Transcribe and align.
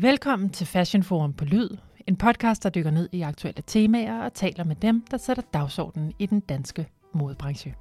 Velkommen 0.00 0.50
til 0.50 0.66
Fashion 0.66 1.02
Forum 1.02 1.32
på 1.32 1.44
Lyd, 1.44 1.68
en 2.06 2.16
podcast, 2.16 2.62
der 2.62 2.70
dykker 2.70 2.90
ned 2.90 3.08
i 3.12 3.22
aktuelle 3.22 3.62
temaer 3.66 4.24
og 4.24 4.34
taler 4.34 4.64
med 4.64 4.76
dem, 4.76 5.04
der 5.10 5.16
sætter 5.16 5.42
dagsordenen 5.54 6.12
i 6.18 6.26
den 6.26 6.40
danske 6.40 6.88
modebranche. 7.14 7.74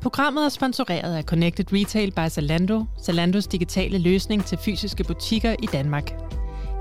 Programmet 0.00 0.44
er 0.44 0.48
sponsoreret 0.48 1.16
af 1.16 1.24
Connected 1.24 1.72
Retail 1.72 2.10
by 2.10 2.28
Zalando, 2.28 2.84
Zalandos 3.02 3.46
digitale 3.46 3.98
løsning 3.98 4.44
til 4.44 4.58
fysiske 4.58 5.04
butikker 5.04 5.56
i 5.62 5.66
Danmark. 5.66 6.12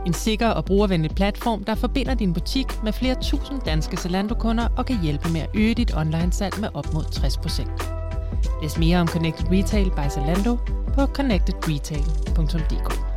En 0.06 0.14
sikker 0.14 0.48
og 0.48 0.66
brugervenlig 0.66 1.12
platform, 1.12 1.64
der 1.64 1.76
forbinder 1.76 2.14
din 2.14 2.34
butik 2.34 2.84
med 2.84 2.94
flere 2.94 3.16
tusind 3.22 3.62
danske 3.62 3.98
Zalando-kunder 3.98 4.68
og 4.78 4.86
kan 4.86 5.02
hjælpe 5.04 5.30
med 5.30 5.42
at 5.42 5.50
øge 5.56 5.74
dit 5.74 5.96
online-salg 5.96 6.60
med 6.60 6.70
op 6.74 6.94
mod 6.94 7.04
60%. 7.04 8.62
Læs 8.62 8.78
mere 8.78 8.98
om 8.98 9.08
Connected 9.08 9.52
Retail 9.52 9.90
by 9.90 10.10
Zalando 10.10 10.58
på 10.94 11.06
connectedretail.dk. 11.06 13.17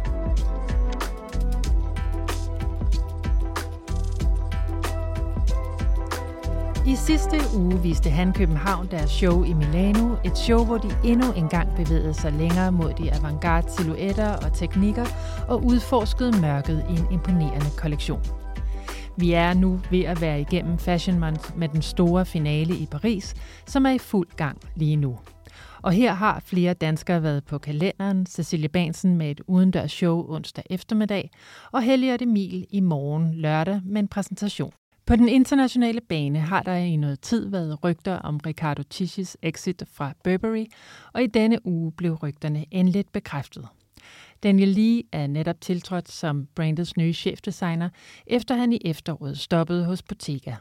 I 6.86 6.96
sidste 6.96 7.36
uge 7.57 7.82
viste 7.82 8.11
Han 8.11 8.32
København 8.32 8.86
deres 8.90 9.11
show 9.11 9.44
i 9.44 9.52
Milano, 9.52 10.16
et 10.25 10.38
show, 10.38 10.64
hvor 10.64 10.79
de 10.79 10.88
endnu 11.04 11.32
engang 11.32 11.76
bevægede 11.76 12.14
sig 12.14 12.32
længere 12.32 12.72
mod 12.72 12.93
de 12.93 13.12
avantgarde 13.12 13.71
silhuetter 13.71 14.36
og 14.36 14.52
teknikker 14.52 15.07
og 15.48 15.64
udforskede 15.64 16.40
mørket 16.40 16.85
i 16.90 16.93
en 16.93 17.07
imponerende 17.12 17.66
kollektion. 17.76 18.22
Vi 19.16 19.32
er 19.32 19.54
nu 19.54 19.80
ved 19.90 20.04
at 20.04 20.21
være 20.21 20.40
igennem 20.40 20.79
Fashion 20.79 21.18
Month 21.18 21.58
med 21.58 21.68
den 21.68 21.82
store 21.82 22.24
finale 22.26 22.76
i 22.76 22.86
Paris, 22.90 23.35
som 23.66 23.86
er 23.86 23.90
i 23.90 23.99
fuld 23.99 24.29
gang 24.36 24.58
lige 24.76 24.96
nu. 24.96 25.18
Og 25.82 25.93
her 25.93 26.12
har 26.14 26.43
flere 26.44 26.74
danskere 26.74 27.22
været 27.22 27.44
på 27.44 27.58
kalenderen. 27.58 28.26
Cecilie 28.26 28.68
Bansen 28.68 29.16
med 29.16 29.30
et 29.30 29.40
udendørs 29.46 29.93
show 29.93 30.35
onsdag 30.35 30.64
eftermiddag, 30.71 31.30
og 31.72 31.82
Helliot 31.82 32.22
Emil 32.22 32.66
i 32.70 32.80
morgen 32.80 33.34
lørdag 33.34 33.80
med 33.84 34.00
en 34.00 34.08
præsentation. 34.08 34.72
På 35.11 35.16
den 35.16 35.28
internationale 35.28 36.00
bane 36.00 36.39
har 36.39 36.62
der 36.62 36.75
i 36.75 36.97
noget 36.97 37.20
tid 37.20 37.48
været 37.48 37.84
rygter 37.84 38.14
om 38.14 38.41
Ricardo 38.47 38.83
Tiscis 38.83 39.36
exit 39.42 39.83
fra 39.92 40.12
Burberry, 40.25 40.64
og 41.12 41.22
i 41.22 41.27
denne 41.27 41.67
uge 41.67 41.92
blev 41.92 42.14
rygterne 42.14 42.64
endeligt 42.70 43.12
bekræftet. 43.12 43.69
Daniel 44.42 44.69
Lee 44.69 45.02
er 45.12 45.27
netop 45.27 45.61
tiltrådt 45.61 46.11
som 46.11 46.48
brandets 46.55 46.97
nye 46.97 47.12
chefdesigner, 47.12 47.89
efter 48.27 48.55
han 48.55 48.72
i 48.72 48.78
efteråret 48.84 49.39
stoppede 49.39 49.84
hos 49.84 50.02
Bottega. 50.02 50.55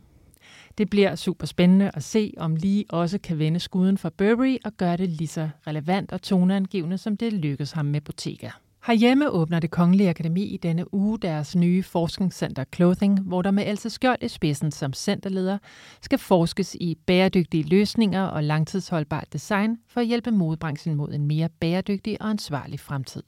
Det 0.78 0.89
bliver 0.89 1.16
super 1.16 1.47
spændende 1.47 1.91
at 1.94 2.03
se, 2.03 2.34
om 2.38 2.56
Lee 2.56 2.84
også 2.89 3.17
kan 3.17 3.39
vende 3.39 3.59
skuden 3.59 3.97
for 3.97 4.09
Burberry 4.09 4.58
og 4.66 4.78
gøre 4.78 4.97
det 4.97 5.09
lige 5.09 5.28
så 5.28 5.50
relevant 5.67 6.11
og 6.11 6.22
toneangivende, 6.22 6.97
som 6.97 7.17
det 7.17 7.34
lykkedes 7.34 7.72
ham 7.72 7.86
med 7.86 8.02
Bottega. 8.02 8.50
Herhjemme 8.85 9.30
åbner 9.30 9.59
det 9.59 9.72
Kongelige 9.72 10.09
Akademi 10.09 10.44
i 10.44 10.58
denne 10.58 10.94
uge 10.94 11.19
deres 11.19 11.55
nye 11.55 11.83
forskningscenter 11.83 12.63
Clothing, 12.75 13.22
hvor 13.22 13.41
der 13.41 13.52
med 13.52 13.67
Else 13.67 13.89
Skjold 13.89 14.23
i 14.23 14.27
spidsen 14.27 14.72
som 14.72 14.94
centerleder 14.94 15.58
skal 16.02 16.19
forskes 16.19 16.75
i 16.75 16.95
bæredygtige 17.05 17.63
løsninger 17.63 18.23
og 18.23 18.44
langtidsholdbart 18.44 19.33
design 19.33 19.77
for 19.88 20.02
at 20.02 20.07
hjælpe 20.07 20.31
modebranchen 20.31 20.95
mod 20.95 21.13
en 21.13 21.27
mere 21.27 21.50
bæredygtig 21.50 22.22
og 22.22 22.30
ansvarlig 22.30 22.80
fremtid. 22.80 23.23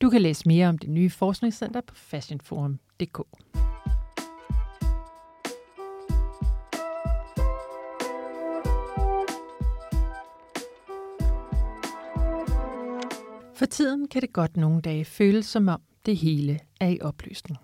Du 0.00 0.10
kan 0.10 0.22
læse 0.22 0.48
mere 0.48 0.68
om 0.68 0.78
det 0.78 0.90
nye 0.90 1.10
forskningscenter 1.10 1.80
på 1.80 1.94
fashionforum.dk. 1.94 3.20
For 13.62 13.66
tiden 13.66 14.08
kan 14.08 14.22
det 14.22 14.32
godt 14.32 14.56
nogle 14.56 14.80
dage 14.80 15.04
føles 15.04 15.46
som 15.46 15.68
om 15.68 15.80
det 16.06 16.16
hele 16.16 16.60
er 16.80 16.88
i 16.88 16.98
opløsning. 17.00 17.58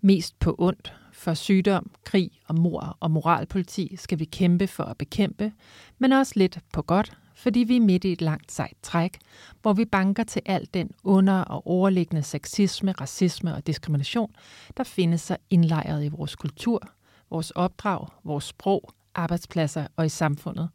Mest 0.00 0.38
på 0.38 0.54
ondt, 0.58 0.94
for 1.12 1.34
sygdom, 1.34 1.90
krig 2.04 2.30
og 2.48 2.58
mor 2.58 2.96
og 3.00 3.10
moralpoliti 3.10 3.96
skal 3.96 4.18
vi 4.18 4.24
kæmpe 4.24 4.66
for 4.66 4.84
at 4.84 4.98
bekæmpe, 4.98 5.52
men 5.98 6.12
også 6.12 6.32
lidt 6.36 6.58
på 6.72 6.82
godt, 6.82 7.16
fordi 7.34 7.60
vi 7.60 7.76
er 7.76 7.80
midt 7.80 8.04
i 8.04 8.12
et 8.12 8.22
langt 8.22 8.52
sejt 8.52 8.76
træk, 8.82 9.18
hvor 9.62 9.72
vi 9.72 9.84
banker 9.84 10.24
til 10.24 10.42
alt 10.46 10.74
den 10.74 10.90
under- 11.04 11.40
og 11.40 11.66
overliggende 11.66 12.22
sexisme, 12.22 12.92
racisme 12.92 13.54
og 13.54 13.66
diskrimination, 13.66 14.34
der 14.76 14.84
findes 14.84 15.20
sig 15.20 15.36
indlejret 15.50 16.04
i 16.04 16.08
vores 16.08 16.36
kultur, 16.36 16.88
vores 17.30 17.50
opdrag, 17.50 18.08
vores 18.24 18.44
sprog, 18.44 18.90
arbejdspladser 19.14 19.86
og 19.96 20.06
i 20.06 20.08
samfundet. 20.08 20.68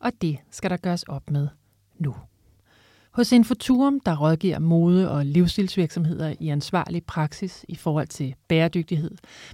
Og 0.00 0.12
det 0.20 0.38
skal 0.50 0.70
der 0.70 0.76
gøres 0.76 1.02
op 1.02 1.30
med 1.30 1.48
nu. 1.98 2.14
Hos 3.10 3.32
Infoturum, 3.32 4.00
der 4.00 4.16
rådgiver 4.16 4.58
mode- 4.58 5.10
og 5.10 5.26
livsstilsvirksomheder 5.26 6.34
i 6.40 6.48
ansvarlig 6.48 7.04
praksis 7.04 7.64
i 7.68 7.74
forhold 7.74 8.06
til 8.06 8.34
bæredygtighed, 8.48 9.10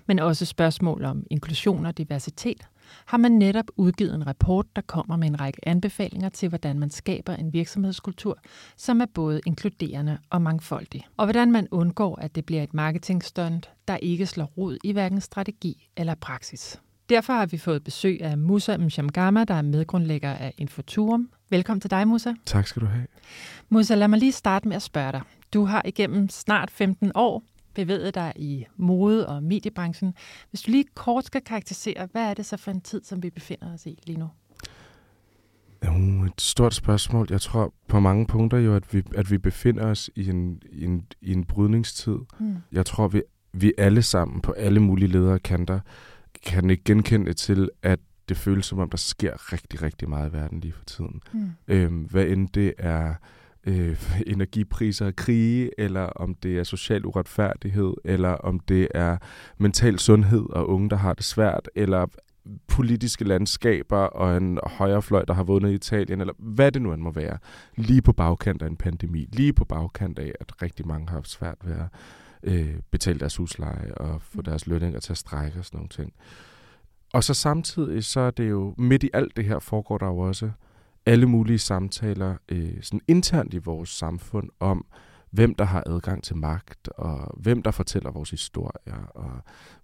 men 0.06 0.18
også 0.18 0.44
spørgsmål 0.44 1.04
om 1.04 1.24
inklusion 1.30 1.86
og 1.86 1.98
diversitet, 1.98 2.62
har 3.06 3.18
man 3.18 3.32
netop 3.32 3.64
udgivet 3.76 4.14
en 4.14 4.26
rapport, 4.26 4.66
der 4.76 4.82
kommer 4.82 5.16
med 5.16 5.28
en 5.28 5.40
række 5.40 5.68
anbefalinger 5.68 6.28
til, 6.28 6.48
hvordan 6.48 6.78
man 6.78 6.90
skaber 6.90 7.34
en 7.34 7.52
virksomhedskultur, 7.52 8.38
som 8.76 9.00
er 9.00 9.06
både 9.14 9.40
inkluderende 9.46 10.18
og 10.30 10.42
mangfoldig. 10.42 11.06
Og 11.16 11.26
hvordan 11.26 11.52
man 11.52 11.68
undgår, 11.70 12.18
at 12.20 12.34
det 12.34 12.46
bliver 12.46 12.62
et 12.62 12.74
marketingstunt, 12.74 13.70
der 13.88 13.96
ikke 13.96 14.26
slår 14.26 14.44
rod 14.44 14.78
i 14.84 14.92
hverken 14.92 15.20
strategi 15.20 15.88
eller 15.96 16.14
praksis. 16.14 16.80
Derfor 17.08 17.32
har 17.32 17.46
vi 17.46 17.58
fået 17.58 17.84
besøg 17.84 18.22
af 18.22 18.38
Musa 18.38 18.76
Mshamgama, 18.76 19.44
der 19.44 19.54
er 19.54 19.62
medgrundlægger 19.62 20.32
af 20.32 20.54
Infoturum. 20.58 21.28
Velkommen 21.50 21.80
til 21.80 21.90
dig, 21.90 22.08
Musa. 22.08 22.32
Tak 22.46 22.66
skal 22.66 22.82
du 22.82 22.86
have. 22.86 23.06
Musa, 23.68 23.94
lad 23.94 24.08
mig 24.08 24.18
lige 24.18 24.32
starte 24.32 24.68
med 24.68 24.76
at 24.76 24.82
spørge 24.82 25.12
dig. 25.12 25.20
Du 25.54 25.64
har 25.64 25.82
igennem 25.84 26.28
snart 26.28 26.70
15 26.70 27.12
år 27.14 27.42
bevæget 27.74 28.14
dig 28.14 28.32
i 28.36 28.64
mode- 28.76 29.28
og 29.28 29.42
mediebranchen. 29.42 30.14
Hvis 30.50 30.62
du 30.62 30.70
lige 30.70 30.84
kort 30.94 31.24
skal 31.24 31.40
karakterisere, 31.40 32.08
hvad 32.12 32.22
er 32.30 32.34
det 32.34 32.46
så 32.46 32.56
for 32.56 32.70
en 32.70 32.80
tid, 32.80 33.04
som 33.04 33.22
vi 33.22 33.30
befinder 33.30 33.74
os 33.74 33.86
i 33.86 33.98
lige 34.06 34.18
nu? 34.18 34.28
Jo, 35.86 36.24
et 36.24 36.40
stort 36.40 36.74
spørgsmål. 36.74 37.26
Jeg 37.30 37.40
tror 37.40 37.72
på 37.88 38.00
mange 38.00 38.26
punkter 38.26 38.58
jo, 38.58 38.76
at 38.76 38.94
vi, 38.94 39.02
at 39.14 39.30
vi 39.30 39.38
befinder 39.38 39.86
os 39.86 40.10
i 40.16 40.28
en, 40.30 40.62
i 40.72 40.84
en, 40.84 41.06
i 41.20 41.32
en 41.32 41.44
brydningstid. 41.44 42.18
Mm. 42.40 42.56
Jeg 42.72 42.86
tror, 42.86 43.08
vi, 43.08 43.22
vi 43.52 43.72
alle 43.78 44.02
sammen 44.02 44.40
på 44.40 44.52
alle 44.52 44.80
mulige 44.80 45.08
ledere 45.08 45.38
kanter 45.38 45.80
kan 46.46 46.70
ikke 46.70 46.84
genkende 46.84 47.32
til, 47.32 47.70
at 47.82 47.98
det 48.28 48.36
føles 48.36 48.66
som 48.66 48.78
om, 48.78 48.90
der 48.90 48.96
sker 48.96 49.52
rigtig, 49.52 49.82
rigtig 49.82 50.08
meget 50.08 50.30
i 50.30 50.32
verden 50.32 50.60
lige 50.60 50.72
for 50.72 50.84
tiden. 50.84 51.22
Mm. 51.32 51.50
Øhm, 51.68 52.02
hvad 52.02 52.24
end 52.24 52.48
det 52.48 52.74
er 52.78 53.14
øh, 53.66 54.02
energipriser 54.26 55.06
og 55.06 55.16
krige, 55.16 55.70
eller 55.80 56.02
om 56.02 56.34
det 56.34 56.58
er 56.58 56.64
social 56.64 57.06
uretfærdighed, 57.06 57.94
eller 58.04 58.30
om 58.30 58.60
det 58.60 58.88
er 58.94 59.16
mental 59.58 59.98
sundhed 59.98 60.46
og 60.50 60.68
unge, 60.68 60.90
der 60.90 60.96
har 60.96 61.14
det 61.14 61.24
svært, 61.24 61.68
eller 61.74 62.06
politiske 62.68 63.24
landskaber 63.24 63.98
og 63.98 64.36
en 64.36 64.58
højrefløj, 64.66 65.24
der 65.24 65.34
har 65.34 65.44
vundet 65.44 65.70
i 65.70 65.74
Italien, 65.74 66.20
eller 66.20 66.34
hvad 66.38 66.72
det 66.72 66.82
nu 66.82 66.92
end 66.92 67.02
må 67.02 67.10
være, 67.10 67.38
lige 67.76 68.02
på 68.02 68.12
bagkant 68.12 68.62
af 68.62 68.66
en 68.66 68.76
pandemi, 68.76 69.28
lige 69.32 69.52
på 69.52 69.64
bagkant 69.64 70.18
af, 70.18 70.32
at 70.40 70.62
rigtig 70.62 70.86
mange 70.86 71.08
har 71.08 71.14
haft 71.14 71.30
svært 71.30 71.58
ved 71.64 71.74
at 71.74 71.88
øh, 72.42 72.74
betale 72.90 73.18
deres 73.18 73.36
husleje 73.36 73.94
og 73.94 74.22
få 74.22 74.38
mm. 74.38 74.44
deres 74.44 74.66
lønninger 74.66 75.00
til 75.00 75.12
at 75.12 75.18
strække 75.18 75.58
og 75.58 75.64
sådan 75.64 75.78
nogle 75.78 75.88
ting. 75.88 76.12
Og 77.16 77.24
så 77.24 77.34
samtidig, 77.34 78.04
så 78.04 78.20
er 78.20 78.30
det 78.30 78.50
jo 78.50 78.74
midt 78.78 79.02
i 79.02 79.10
alt 79.12 79.36
det 79.36 79.44
her 79.44 79.58
foregår 79.58 79.98
der 79.98 80.06
jo 80.06 80.18
også 80.18 80.50
alle 81.06 81.26
mulige 81.26 81.58
samtaler 81.58 82.36
øh, 82.48 82.82
sådan 82.82 83.00
internt 83.08 83.54
i 83.54 83.58
vores 83.58 83.88
samfund 83.88 84.50
om, 84.60 84.86
hvem 85.30 85.54
der 85.54 85.64
har 85.64 85.82
adgang 85.86 86.24
til 86.24 86.36
magt, 86.36 86.88
og 86.88 87.34
hvem 87.36 87.62
der 87.62 87.70
fortæller 87.70 88.10
vores 88.10 88.30
historier. 88.30 89.06
Og 89.14 89.30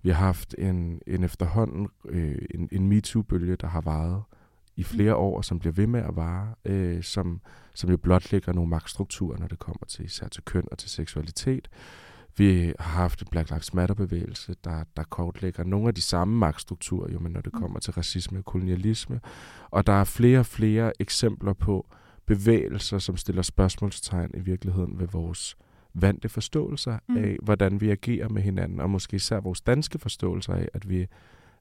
vi 0.03 0.11
har 0.11 0.27
haft 0.27 0.55
en, 0.59 1.01
en 1.07 1.25
efterhånden 1.25 1.89
øh, 2.05 2.39
en, 2.55 2.69
en 2.73 2.89
MeToo-bølge, 2.89 3.57
der 3.57 3.67
har 3.67 3.81
varet 3.81 4.23
i 4.77 4.83
flere 4.83 5.17
år, 5.17 5.43
som 5.43 5.59
bliver 5.59 5.73
ved 5.73 5.87
med 5.87 6.01
at 6.01 6.17
vare, 6.17 6.55
øh, 6.65 7.03
som, 7.03 7.41
som 7.75 7.91
jo 7.91 7.97
blotlægger 7.97 8.53
nogle 8.53 8.71
magtstrukturer, 8.71 9.39
når 9.39 9.47
det 9.47 9.59
kommer 9.59 9.87
til 9.89 10.05
især 10.05 10.29
til 10.29 10.43
køn 10.45 10.69
og 10.71 10.79
til 10.79 10.91
seksualitet. 10.91 11.69
Vi 12.37 12.73
har 12.79 12.91
haft 12.91 13.23
en 13.23 13.29
Black 13.31 13.51
Lives 13.51 13.75
Matter-bevægelse, 13.75 14.55
der, 14.65 14.85
der 14.97 15.03
kortlægger 15.03 15.65
nogle 15.65 15.89
af 15.89 15.95
de 15.95 16.03
samme 16.03 16.37
magtstrukturer, 16.37 17.13
jo, 17.13 17.19
men 17.19 17.33
når 17.33 17.41
det 17.41 17.55
mm. 17.55 17.61
kommer 17.61 17.81
til 17.81 17.93
racisme 17.93 18.39
og 18.39 18.45
kolonialisme. 18.45 19.21
Og 19.71 19.87
der 19.87 19.93
er 19.93 20.05
flere 20.05 20.39
og 20.39 20.47
flere 20.47 20.93
eksempler 21.01 21.53
på 21.53 21.87
bevægelser, 22.27 22.99
som 22.99 23.17
stiller 23.17 23.43
spørgsmålstegn 23.43 24.31
i 24.35 24.41
virkeligheden 24.41 24.99
ved 24.99 25.09
vores 25.09 25.57
vante 25.95 26.29
forståelser 26.29 26.99
mm. 27.09 27.17
af, 27.17 27.37
hvordan 27.43 27.81
vi 27.81 27.91
agerer 27.91 28.29
med 28.29 28.43
hinanden, 28.43 28.81
og 28.81 28.91
måske 28.91 29.17
især 29.17 29.41
vores 29.41 29.61
danske 29.61 29.99
forståelser 29.99 30.55
af, 30.55 30.69
at 30.75 30.89
vi 30.89 31.07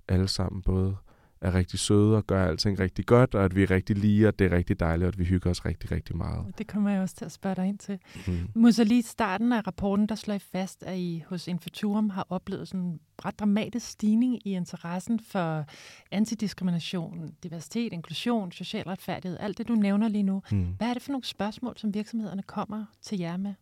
alle 0.07 0.27
sammen 0.27 0.61
både 0.61 0.95
er 1.41 1.53
rigtig 1.53 1.79
søde 1.79 2.17
og 2.17 2.27
gør 2.27 2.45
alting 2.45 2.79
rigtig 2.79 3.05
godt, 3.05 3.35
og 3.35 3.45
at 3.45 3.55
vi 3.55 3.63
er 3.63 3.71
rigtig 3.71 3.97
lige, 3.97 4.27
og 4.27 4.39
det 4.39 4.51
er 4.51 4.57
rigtig 4.57 4.79
dejligt, 4.79 5.05
og 5.05 5.13
at 5.13 5.19
vi 5.19 5.25
hygger 5.25 5.49
os 5.49 5.65
rigtig, 5.65 5.91
rigtig 5.91 6.17
meget. 6.17 6.57
Det 6.57 6.67
kommer 6.67 6.89
jeg 6.89 7.01
også 7.01 7.15
til 7.15 7.25
at 7.25 7.31
spørge 7.31 7.55
dig 7.55 7.67
ind 7.67 7.77
til. 7.77 7.99
Mm. 8.27 8.47
Måske 8.55 8.83
lige 8.83 9.03
starten 9.03 9.53
af 9.53 9.67
rapporten, 9.67 10.05
der 10.05 10.15
slår 10.15 10.35
I 10.35 10.39
fast, 10.39 10.83
at 10.83 10.97
I 10.97 11.23
hos 11.27 11.47
Infoturum 11.47 12.09
har 12.09 12.27
oplevet 12.29 12.67
sådan 12.67 12.79
en 12.79 12.99
ret 13.25 13.39
dramatisk 13.39 13.87
stigning 13.87 14.47
i 14.47 14.51
interessen 14.55 15.19
for 15.19 15.65
antidiskrimination, 16.11 17.31
diversitet, 17.43 17.93
inklusion, 17.93 18.51
social 18.51 18.83
retfærdighed, 18.83 19.37
alt 19.39 19.57
det, 19.57 19.67
du 19.67 19.75
nævner 19.75 20.07
lige 20.07 20.23
nu. 20.23 20.41
Mm. 20.51 20.67
Hvad 20.77 20.87
er 20.87 20.93
det 20.93 21.01
for 21.01 21.11
nogle 21.11 21.25
spørgsmål, 21.25 21.73
som 21.77 21.93
virksomhederne 21.93 22.43
kommer 22.43 22.85
til 23.01 23.19
jer 23.19 23.37
med? 23.37 23.53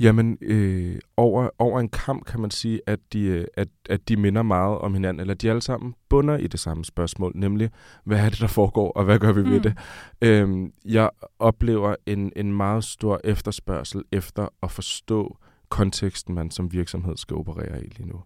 Jamen, 0.00 0.38
øh, 0.40 0.98
over, 1.16 1.48
over 1.58 1.80
en 1.80 1.88
kamp 1.88 2.24
kan 2.24 2.40
man 2.40 2.50
sige, 2.50 2.80
at 2.86 2.98
de, 3.12 3.20
øh, 3.20 3.44
at, 3.54 3.68
at 3.90 4.08
de 4.08 4.16
minder 4.16 4.42
meget 4.42 4.78
om 4.78 4.94
hinanden, 4.94 5.20
eller 5.20 5.34
de 5.34 5.50
alle 5.50 5.62
sammen 5.62 5.94
bunder 6.08 6.36
i 6.36 6.46
det 6.46 6.60
samme 6.60 6.84
spørgsmål, 6.84 7.32
nemlig, 7.34 7.70
hvad 8.04 8.18
er 8.18 8.28
det, 8.28 8.40
der 8.40 8.46
foregår, 8.46 8.92
og 8.92 9.04
hvad 9.04 9.18
gør 9.18 9.32
vi 9.32 9.42
mm. 9.42 9.50
ved 9.50 9.60
det? 9.60 9.78
Øhm, 10.22 10.72
jeg 10.84 11.10
oplever 11.38 11.96
en, 12.06 12.32
en 12.36 12.52
meget 12.52 12.84
stor 12.84 13.20
efterspørgsel 13.24 14.02
efter 14.12 14.48
at 14.62 14.70
forstå 14.70 15.38
konteksten, 15.68 16.34
man 16.34 16.50
som 16.50 16.72
virksomhed 16.72 17.16
skal 17.16 17.36
operere 17.36 17.84
i 17.84 17.88
lige 17.88 18.08
nu. 18.08 18.20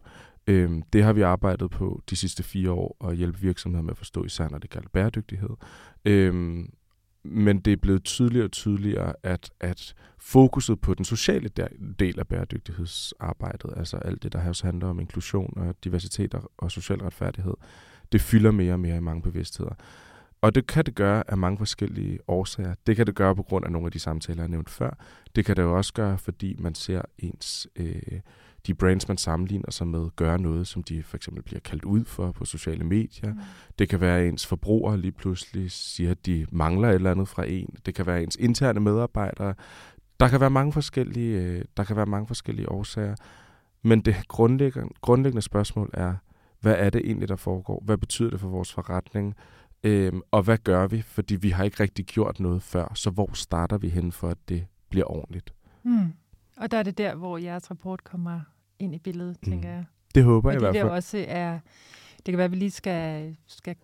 Øhm, 0.46 0.82
det 0.82 1.02
har 1.02 1.12
vi 1.12 1.22
arbejdet 1.22 1.70
på 1.70 2.02
de 2.10 2.16
sidste 2.16 2.42
fire 2.42 2.70
år, 2.70 3.08
at 3.08 3.16
hjælpe 3.16 3.40
virksomheder 3.40 3.82
med 3.82 3.90
at 3.90 3.98
forstå 3.98 4.24
især, 4.24 4.48
når 4.48 4.58
det 4.58 4.70
gælder 4.70 4.88
bæredygtighed. 4.92 5.50
Øhm, 6.04 6.70
men 7.24 7.60
det 7.60 7.72
er 7.72 7.76
blevet 7.76 8.04
tydeligere 8.04 8.46
og 8.46 8.52
tydeligere, 8.52 9.12
at, 9.22 9.50
at 9.60 9.94
fokuset 10.18 10.80
på 10.80 10.94
den 10.94 11.04
sociale 11.04 11.48
del 11.98 12.18
af 12.18 12.28
bæredygtighedsarbejdet, 12.28 13.70
altså 13.76 13.96
alt 13.96 14.22
det, 14.22 14.32
der 14.32 14.48
også 14.48 14.66
handler 14.66 14.88
om 14.88 15.00
inklusion 15.00 15.52
og 15.56 15.74
diversitet 15.84 16.34
og 16.58 16.70
social 16.70 16.98
retfærdighed, 16.98 17.54
det 18.12 18.20
fylder 18.20 18.50
mere 18.50 18.72
og 18.72 18.80
mere 18.80 18.96
i 18.96 19.00
mange 19.00 19.22
bevidstheder. 19.22 19.74
Og 20.40 20.54
det 20.54 20.66
kan 20.66 20.86
det 20.86 20.94
gøre 20.94 21.30
af 21.30 21.38
mange 21.38 21.58
forskellige 21.58 22.18
årsager. 22.28 22.74
Det 22.86 22.96
kan 22.96 23.06
det 23.06 23.14
gøre 23.14 23.36
på 23.36 23.42
grund 23.42 23.64
af 23.64 23.72
nogle 23.72 23.86
af 23.86 23.92
de 23.92 23.98
samtaler, 23.98 24.42
jeg 24.42 24.48
nævnte 24.48 24.72
før. 24.72 24.90
Det 25.36 25.44
kan 25.44 25.56
det 25.56 25.62
jo 25.62 25.76
også 25.76 25.92
gøre, 25.92 26.18
fordi 26.18 26.56
man 26.58 26.74
ser 26.74 27.02
ens 27.18 27.68
øh, 27.76 28.20
de 28.66 28.74
brands, 28.74 29.08
man 29.08 29.16
sammenligner 29.16 29.70
sig 29.70 29.86
med, 29.86 30.08
gør 30.16 30.36
noget, 30.36 30.66
som 30.66 30.82
de 30.82 31.02
for 31.02 31.16
eksempel 31.16 31.42
bliver 31.42 31.60
kaldt 31.60 31.84
ud 31.84 32.04
for 32.04 32.32
på 32.32 32.44
sociale 32.44 32.84
medier. 32.84 33.32
Mm. 33.32 33.40
Det 33.78 33.88
kan 33.88 34.00
være, 34.00 34.20
at 34.20 34.28
ens 34.28 34.46
forbrugere 34.46 34.98
lige 34.98 35.12
pludselig 35.12 35.70
siger, 35.70 36.10
at 36.10 36.26
de 36.26 36.46
mangler 36.52 36.88
et 36.88 36.94
eller 36.94 37.10
andet 37.10 37.28
fra 37.28 37.44
en. 37.48 37.74
Det 37.86 37.94
kan 37.94 38.06
være 38.06 38.22
ens 38.22 38.36
interne 38.40 38.80
medarbejdere. 38.80 39.54
Der 40.20 40.28
kan 40.28 40.40
være 40.40 40.50
mange 40.50 40.72
forskellige, 40.72 41.42
øh, 41.42 41.64
der 41.76 41.84
kan 41.84 41.96
være 41.96 42.06
mange 42.06 42.26
forskellige 42.26 42.68
årsager. 42.68 43.14
Men 43.82 44.00
det 44.00 44.28
grundlæggende, 44.28 44.88
grundlæggende 45.00 45.42
spørgsmål 45.42 45.90
er, 45.92 46.14
hvad 46.60 46.74
er 46.78 46.90
det 46.90 47.00
egentlig, 47.04 47.28
der 47.28 47.36
foregår? 47.36 47.82
Hvad 47.84 47.98
betyder 47.98 48.30
det 48.30 48.40
for 48.40 48.48
vores 48.48 48.72
forretning? 48.72 49.34
Øhm, 49.82 50.22
og 50.30 50.42
hvad 50.42 50.58
gør 50.58 50.86
vi? 50.86 51.02
Fordi 51.02 51.36
vi 51.36 51.50
har 51.50 51.64
ikke 51.64 51.82
rigtig 51.82 52.06
gjort 52.06 52.40
noget 52.40 52.62
før. 52.62 52.92
Så 52.94 53.10
hvor 53.10 53.30
starter 53.32 53.78
vi 53.78 53.88
hen 53.88 54.12
for, 54.12 54.28
at 54.28 54.38
det 54.48 54.66
bliver 54.90 55.10
ordentligt? 55.10 55.54
Mm. 55.82 56.12
Og 56.56 56.70
der 56.70 56.78
er 56.78 56.82
det 56.82 56.98
der, 56.98 57.14
hvor 57.14 57.38
jeres 57.38 57.70
rapport 57.70 58.04
kommer 58.04 58.40
ind 58.78 58.94
i 58.94 58.98
billedet, 58.98 59.36
mm. 59.42 59.50
tænker 59.50 59.68
jeg. 59.68 59.84
Det 60.14 60.24
håber 60.24 60.50
jeg 60.50 60.60
i 60.60 60.62
hvert 60.62 60.74
fald. 60.74 60.84
Det 60.84 60.92
også 60.92 61.24
er, 61.28 61.58
det 62.16 62.24
kan 62.24 62.36
være, 62.36 62.44
at 62.44 62.50
vi 62.50 62.56
lige 62.56 62.70
skal, 62.70 63.36
skal 63.46 63.76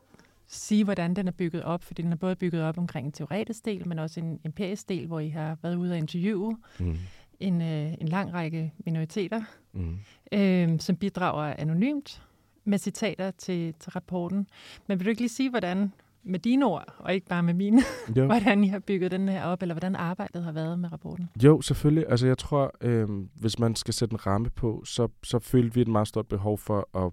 sige, 0.47 0.85
hvordan 0.85 1.15
den 1.15 1.29
er 1.29 1.33
bygget 1.33 1.63
op, 1.63 1.85
fordi 1.85 2.03
den 2.03 2.13
er 2.13 2.17
både 2.17 2.37
bygget 2.37 2.63
op 2.63 2.79
omkring 2.79 3.07
en 3.07 3.13
teoretisk 3.13 3.65
del, 3.65 3.89
men 3.89 3.99
også 3.99 4.21
en 4.21 4.41
empirisk 4.45 4.89
del, 4.89 5.07
hvor 5.07 5.21
I 5.21 5.29
har 5.29 5.59
været 5.63 5.77
ude 5.77 5.93
og 5.93 5.99
interviewe 5.99 6.57
mm. 6.81 6.97
en, 7.41 7.63
øh, 7.63 7.93
en 8.01 8.09
lang 8.09 8.33
række 8.33 8.73
minoriteter, 8.85 9.43
mm. 9.73 9.99
øh, 10.33 10.81
som 10.81 10.97
bidrager 10.97 11.55
anonymt 11.59 12.23
med 12.65 12.79
citater 12.79 13.31
til, 13.31 13.75
til 13.75 13.91
rapporten. 13.91 14.47
Men 14.87 14.99
vil 14.99 15.05
du 15.05 15.11
ikke 15.11 15.23
lige 15.23 15.29
sige, 15.29 15.51
hvordan 15.51 15.93
med 16.23 16.39
dine 16.39 16.67
ord, 16.67 16.95
og 16.99 17.15
ikke 17.15 17.27
bare 17.27 17.43
med 17.43 17.55
mine, 17.55 17.83
jo. 18.17 18.27
hvordan 18.27 18.65
I 18.65 18.69
har 18.69 18.79
bygget 18.79 19.11
den 19.11 19.29
her 19.29 19.45
op, 19.45 19.63
eller 19.63 19.75
hvordan 19.75 19.97
arbejdet 19.97 20.45
har 20.45 20.53
været 20.53 20.79
med 20.79 20.93
rapporten? 20.93 21.31
Jo, 21.43 21.61
selvfølgelig. 21.61 22.05
Altså 22.09 22.27
jeg 22.27 22.39
tror, 22.39 22.73
øh, 22.81 23.09
hvis 23.35 23.59
man 23.59 23.77
skal 23.77 23.95
sætte 23.95 24.13
en 24.13 24.27
ramme 24.27 24.51
på, 24.51 24.83
så, 24.85 25.09
så 25.23 25.39
følte 25.39 25.75
vi 25.75 25.81
et 25.81 25.89
meget 25.89 26.09
stort 26.09 26.27
behov 26.27 26.59
for 26.59 27.07
at, 27.07 27.13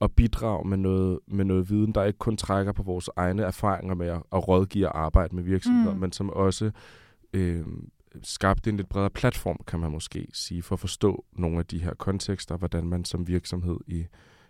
at 0.00 0.12
bidrage 0.12 0.68
med 0.68 0.76
noget, 0.76 1.18
med 1.26 1.44
noget 1.44 1.70
viden, 1.70 1.92
der 1.92 2.04
ikke 2.04 2.18
kun 2.18 2.36
trækker 2.36 2.72
på 2.72 2.82
vores 2.82 3.10
egne 3.16 3.42
erfaringer 3.42 3.94
med 3.94 4.06
at, 4.06 4.22
at 4.32 4.48
rådgive 4.48 4.88
og 4.88 5.00
arbejde 5.00 5.36
med 5.36 5.42
virksomheder, 5.42 5.94
mm. 5.94 6.00
men 6.00 6.12
som 6.12 6.30
også 6.30 6.70
øh, 7.32 7.64
skabte 8.22 8.70
en 8.70 8.76
lidt 8.76 8.88
bredere 8.88 9.10
platform, 9.10 9.60
kan 9.66 9.80
man 9.80 9.90
måske 9.90 10.26
sige, 10.32 10.62
for 10.62 10.74
at 10.74 10.80
forstå 10.80 11.24
nogle 11.32 11.58
af 11.58 11.66
de 11.66 11.78
her 11.78 11.94
kontekster, 11.94 12.56
hvordan 12.56 12.86
man 12.86 13.04
som 13.04 13.28
virksomhed 13.28 13.76
i, 13.86 14.06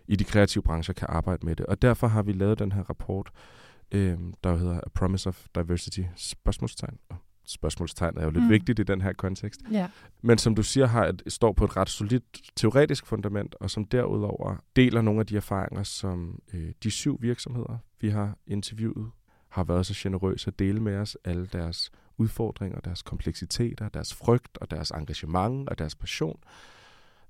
i 0.07 0.15
de 0.15 0.23
kreative 0.23 0.61
brancher 0.63 0.93
kan 0.93 1.07
arbejde 1.11 1.45
med 1.45 1.55
det. 1.55 1.65
Og 1.65 1.81
derfor 1.81 2.07
har 2.07 2.23
vi 2.23 2.31
lavet 2.31 2.59
den 2.59 2.71
her 2.71 2.83
rapport, 2.83 3.27
øh, 3.27 3.66
der 3.91 4.57
hedder 4.57 4.77
A 4.77 4.89
Promise 4.93 5.29
of 5.29 5.45
Diversity, 5.55 6.01
spørgsmålstegn. 6.15 6.97
Og 7.09 7.15
spørgsmålstegn 7.45 8.17
er 8.17 8.23
jo 8.23 8.29
lidt 8.29 8.43
mm. 8.43 8.49
vigtigt 8.49 8.79
i 8.79 8.83
den 8.83 9.01
her 9.01 9.13
kontekst. 9.13 9.61
Ja. 9.71 9.89
Men 10.21 10.37
som 10.37 10.55
du 10.55 10.63
siger, 10.63 10.85
har 10.85 11.05
et, 11.05 11.23
står 11.27 11.51
på 11.51 11.65
et 11.65 11.77
ret 11.77 11.89
solidt 11.89 12.23
teoretisk 12.55 13.05
fundament, 13.05 13.55
og 13.59 13.69
som 13.69 13.85
derudover 13.85 14.55
deler 14.75 15.01
nogle 15.01 15.19
af 15.19 15.25
de 15.25 15.37
erfaringer, 15.37 15.83
som 15.83 16.41
øh, 16.53 16.71
de 16.83 16.91
syv 16.91 17.21
virksomheder, 17.21 17.77
vi 18.01 18.09
har 18.09 18.37
interviewet, 18.47 19.11
har 19.49 19.63
været 19.63 19.85
så 19.85 19.93
generøse 19.97 20.47
at 20.47 20.59
dele 20.59 20.79
med 20.79 20.95
os 20.95 21.17
alle 21.23 21.45
deres 21.45 21.91
udfordringer, 22.17 22.79
deres 22.79 23.01
kompleksiteter, 23.01 23.89
deres 23.89 24.13
frygt 24.13 24.57
og 24.57 24.71
deres 24.71 24.91
engagement 24.91 25.69
og 25.69 25.79
deres 25.79 25.95
passion. 25.95 26.39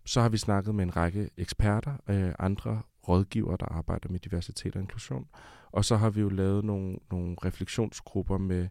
Så 0.06 0.22
har 0.22 0.30
vi 0.30 0.38
snakket 0.38 0.76
med 0.76 0.84
en 0.84 0.96
række 0.96 1.30
eksperter, 1.38 1.94
øh, 2.10 2.32
andre 2.40 2.82
rådgivere, 3.10 3.58
der 3.60 3.66
arbejder 3.66 4.10
med 4.10 4.20
diversitet 4.20 4.76
og 4.76 4.82
inklusion. 4.82 5.28
Og 5.72 5.86
så 5.86 5.96
har 5.98 6.10
vi 6.10 6.22
jo 6.22 6.30
lavet 6.30 6.66
nogle, 6.66 6.98
nogle 7.12 7.36
refleksionsgrupper 7.46 8.38
med, 8.38 8.68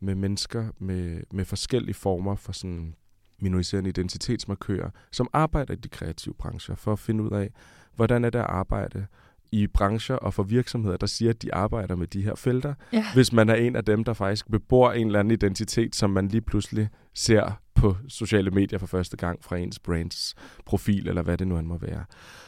med 0.00 0.14
mennesker 0.14 0.68
med, 0.78 1.22
med 1.32 1.44
forskellige 1.44 1.94
former 1.94 2.36
for 2.36 2.52
sådan 2.52 2.94
minoriserende 3.40 3.88
identitetsmarkører, 3.88 4.90
som 5.12 5.28
arbejder 5.32 5.74
i 5.74 5.76
de 5.76 5.88
kreative 5.88 6.34
brancher, 6.34 6.74
for 6.74 6.92
at 6.92 6.98
finde 6.98 7.24
ud 7.24 7.30
af, 7.30 7.50
hvordan 7.96 8.24
er 8.24 8.30
det 8.30 8.38
at 8.38 8.44
arbejde 8.44 9.06
i 9.52 9.66
brancher 9.66 10.16
og 10.16 10.34
for 10.34 10.42
virksomheder, 10.42 10.96
der 10.96 11.06
siger, 11.06 11.30
at 11.30 11.42
de 11.42 11.54
arbejder 11.54 11.96
med 11.96 12.06
de 12.06 12.22
her 12.22 12.34
felter, 12.34 12.74
ja. 12.92 13.04
hvis 13.14 13.32
man 13.32 13.48
er 13.48 13.54
en 13.54 13.76
af 13.76 13.84
dem, 13.84 14.04
der 14.04 14.12
faktisk 14.12 14.50
bebor 14.50 14.92
en 14.92 15.06
eller 15.06 15.20
anden 15.20 15.30
identitet, 15.30 15.94
som 15.94 16.10
man 16.10 16.28
lige 16.28 16.40
pludselig 16.40 16.88
ser 17.14 17.60
på 17.80 17.96
sociale 18.08 18.50
medier 18.50 18.78
for 18.78 18.86
første 18.86 19.16
gang 19.16 19.44
fra 19.44 19.56
ens 19.56 19.78
brands 19.78 20.34
profil, 20.66 21.08
eller 21.08 21.22
hvad 21.22 21.38
det 21.38 21.48
nu 21.48 21.58
end 21.58 21.66
må 21.66 21.78
være. 21.78 22.04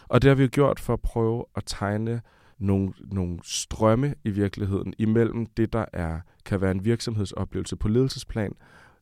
Og 0.09 0.23
det 0.23 0.29
har 0.29 0.35
vi 0.35 0.43
jo 0.43 0.49
gjort 0.53 0.81
for 0.81 0.93
at 0.93 1.01
prøve 1.01 1.45
at 1.57 1.63
tegne 1.67 2.21
nogle, 2.59 2.93
nogle 3.13 3.39
strømme 3.43 4.15
i 4.25 4.31
virkeligheden 4.31 4.95
imellem 4.99 5.47
det, 5.47 5.73
der 5.73 5.85
er 5.93 6.21
kan 6.45 6.61
være 6.61 6.71
en 6.71 6.85
virksomhedsoplevelse 6.85 7.77
på 7.77 7.89
ledelsesplan, 7.89 8.53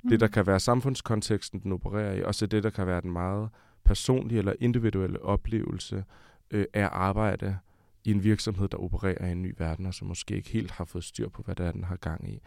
mm. 0.03 0.11
det, 0.11 0.21
der 0.21 0.27
mm. 0.27 0.33
kan 0.33 0.47
være 0.47 0.61
samfundskonteksten, 0.61 1.61
den 1.61 1.73
opererer 1.73 2.15
i, 2.15 2.23
og 2.23 2.35
så 2.35 2.47
det, 2.47 2.63
der 2.63 2.71
kan 2.71 2.87
være 2.87 3.01
den 3.01 3.13
meget 3.13 3.49
personlige 3.85 4.39
eller 4.39 4.53
individuelle 4.61 5.23
oplevelse 5.23 6.05
øh, 6.51 6.65
af 6.75 6.89
arbejde 6.93 7.59
i 8.05 8.11
en 8.11 8.25
virksomhed, 8.25 8.69
der 8.69 8.79
opererer 8.79 9.29
i 9.29 9.33
en 9.33 9.43
ny 9.43 9.55
verden, 9.59 9.87
og 9.87 9.95
som 9.95 10.09
måske 10.09 10.37
ikke 10.37 10.51
helt 10.51 10.71
har 10.71 10.85
fået 10.85 11.05
styr 11.05 11.29
på, 11.29 11.43
hvad 11.43 11.55
det 11.55 11.67
er, 11.67 11.73
den 11.73 11.85
har 11.85 11.97
gang 11.97 12.31
i. 12.31 12.41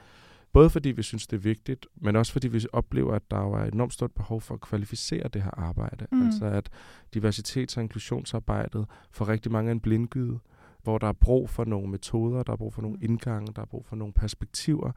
Både 0.53 0.69
fordi 0.69 0.91
vi 0.91 1.03
synes, 1.03 1.27
det 1.27 1.37
er 1.37 1.41
vigtigt, 1.41 1.87
men 1.95 2.15
også 2.15 2.31
fordi 2.31 2.47
vi 2.47 2.65
oplever, 2.73 3.13
at 3.13 3.31
der 3.31 3.37
er 3.37 3.65
et 3.65 3.73
enormt 3.73 3.93
stort 3.93 4.11
behov 4.11 4.41
for 4.41 4.53
at 4.53 4.61
kvalificere 4.61 5.27
det 5.27 5.41
her 5.41 5.51
arbejde. 5.59 6.07
Mm. 6.11 6.25
Altså 6.25 6.45
at 6.45 6.69
diversitets- 7.15 7.77
og 7.77 7.83
inklusionsarbejdet 7.83 8.85
for 9.11 9.27
rigtig 9.27 9.51
mange 9.51 9.67
er 9.67 9.71
en 9.71 9.79
blindgyde, 9.79 10.39
hvor 10.83 10.97
der 10.97 11.07
er 11.07 11.13
brug 11.13 11.49
for 11.49 11.65
nogle 11.65 11.87
metoder, 11.87 12.43
der 12.43 12.53
er 12.53 12.57
brug 12.57 12.73
for 12.73 12.81
nogle 12.81 12.97
mm. 12.97 13.03
indgange, 13.03 13.53
der 13.55 13.61
er 13.61 13.65
brug 13.65 13.85
for 13.85 13.95
nogle 13.95 14.13
perspektiver, 14.13 14.91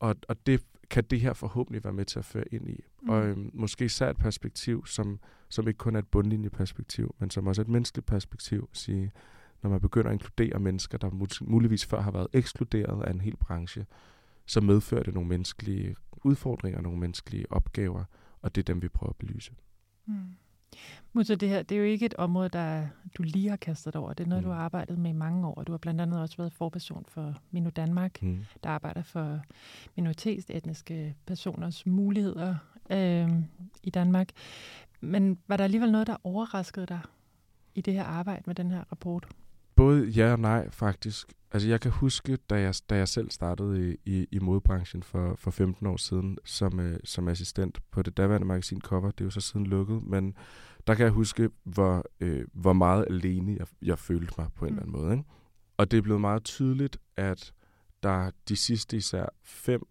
og, 0.00 0.16
og 0.28 0.46
det 0.46 0.62
kan 0.90 1.04
det 1.04 1.20
her 1.20 1.32
forhåbentlig 1.32 1.84
være 1.84 1.92
med 1.92 2.04
til 2.04 2.18
at 2.18 2.24
føre 2.24 2.44
ind 2.52 2.68
i. 2.68 2.84
Mm. 3.02 3.08
Og 3.08 3.26
øhm, 3.26 3.50
måske 3.54 3.84
især 3.84 4.10
et 4.10 4.16
perspektiv, 4.16 4.86
som, 4.86 5.18
som 5.48 5.68
ikke 5.68 5.78
kun 5.78 5.94
er 5.94 5.98
et 5.98 6.08
bundlinjeperspektiv, 6.08 7.14
men 7.18 7.30
som 7.30 7.46
også 7.46 7.62
er 7.62 7.64
et 7.64 7.70
menneskeligt 7.70 8.06
perspektiv. 8.06 8.68
Sige, 8.72 9.12
når 9.62 9.70
man 9.70 9.80
begynder 9.80 10.08
at 10.08 10.12
inkludere 10.12 10.58
mennesker, 10.58 10.98
der 10.98 11.10
muligvis 11.40 11.86
før 11.86 12.00
har 12.00 12.10
været 12.10 12.26
ekskluderet 12.32 13.02
af 13.02 13.10
en 13.10 13.20
hel 13.20 13.36
branche, 13.36 13.86
så 14.46 14.60
medfører 14.60 15.02
det 15.02 15.14
nogle 15.14 15.28
menneskelige 15.28 15.96
udfordringer, 16.24 16.80
nogle 16.80 16.98
menneskelige 16.98 17.52
opgaver, 17.52 18.04
og 18.42 18.54
det 18.54 18.62
er 18.62 18.64
dem, 18.72 18.82
vi 18.82 18.88
prøver 18.88 19.10
at 19.10 19.16
belyse. 19.16 19.52
Mm. 20.06 20.14
Mutter, 21.12 21.36
det 21.36 21.48
her 21.48 21.62
det 21.62 21.74
er 21.74 21.78
jo 21.78 21.84
ikke 21.84 22.06
et 22.06 22.14
område, 22.14 22.48
der 22.48 22.86
du 23.18 23.22
lige 23.22 23.48
har 23.48 23.56
kastet 23.56 23.96
over. 23.96 24.12
Det 24.12 24.24
er 24.24 24.28
noget, 24.28 24.44
mm. 24.44 24.48
du 24.48 24.54
har 24.54 24.60
arbejdet 24.60 24.98
med 24.98 25.10
i 25.10 25.14
mange 25.14 25.48
år. 25.48 25.62
Du 25.62 25.72
har 25.72 25.78
blandt 25.78 26.00
andet 26.00 26.20
også 26.20 26.36
været 26.36 26.52
forperson 26.52 27.04
for 27.08 27.34
Mino 27.50 27.70
Danmark, 27.70 28.22
mm. 28.22 28.44
der 28.64 28.70
arbejder 28.70 29.02
for 29.02 29.40
minoritetsetniske 29.96 31.16
personers 31.26 31.86
muligheder 31.86 32.56
øh, 32.90 33.30
i 33.82 33.90
Danmark. 33.90 34.28
Men 35.00 35.38
var 35.46 35.56
der 35.56 35.64
alligevel 35.64 35.92
noget, 35.92 36.06
der 36.06 36.16
overraskede 36.24 36.86
dig 36.86 37.00
i 37.74 37.80
det 37.80 37.94
her 37.94 38.04
arbejde 38.04 38.42
med 38.46 38.54
den 38.54 38.70
her 38.70 38.84
rapport? 38.92 39.28
Både 39.76 40.04
ja 40.06 40.32
og 40.32 40.40
nej, 40.40 40.70
faktisk. 40.70 41.32
Altså, 41.52 41.68
jeg 41.68 41.80
kan 41.80 41.90
huske, 41.90 42.36
da 42.36 42.60
jeg, 42.60 42.74
da 42.90 42.96
jeg 42.96 43.08
selv 43.08 43.30
startede 43.30 43.92
i, 43.92 43.96
i, 44.04 44.26
i 44.30 44.38
modebranchen 44.38 45.02
for, 45.02 45.34
for 45.38 45.50
15 45.50 45.86
år 45.86 45.96
siden 45.96 46.38
som, 46.44 46.80
øh, 46.80 46.98
som 47.04 47.28
assistent 47.28 47.78
på 47.90 48.02
det 48.02 48.16
daværende 48.16 48.46
magasin 48.46 48.80
Cover. 48.80 49.10
Det 49.10 49.20
er 49.20 49.24
jo 49.24 49.30
så 49.30 49.40
siden 49.40 49.66
lukket, 49.66 50.02
men 50.02 50.34
der 50.86 50.94
kan 50.94 51.04
jeg 51.04 51.12
huske, 51.12 51.50
hvor, 51.64 52.04
øh, 52.20 52.44
hvor 52.52 52.72
meget 52.72 53.06
alene 53.10 53.56
jeg, 53.58 53.66
jeg 53.82 53.98
følte 53.98 54.34
mig 54.38 54.48
på 54.54 54.64
en 54.64 54.72
mm. 54.72 54.78
eller 54.78 54.82
anden 54.82 55.02
måde. 55.02 55.12
Ikke? 55.12 55.24
Og 55.76 55.90
det 55.90 55.98
er 55.98 56.02
blevet 56.02 56.20
meget 56.20 56.44
tydeligt, 56.44 56.98
at 57.16 57.52
der 58.02 58.30
de 58.48 58.56
sidste 58.56 58.96
især 58.96 59.26
fem 59.42 59.82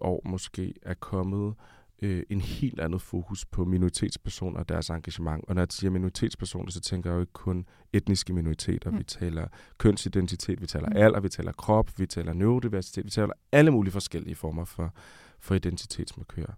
år 0.00 0.22
måske 0.24 0.74
er 0.82 0.94
kommet 0.94 1.54
øh, 2.02 2.22
en 2.30 2.40
helt 2.40 2.80
andet 2.80 3.02
fokus 3.02 3.44
på 3.44 3.64
minoritetspersoner 3.64 4.58
og 4.58 4.68
deres 4.68 4.90
engagement. 4.90 5.44
Og 5.48 5.54
når 5.54 5.62
jeg 5.62 5.68
siger 5.70 5.90
minoritetspersoner, 5.90 6.70
så 6.70 6.80
tænker 6.80 7.10
jeg 7.10 7.16
jo 7.16 7.20
ikke 7.20 7.32
kun 7.32 7.66
etniske 7.92 8.32
minoriteter. 8.32 8.90
Mm. 8.90 8.98
Vi 8.98 9.04
taler 9.04 9.48
kønsidentitet, 9.78 10.60
vi 10.60 10.66
taler 10.66 10.88
mm. 10.88 10.96
alder, 10.96 11.20
vi 11.20 11.28
taler 11.28 11.52
krop, 11.52 11.98
vi 11.98 12.06
taler 12.06 12.32
neurodiversitet, 12.32 13.04
vi 13.04 13.10
taler 13.10 13.32
alle 13.52 13.70
mulige 13.70 13.92
forskellige 13.92 14.34
former 14.34 14.64
for, 14.64 14.94
for 15.38 15.54
identitetsmarkører. 15.54 16.54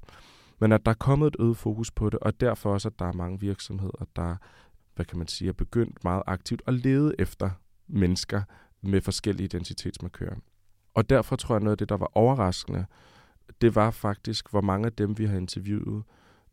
Men 0.58 0.72
at 0.72 0.86
der 0.86 0.90
er 0.90 0.96
kommet 0.96 1.26
et 1.26 1.36
øget 1.38 1.56
fokus 1.56 1.90
på 1.90 2.10
det, 2.10 2.18
og 2.18 2.40
derfor 2.40 2.72
også, 2.72 2.88
at 2.88 2.98
der 2.98 3.04
er 3.04 3.12
mange 3.12 3.40
virksomheder, 3.40 4.06
der 4.16 4.36
hvad 4.94 5.04
kan 5.04 5.18
man 5.18 5.28
sige, 5.28 5.48
er 5.48 5.52
begyndt 5.52 6.04
meget 6.04 6.22
aktivt 6.26 6.62
at 6.66 6.74
lede 6.74 7.14
efter 7.18 7.50
mennesker 7.88 8.42
med 8.82 9.00
forskellige 9.00 9.44
identitetsmarkører. 9.44 10.36
Og 10.94 11.10
derfor 11.10 11.36
tror 11.36 11.54
jeg, 11.54 11.60
noget 11.60 11.72
af 11.72 11.78
det, 11.78 11.88
der 11.88 11.96
var 11.96 12.10
overraskende, 12.14 12.86
det 13.60 13.74
var 13.74 13.90
faktisk, 13.90 14.50
hvor 14.50 14.60
mange 14.60 14.86
af 14.86 14.92
dem, 14.92 15.18
vi 15.18 15.24
har 15.24 15.36
interviewet, 15.36 16.02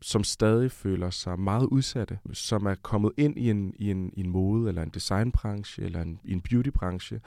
som 0.01 0.23
stadig 0.23 0.71
føler 0.71 1.09
sig 1.09 1.39
meget 1.39 1.65
udsatte, 1.65 2.19
som 2.33 2.65
er 2.65 2.75
kommet 2.75 3.11
ind 3.17 3.37
i 3.37 3.49
en, 3.49 3.73
i 3.79 3.91
en, 3.91 4.11
i 4.13 4.19
en 4.19 4.29
mode, 4.29 4.69
eller 4.69 4.81
en 4.81 4.89
designbranche, 4.89 5.83
eller 5.83 6.01
en, 6.01 6.19
i 6.23 6.33
en 6.33 6.41
beautybranche, 6.41 7.21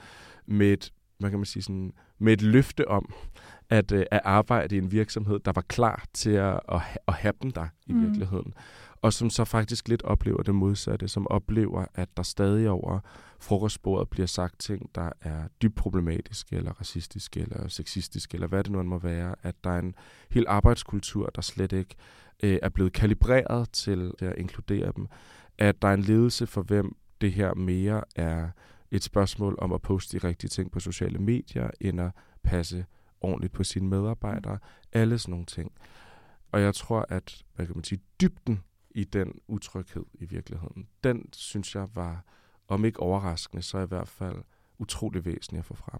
med 0.45 0.73
et, 0.73 0.93
hvad 1.19 1.29
kan 1.29 1.39
man 1.39 1.45
sige, 1.45 1.63
sådan, 1.63 1.93
med 2.19 2.33
et 2.33 2.41
løfte 2.41 2.87
om, 2.87 3.13
at, 3.69 3.91
øh, 3.91 4.05
at 4.11 4.21
arbejde 4.23 4.75
i 4.75 4.77
en 4.77 4.91
virksomhed, 4.91 5.39
der 5.39 5.51
var 5.55 5.61
klar 5.61 6.05
til 6.13 6.31
at, 6.31 6.59
at, 6.71 6.81
at 7.07 7.13
have 7.13 7.33
dem 7.41 7.51
der 7.51 7.67
i 7.87 7.93
mm. 7.93 8.01
virkeligheden 8.01 8.53
og 9.01 9.13
som 9.13 9.29
så 9.29 9.45
faktisk 9.45 9.87
lidt 9.87 10.01
oplever 10.01 10.43
det 10.43 10.55
modsatte, 10.55 11.07
som 11.07 11.27
oplever, 11.27 11.85
at 11.95 12.09
der 12.17 12.23
stadig 12.23 12.69
over 12.69 12.99
frokostbordet 13.39 14.09
bliver 14.09 14.27
sagt 14.27 14.59
ting, 14.59 14.95
der 14.95 15.09
er 15.21 15.47
dybt 15.61 15.75
problematiske, 15.75 16.55
eller 16.55 16.71
racistiske, 16.71 17.39
eller 17.39 17.67
sexistiske, 17.67 18.35
eller 18.35 18.47
hvad 18.47 18.63
det 18.63 18.71
nu 18.71 18.83
må 18.83 18.99
være, 18.99 19.35
at 19.43 19.55
der 19.63 19.69
er 19.69 19.79
en 19.79 19.95
hel 20.31 20.45
arbejdskultur, 20.47 21.29
der 21.35 21.41
slet 21.41 21.71
ikke 21.71 21.95
øh, 22.43 22.59
er 22.61 22.69
blevet 22.69 22.93
kalibreret 22.93 23.71
til 23.71 24.13
at 24.19 24.33
inkludere 24.37 24.91
dem, 24.95 25.07
at 25.57 25.81
der 25.81 25.87
er 25.87 25.93
en 25.93 26.01
ledelse 26.01 26.47
for 26.47 26.61
hvem 26.61 26.95
det 27.21 27.33
her 27.33 27.53
mere 27.53 28.03
er 28.15 28.49
et 28.91 29.03
spørgsmål 29.03 29.55
om 29.59 29.73
at 29.73 29.81
poste 29.81 30.19
de 30.19 30.27
rigtige 30.27 30.49
ting 30.49 30.71
på 30.71 30.79
sociale 30.79 31.19
medier, 31.19 31.69
end 31.81 32.01
at 32.01 32.11
passe 32.43 32.85
ordentligt 33.21 33.53
på 33.53 33.63
sine 33.63 33.87
medarbejdere. 33.87 34.57
Alle 34.93 35.19
sådan 35.19 35.31
nogle 35.31 35.45
ting. 35.45 35.71
Og 36.51 36.61
jeg 36.61 36.75
tror, 36.75 37.05
at 37.09 37.43
hvad 37.55 37.65
kan 37.65 37.75
man 37.75 37.83
sige, 37.83 38.01
dybden 38.21 38.59
i 38.95 39.03
den 39.03 39.33
utryghed 39.47 40.05
i 40.13 40.25
virkeligheden. 40.25 40.87
Den 41.03 41.33
synes 41.33 41.75
jeg 41.75 41.87
var, 41.95 42.25
om 42.67 42.85
ikke 42.85 42.99
overraskende, 42.99 43.63
så 43.63 43.79
i 43.79 43.85
hvert 43.85 44.07
fald 44.07 44.43
utrolig 44.79 45.25
væsentlig 45.25 45.59
at 45.59 45.65
få 45.65 45.73
frem. 45.73 45.99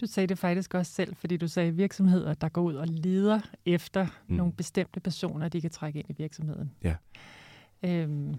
Du 0.00 0.06
sagde 0.06 0.26
det 0.26 0.38
faktisk 0.38 0.74
også 0.74 0.92
selv, 0.92 1.16
fordi 1.16 1.36
du 1.36 1.48
sagde 1.48 1.72
virksomheder, 1.72 2.34
der 2.34 2.48
går 2.48 2.62
ud 2.62 2.74
og 2.74 2.86
leder 2.88 3.40
efter 3.66 4.06
mm. 4.28 4.36
nogle 4.36 4.52
bestemte 4.52 5.00
personer, 5.00 5.48
de 5.48 5.60
kan 5.60 5.70
trække 5.70 5.98
ind 5.98 6.10
i 6.10 6.14
virksomheden. 6.18 6.74
Ja. 6.82 6.96
Øhm, 7.82 8.34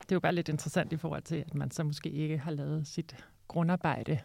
det 0.00 0.12
er 0.12 0.16
jo 0.16 0.20
bare 0.20 0.34
lidt 0.34 0.48
interessant 0.48 0.92
i 0.92 0.96
forhold 0.96 1.22
til, 1.22 1.36
at 1.36 1.54
man 1.54 1.70
så 1.70 1.84
måske 1.84 2.10
ikke 2.10 2.38
har 2.38 2.50
lavet 2.50 2.86
sit 2.86 3.16
grundarbejde 3.48 4.18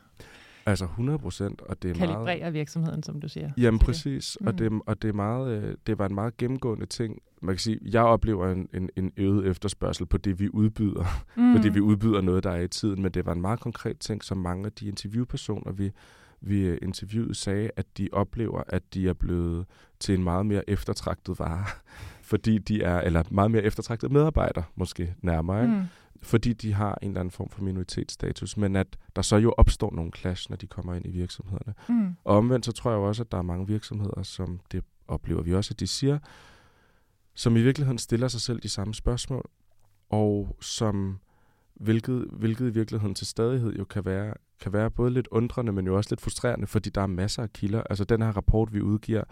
Altså 0.66 0.86
100 0.86 1.20
procent, 1.20 1.62
og 1.62 1.84
det 1.84 1.90
er 1.90 1.94
Kalibrere 1.94 2.24
meget... 2.24 2.28
Kalibrere 2.28 2.52
virksomheden, 2.54 3.04
som 3.04 3.22
du 3.22 3.30
siger. 3.30 3.52
Jamen 3.58 3.80
præcis, 3.80 4.38
det. 4.40 4.48
og, 4.48 4.54
mm. 4.54 4.58
det, 4.58 4.82
og 4.86 5.02
det, 5.02 5.10
er 5.10 5.14
meget, 5.14 5.64
øh, 5.64 5.76
det 5.88 6.00
var 6.00 6.06
en 6.06 6.16
meget 6.16 6.38
gennemgående 6.38 6.86
ting. 6.86 7.22
Man 7.42 7.56
kan 7.56 7.60
sige, 7.60 7.80
jeg 7.86 8.02
oplever 8.02 8.52
en, 8.52 8.70
en, 8.74 8.90
en 8.96 9.12
øget 9.18 9.48
efterspørgsel 9.48 10.06
på 10.06 10.18
det, 10.18 10.40
vi 10.40 10.50
udbyder, 10.50 11.24
mm. 11.38 11.56
fordi 11.56 11.70
vi 11.70 11.80
udbyder 11.80 12.22
noget, 12.22 12.44
der 12.44 12.52
er 12.52 12.62
i 12.62 12.68
tiden, 12.68 13.02
men 13.02 13.12
det 13.12 13.26
var 13.26 13.32
en 13.32 13.42
meget 13.42 13.60
konkret 13.60 14.00
ting, 14.00 14.24
som 14.24 14.38
mange 14.38 14.66
af 14.66 14.72
de 14.72 14.88
interviewpersoner, 14.88 15.72
vi, 15.72 15.92
vi 16.42 16.62
øh, 16.62 16.78
interviewede, 16.82 17.36
sagde, 17.36 17.72
at 17.76 17.86
de 17.98 18.10
oplever, 18.12 18.64
at 18.68 18.94
de 18.94 19.08
er 19.10 19.14
blevet 19.14 19.66
til 20.00 20.16
en 20.16 20.24
meget 20.24 20.46
mere 20.46 20.70
eftertragtet 20.70 21.40
vare, 21.40 21.66
fordi 22.32 22.58
de 22.58 22.84
er, 22.84 23.02
eller 23.02 23.24
meget 23.32 23.52
mere 23.52 23.64
eftertragtet 23.64 24.12
medarbejder, 24.12 24.64
måske 24.76 25.16
nærmere? 25.22 25.68
Mm 25.68 25.84
fordi 26.24 26.54
de 26.54 26.74
har 26.74 26.98
en 27.02 27.08
eller 27.08 27.20
anden 27.20 27.32
form 27.32 27.50
for 27.50 27.62
minoritetsstatus, 27.62 28.58
men 28.58 28.76
at 28.76 28.88
der 29.16 29.22
så 29.22 29.38
jo 29.38 29.54
opstår 29.58 29.92
nogle 29.96 30.12
clash, 30.16 30.50
når 30.50 30.58
de 30.58 30.68
kommer 30.68 30.94
ind 30.94 31.06
i 31.06 31.12
virksomhederne. 31.12 31.74
Mm. 31.90 32.16
Og 32.24 32.38
omvendt 32.38 32.66
så 32.66 32.72
tror 32.72 32.92
jeg 32.92 33.00
også, 33.00 33.24
at 33.24 33.32
der 33.32 33.38
er 33.38 33.42
mange 33.42 33.68
virksomheder, 33.68 34.24
som 34.24 34.60
det 34.72 34.84
oplever 35.08 35.42
vi 35.42 35.54
også, 35.54 35.74
at 35.74 35.80
de 35.80 35.88
siger, 35.88 36.20
som 37.34 37.58
i 37.58 37.62
virkeligheden 37.62 37.98
stiller 37.98 38.28
sig 38.28 38.42
selv 38.42 38.60
de 38.60 38.70
samme 38.70 38.94
spørgsmål, 38.94 39.50
og 40.10 40.58
som 40.62 41.20
hvilket, 41.76 42.28
hvilket 42.32 42.68
i 42.68 42.74
virkeligheden 42.74 43.16
til 43.16 43.28
stadighed 43.28 43.74
jo 43.74 43.86
kan 43.86 44.06
være, 44.06 44.34
kan 44.62 44.74
være 44.74 44.92
både 44.92 45.12
lidt 45.12 45.28
undrende, 45.28 45.72
men 45.72 45.86
jo 45.86 45.98
også 45.98 46.08
lidt 46.12 46.22
frustrerende, 46.22 46.68
fordi 46.68 46.90
der 46.90 47.02
er 47.02 47.08
masser 47.08 47.44
af 47.44 47.54
kilder. 47.54 47.84
Altså 47.90 48.04
den 48.04 48.22
her 48.22 48.32
rapport, 48.32 48.74
vi 48.74 48.82
udgiver, 48.82 49.24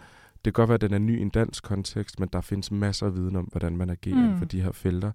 det 0.44 0.44
kan 0.44 0.52
godt 0.52 0.68
være, 0.68 0.74
at 0.74 0.80
den 0.80 0.94
er 0.94 0.98
ny 0.98 1.18
i 1.18 1.22
en 1.22 1.30
dansk 1.30 1.64
kontekst, 1.64 2.20
men 2.20 2.28
der 2.32 2.40
findes 2.40 2.70
masser 2.70 3.06
af 3.06 3.14
viden 3.14 3.36
om, 3.36 3.44
hvordan 3.44 3.76
man 3.76 3.90
agerer 3.90 4.30
mm. 4.30 4.38
for 4.38 4.44
de 4.44 4.62
her 4.62 4.72
felter. 4.72 5.12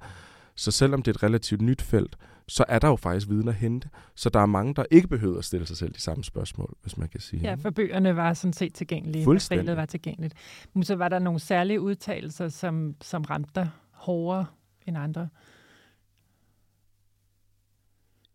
Så 0.56 0.72
selvom 0.72 1.04
det 1.04 1.12
er 1.12 1.16
et 1.16 1.24
relativt 1.24 1.62
nyt 1.62 1.82
felt, 1.82 2.18
så 2.48 2.66
er 2.68 2.80
der 2.80 2.88
jo 2.88 2.96
faktisk 2.96 3.30
viden 3.30 3.48
at 3.48 3.56
hente. 3.56 3.90
Så 4.16 4.30
der 4.30 4.40
er 4.40 4.46
mange, 4.46 4.74
der 4.74 4.86
ikke 4.92 5.08
behøver 5.08 5.38
at 5.38 5.46
stille 5.46 5.66
sig 5.66 5.78
selv 5.78 5.94
de 5.94 6.02
samme 6.02 6.24
spørgsmål, 6.24 6.78
hvis 6.82 6.98
man 6.98 7.10
kan 7.10 7.20
sige. 7.20 7.42
Ja, 7.42 7.54
for 7.54 7.70
bøgerne 7.70 8.16
var 8.16 8.34
sådan 8.34 8.54
set 8.54 8.74
tilgængelige. 8.74 9.24
Fuldstændig. 9.24 9.78
var 9.78 9.86
tilgængeligt. 9.86 10.34
Men 10.74 10.84
så 10.84 10.96
var 10.96 11.10
der 11.10 11.20
nogle 11.20 11.40
særlige 11.40 11.82
udtalelser, 11.82 12.50
som, 12.50 12.96
som 13.02 13.22
ramte 13.22 13.52
dig 13.56 13.70
hårdere 13.92 14.46
end 14.88 14.98
andre? 14.98 15.30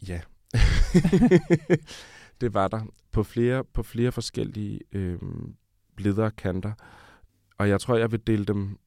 Ja. 0.08 0.20
det 2.40 2.54
var 2.54 2.68
der 2.68 2.80
på 3.12 3.22
flere, 3.22 3.64
på 3.64 3.82
flere 3.82 4.12
forskellige 4.12 4.80
øh, 4.92 5.18
lederkanter. 5.98 6.72
Og 7.58 7.68
jeg 7.68 7.80
tror, 7.80 7.96
jeg 7.96 8.12
vil 8.12 8.26
dele 8.26 8.44
dem 8.44 8.78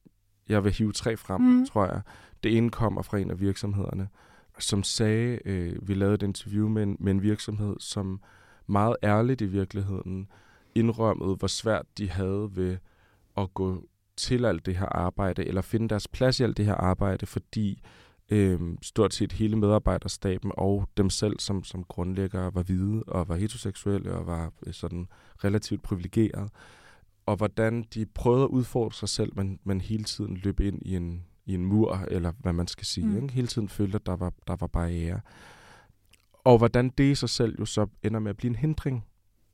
jeg 0.48 0.64
vil 0.64 0.72
hive 0.72 0.92
tre 0.92 1.16
frem, 1.16 1.40
mm. 1.40 1.66
tror 1.66 1.86
jeg. 1.86 2.00
Det 2.42 2.56
ene 2.56 2.70
kommer 2.70 3.02
fra 3.02 3.18
en 3.18 3.30
af 3.30 3.40
virksomhederne, 3.40 4.08
som 4.58 4.82
sagde, 4.82 5.38
øh, 5.44 5.88
vi 5.88 5.94
lavede 5.94 6.14
et 6.14 6.22
interview 6.22 6.68
med 6.68 6.82
en, 6.82 6.96
med 7.00 7.12
en 7.12 7.22
virksomhed, 7.22 7.76
som 7.80 8.20
meget 8.66 8.96
ærligt 9.02 9.40
i 9.40 9.46
virkeligheden 9.46 10.28
indrømmede, 10.74 11.34
hvor 11.34 11.48
svært 11.48 11.86
de 11.98 12.10
havde 12.10 12.50
ved 12.54 12.76
at 13.36 13.54
gå 13.54 13.84
til 14.16 14.44
alt 14.44 14.66
det 14.66 14.76
her 14.76 14.86
arbejde, 14.86 15.44
eller 15.44 15.62
finde 15.62 15.88
deres 15.88 16.08
plads 16.08 16.40
i 16.40 16.42
alt 16.42 16.56
det 16.56 16.64
her 16.64 16.74
arbejde, 16.74 17.26
fordi 17.26 17.82
øh, 18.30 18.60
stort 18.82 19.14
set 19.14 19.32
hele 19.32 19.56
medarbejderstaben 19.56 20.52
og 20.54 20.88
dem 20.96 21.10
selv 21.10 21.38
som, 21.38 21.64
som 21.64 21.84
grundlæggere 21.84 22.54
var 22.54 22.62
hvide 22.62 23.02
og 23.06 23.28
var 23.28 23.36
heteroseksuelle 23.36 24.14
og 24.14 24.26
var 24.26 24.52
øh, 24.66 24.72
sådan 24.72 25.08
relativt 25.44 25.82
privilegerede 25.82 26.48
og 27.26 27.36
hvordan 27.36 27.82
de 27.94 28.06
prøvede 28.06 28.44
at 28.44 28.48
udfordre 28.48 28.94
sig 28.94 29.08
selv, 29.08 29.32
men, 29.36 29.58
men 29.64 29.80
hele 29.80 30.04
tiden 30.04 30.36
løb 30.36 30.60
ind 30.60 30.82
i 30.82 30.96
en, 30.96 31.24
i 31.46 31.54
en 31.54 31.66
mur, 31.66 32.04
eller 32.08 32.32
hvad 32.38 32.52
man 32.52 32.66
skal 32.66 32.86
sige. 32.86 33.06
Mm. 33.06 33.16
Ikke? 33.16 33.34
Hele 33.34 33.46
tiden 33.46 33.68
følte, 33.68 33.96
at 33.96 34.06
der 34.06 34.16
var, 34.16 34.32
der 34.46 34.56
var 34.56 34.66
barriere. 34.66 35.20
Og 36.44 36.58
hvordan 36.58 36.88
det 36.88 37.04
i 37.04 37.14
sig 37.14 37.28
selv 37.28 37.56
jo 37.60 37.64
så 37.64 37.86
ender 38.02 38.20
med 38.20 38.30
at 38.30 38.36
blive 38.36 38.50
en 38.50 38.56
hindring, 38.56 39.04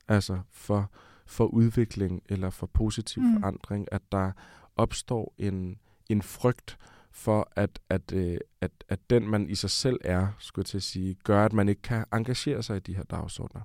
altså 0.07 0.39
for, 0.51 0.91
for 1.25 1.45
udvikling 1.45 2.21
eller 2.29 2.49
for 2.49 2.67
positiv 2.67 3.23
mm. 3.23 3.33
forandring, 3.33 3.87
at 3.91 4.01
der 4.11 4.31
opstår 4.75 5.33
en, 5.37 5.77
en 6.09 6.21
frygt 6.21 6.77
for, 7.11 7.51
at, 7.55 7.79
at, 7.89 8.13
øh, 8.13 8.37
at, 8.61 8.71
at 8.89 8.99
den, 9.09 9.27
man 9.27 9.49
i 9.49 9.55
sig 9.55 9.69
selv 9.69 9.99
er, 10.03 10.27
skulle 10.39 10.63
jeg 10.63 10.67
til 10.67 10.77
at 10.77 10.83
sige, 10.83 11.15
gør, 11.23 11.45
at 11.45 11.53
man 11.53 11.69
ikke 11.69 11.81
kan 11.81 12.05
engagere 12.13 12.63
sig 12.63 12.77
i 12.77 12.79
de 12.79 12.95
her 12.95 13.03
dagsordner. 13.03 13.61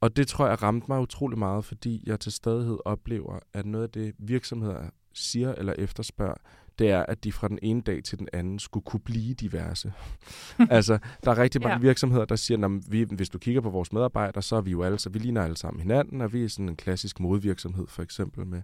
Og 0.00 0.16
det 0.16 0.28
tror 0.28 0.46
jeg 0.46 0.62
ramte 0.62 0.86
mig 0.88 1.00
utrolig 1.00 1.38
meget, 1.38 1.64
fordi 1.64 2.02
jeg 2.06 2.20
til 2.20 2.32
stadighed 2.32 2.78
oplever, 2.84 3.38
at 3.54 3.66
noget 3.66 3.84
af 3.84 3.90
det 3.90 4.14
virksomheder 4.18 4.90
siger 5.14 5.54
eller 5.54 5.72
efterspørger, 5.78 6.34
det 6.78 6.90
er, 6.90 7.06
at 7.08 7.24
de 7.24 7.32
fra 7.32 7.48
den 7.48 7.58
ene 7.62 7.80
dag 7.80 8.04
til 8.04 8.18
den 8.18 8.28
anden 8.32 8.58
skulle 8.58 8.84
kunne 8.84 9.00
blive 9.00 9.34
diverse. 9.34 9.92
altså, 10.70 10.98
der 11.24 11.30
er 11.30 11.38
rigtig 11.38 11.62
mange 11.62 11.74
ja. 11.74 11.80
virksomheder, 11.80 12.24
der 12.24 12.36
siger, 12.36 12.64
at 12.64 12.92
vi, 12.92 13.06
hvis 13.10 13.28
du 13.28 13.38
kigger 13.38 13.60
på 13.60 13.70
vores 13.70 13.92
medarbejdere, 13.92 14.42
så 14.42 14.56
er 14.56 14.60
vi 14.60 14.70
jo 14.70 14.82
alle, 14.82 14.98
så 14.98 15.10
vi 15.10 15.18
ligner 15.18 15.42
alle 15.42 15.56
sammen 15.56 15.80
hinanden, 15.80 16.20
og 16.20 16.32
vi 16.32 16.44
er 16.44 16.48
sådan 16.48 16.68
en 16.68 16.76
klassisk 16.76 17.20
modvirksomhed, 17.20 17.86
for 17.86 18.02
eksempel 18.02 18.46
med 18.46 18.62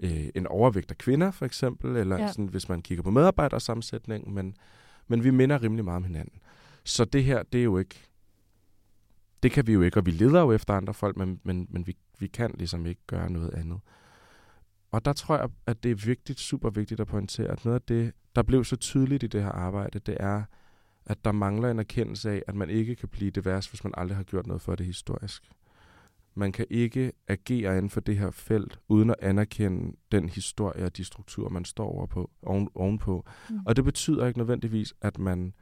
øh, 0.00 0.26
en 0.34 0.46
overvægt 0.46 0.90
af 0.90 0.98
kvinder, 0.98 1.30
for 1.30 1.46
eksempel, 1.46 1.96
eller 1.96 2.18
ja. 2.18 2.28
sådan, 2.28 2.46
hvis 2.46 2.68
man 2.68 2.82
kigger 2.82 3.02
på 3.02 3.10
medarbejdersammensætningen, 3.10 4.34
men, 4.34 4.56
men 5.08 5.24
vi 5.24 5.30
minder 5.30 5.62
rimelig 5.62 5.84
meget 5.84 5.96
om 5.96 6.04
hinanden. 6.04 6.40
Så 6.84 7.04
det 7.04 7.24
her, 7.24 7.42
det 7.42 7.60
er 7.60 7.64
jo 7.64 7.78
ikke 7.78 8.08
det 9.46 9.52
kan 9.52 9.66
vi 9.66 9.72
jo 9.72 9.82
ikke, 9.82 10.00
og 10.00 10.06
vi 10.06 10.10
leder 10.10 10.40
jo 10.40 10.52
efter 10.52 10.74
andre 10.74 10.94
folk, 10.94 11.16
men, 11.16 11.40
men, 11.44 11.66
men 11.70 11.86
vi, 11.86 11.96
vi 12.18 12.26
kan 12.26 12.54
ligesom 12.58 12.86
ikke 12.86 13.00
gøre 13.06 13.30
noget 13.30 13.54
andet. 13.54 13.80
Og 14.90 15.04
der 15.04 15.12
tror 15.12 15.36
jeg, 15.36 15.48
at 15.66 15.82
det 15.82 15.90
er 15.90 16.06
vigtigt, 16.06 16.40
super 16.40 16.70
vigtigt 16.70 17.00
at 17.00 17.06
pointere, 17.06 17.48
at 17.48 17.64
noget 17.64 17.74
af 17.74 17.82
det, 17.82 18.12
der 18.36 18.42
blev 18.42 18.64
så 18.64 18.76
tydeligt 18.76 19.22
i 19.22 19.26
det 19.26 19.42
her 19.42 19.50
arbejde, 19.50 19.98
det 19.98 20.16
er, 20.20 20.42
at 21.06 21.24
der 21.24 21.32
mangler 21.32 21.70
en 21.70 21.78
erkendelse 21.78 22.30
af, 22.30 22.42
at 22.46 22.54
man 22.54 22.70
ikke 22.70 22.96
kan 22.96 23.08
blive 23.08 23.30
det 23.30 23.44
værste, 23.44 23.70
hvis 23.70 23.84
man 23.84 23.92
aldrig 23.96 24.16
har 24.16 24.24
gjort 24.24 24.46
noget 24.46 24.62
for 24.62 24.74
det 24.74 24.86
historisk. 24.86 25.50
Man 26.34 26.52
kan 26.52 26.66
ikke 26.70 27.12
agere 27.28 27.76
inden 27.76 27.90
for 27.90 28.00
det 28.00 28.18
her 28.18 28.30
felt, 28.30 28.78
uden 28.88 29.10
at 29.10 29.16
anerkende 29.20 29.96
den 30.12 30.28
historie 30.28 30.84
og 30.84 30.96
de 30.96 31.04
strukturer, 31.04 31.50
man 31.50 31.64
står 31.64 31.86
over 31.86 32.06
på, 32.06 32.30
oven, 32.42 32.68
ovenpå. 32.74 33.24
Mm. 33.50 33.58
Og 33.66 33.76
det 33.76 33.84
betyder 33.84 34.26
ikke 34.26 34.38
nødvendigvis, 34.38 34.94
at 35.00 35.18
man 35.18 35.52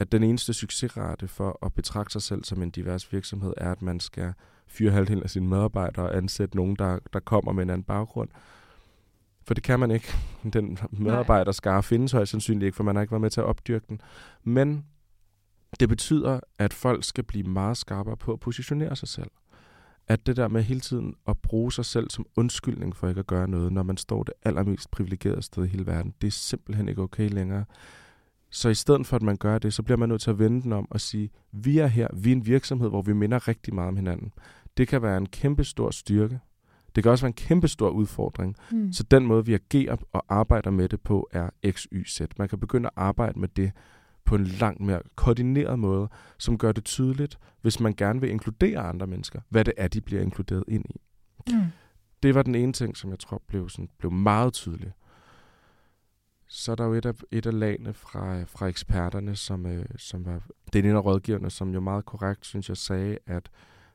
at 0.00 0.12
den 0.12 0.22
eneste 0.22 0.54
succesrate 0.54 1.28
for 1.28 1.58
at 1.66 1.72
betragte 1.72 2.12
sig 2.12 2.22
selv 2.22 2.44
som 2.44 2.62
en 2.62 2.70
divers 2.70 3.12
virksomhed, 3.12 3.54
er, 3.56 3.72
at 3.72 3.82
man 3.82 4.00
skal 4.00 4.32
fyre 4.66 4.90
halvdelen 4.90 5.22
af 5.22 5.30
sine 5.30 5.48
medarbejdere 5.48 6.06
og 6.06 6.16
ansætte 6.16 6.56
nogen, 6.56 6.76
der, 6.76 6.98
der 7.12 7.20
kommer 7.20 7.52
med 7.52 7.62
en 7.62 7.70
anden 7.70 7.84
baggrund. 7.84 8.28
For 9.46 9.54
det 9.54 9.62
kan 9.64 9.80
man 9.80 9.90
ikke. 9.90 10.14
Den 10.52 10.78
medarbejderskare 10.92 11.82
findes 11.82 12.12
højst 12.12 12.30
sandsynligt 12.30 12.66
ikke, 12.66 12.76
for 12.76 12.84
man 12.84 12.96
har 12.96 13.02
ikke 13.02 13.12
været 13.12 13.20
med 13.20 13.30
til 13.30 13.40
at 13.40 13.46
opdyrke 13.46 13.86
den. 13.88 14.00
Men 14.44 14.84
det 15.80 15.88
betyder, 15.88 16.40
at 16.58 16.72
folk 16.72 17.04
skal 17.04 17.24
blive 17.24 17.44
meget 17.44 17.76
skarpere 17.76 18.16
på 18.16 18.32
at 18.32 18.40
positionere 18.40 18.96
sig 18.96 19.08
selv. 19.08 19.30
at 20.10 20.26
det 20.26 20.36
der 20.36 20.48
med 20.48 20.62
hele 20.62 20.80
tiden 20.80 21.14
at 21.28 21.38
bruge 21.38 21.72
sig 21.72 21.84
selv 21.84 22.10
som 22.10 22.26
undskyldning 22.36 22.96
for 22.96 23.08
ikke 23.08 23.18
at 23.18 23.26
gøre 23.26 23.48
noget, 23.48 23.72
når 23.72 23.82
man 23.82 23.96
står 23.96 24.22
det 24.22 24.34
allermest 24.44 24.90
privilegerede 24.90 25.42
sted 25.42 25.64
i 25.64 25.68
hele 25.68 25.86
verden, 25.86 26.14
det 26.20 26.26
er 26.26 26.30
simpelthen 26.30 26.88
ikke 26.88 27.02
okay 27.02 27.30
længere. 27.30 27.64
Så 28.50 28.68
i 28.68 28.74
stedet 28.74 29.06
for, 29.06 29.16
at 29.16 29.22
man 29.22 29.36
gør 29.36 29.58
det, 29.58 29.74
så 29.74 29.82
bliver 29.82 29.98
man 29.98 30.08
nødt 30.08 30.20
til 30.20 30.30
at 30.30 30.38
vende 30.38 30.62
den 30.62 30.72
om 30.72 30.88
og 30.90 31.00
sige, 31.00 31.30
vi 31.52 31.78
er 31.78 31.86
her, 31.86 32.08
vi 32.14 32.32
er 32.32 32.36
en 32.36 32.46
virksomhed, 32.46 32.88
hvor 32.88 33.02
vi 33.02 33.12
minder 33.12 33.48
rigtig 33.48 33.74
meget 33.74 33.88
om 33.88 33.96
hinanden. 33.96 34.32
Det 34.76 34.88
kan 34.88 35.02
være 35.02 35.16
en 35.16 35.28
kæmpe 35.28 35.64
stor 35.64 35.90
styrke. 35.90 36.40
Det 36.94 37.02
kan 37.02 37.12
også 37.12 37.24
være 37.24 37.28
en 37.30 37.48
kæmpe 37.48 37.68
stor 37.68 37.90
udfordring. 37.90 38.56
Mm. 38.72 38.92
Så 38.92 39.02
den 39.02 39.26
måde, 39.26 39.46
vi 39.46 39.54
agerer 39.54 39.96
og 40.12 40.24
arbejder 40.28 40.70
med 40.70 40.88
det 40.88 41.00
på, 41.00 41.28
er 41.32 41.50
X, 41.70 41.86
Y, 41.92 42.04
Z. 42.08 42.20
Man 42.38 42.48
kan 42.48 42.60
begynde 42.60 42.86
at 42.86 42.92
arbejde 42.96 43.38
med 43.40 43.48
det 43.48 43.72
på 44.24 44.34
en 44.34 44.44
langt 44.44 44.80
mere 44.80 45.00
koordineret 45.14 45.78
måde, 45.78 46.08
som 46.38 46.58
gør 46.58 46.72
det 46.72 46.84
tydeligt, 46.84 47.38
hvis 47.62 47.80
man 47.80 47.94
gerne 47.94 48.20
vil 48.20 48.30
inkludere 48.30 48.78
andre 48.78 49.06
mennesker, 49.06 49.40
hvad 49.48 49.64
det 49.64 49.74
er, 49.76 49.88
de 49.88 50.00
bliver 50.00 50.22
inkluderet 50.22 50.64
ind 50.68 50.84
i. 50.90 51.00
Mm. 51.52 51.62
Det 52.22 52.34
var 52.34 52.42
den 52.42 52.54
ene 52.54 52.72
ting, 52.72 52.96
som 52.96 53.10
jeg 53.10 53.18
tror 53.18 53.42
blev, 53.46 53.68
sådan, 53.68 53.88
blev 53.98 54.12
meget 54.12 54.52
tydelig. 54.52 54.92
Så 56.48 56.72
er 56.72 56.76
der 56.76 56.84
jo 56.84 56.92
et 56.92 57.06
af, 57.06 57.14
et 57.30 57.46
af 57.46 57.58
lagene 57.58 57.94
fra, 57.94 58.42
fra 58.42 58.66
eksperterne, 58.66 59.36
som, 59.36 59.66
øh, 59.66 59.84
som 59.96 60.24
var 60.26 60.42
den 60.72 60.84
ene 60.84 60.96
af 60.96 61.04
rådgiverne, 61.04 61.50
som 61.50 61.74
jo 61.74 61.80
meget 61.80 62.04
korrekt, 62.04 62.46
synes 62.46 62.68
jeg, 62.68 62.76
sagde, 62.76 63.18
at 63.26 63.50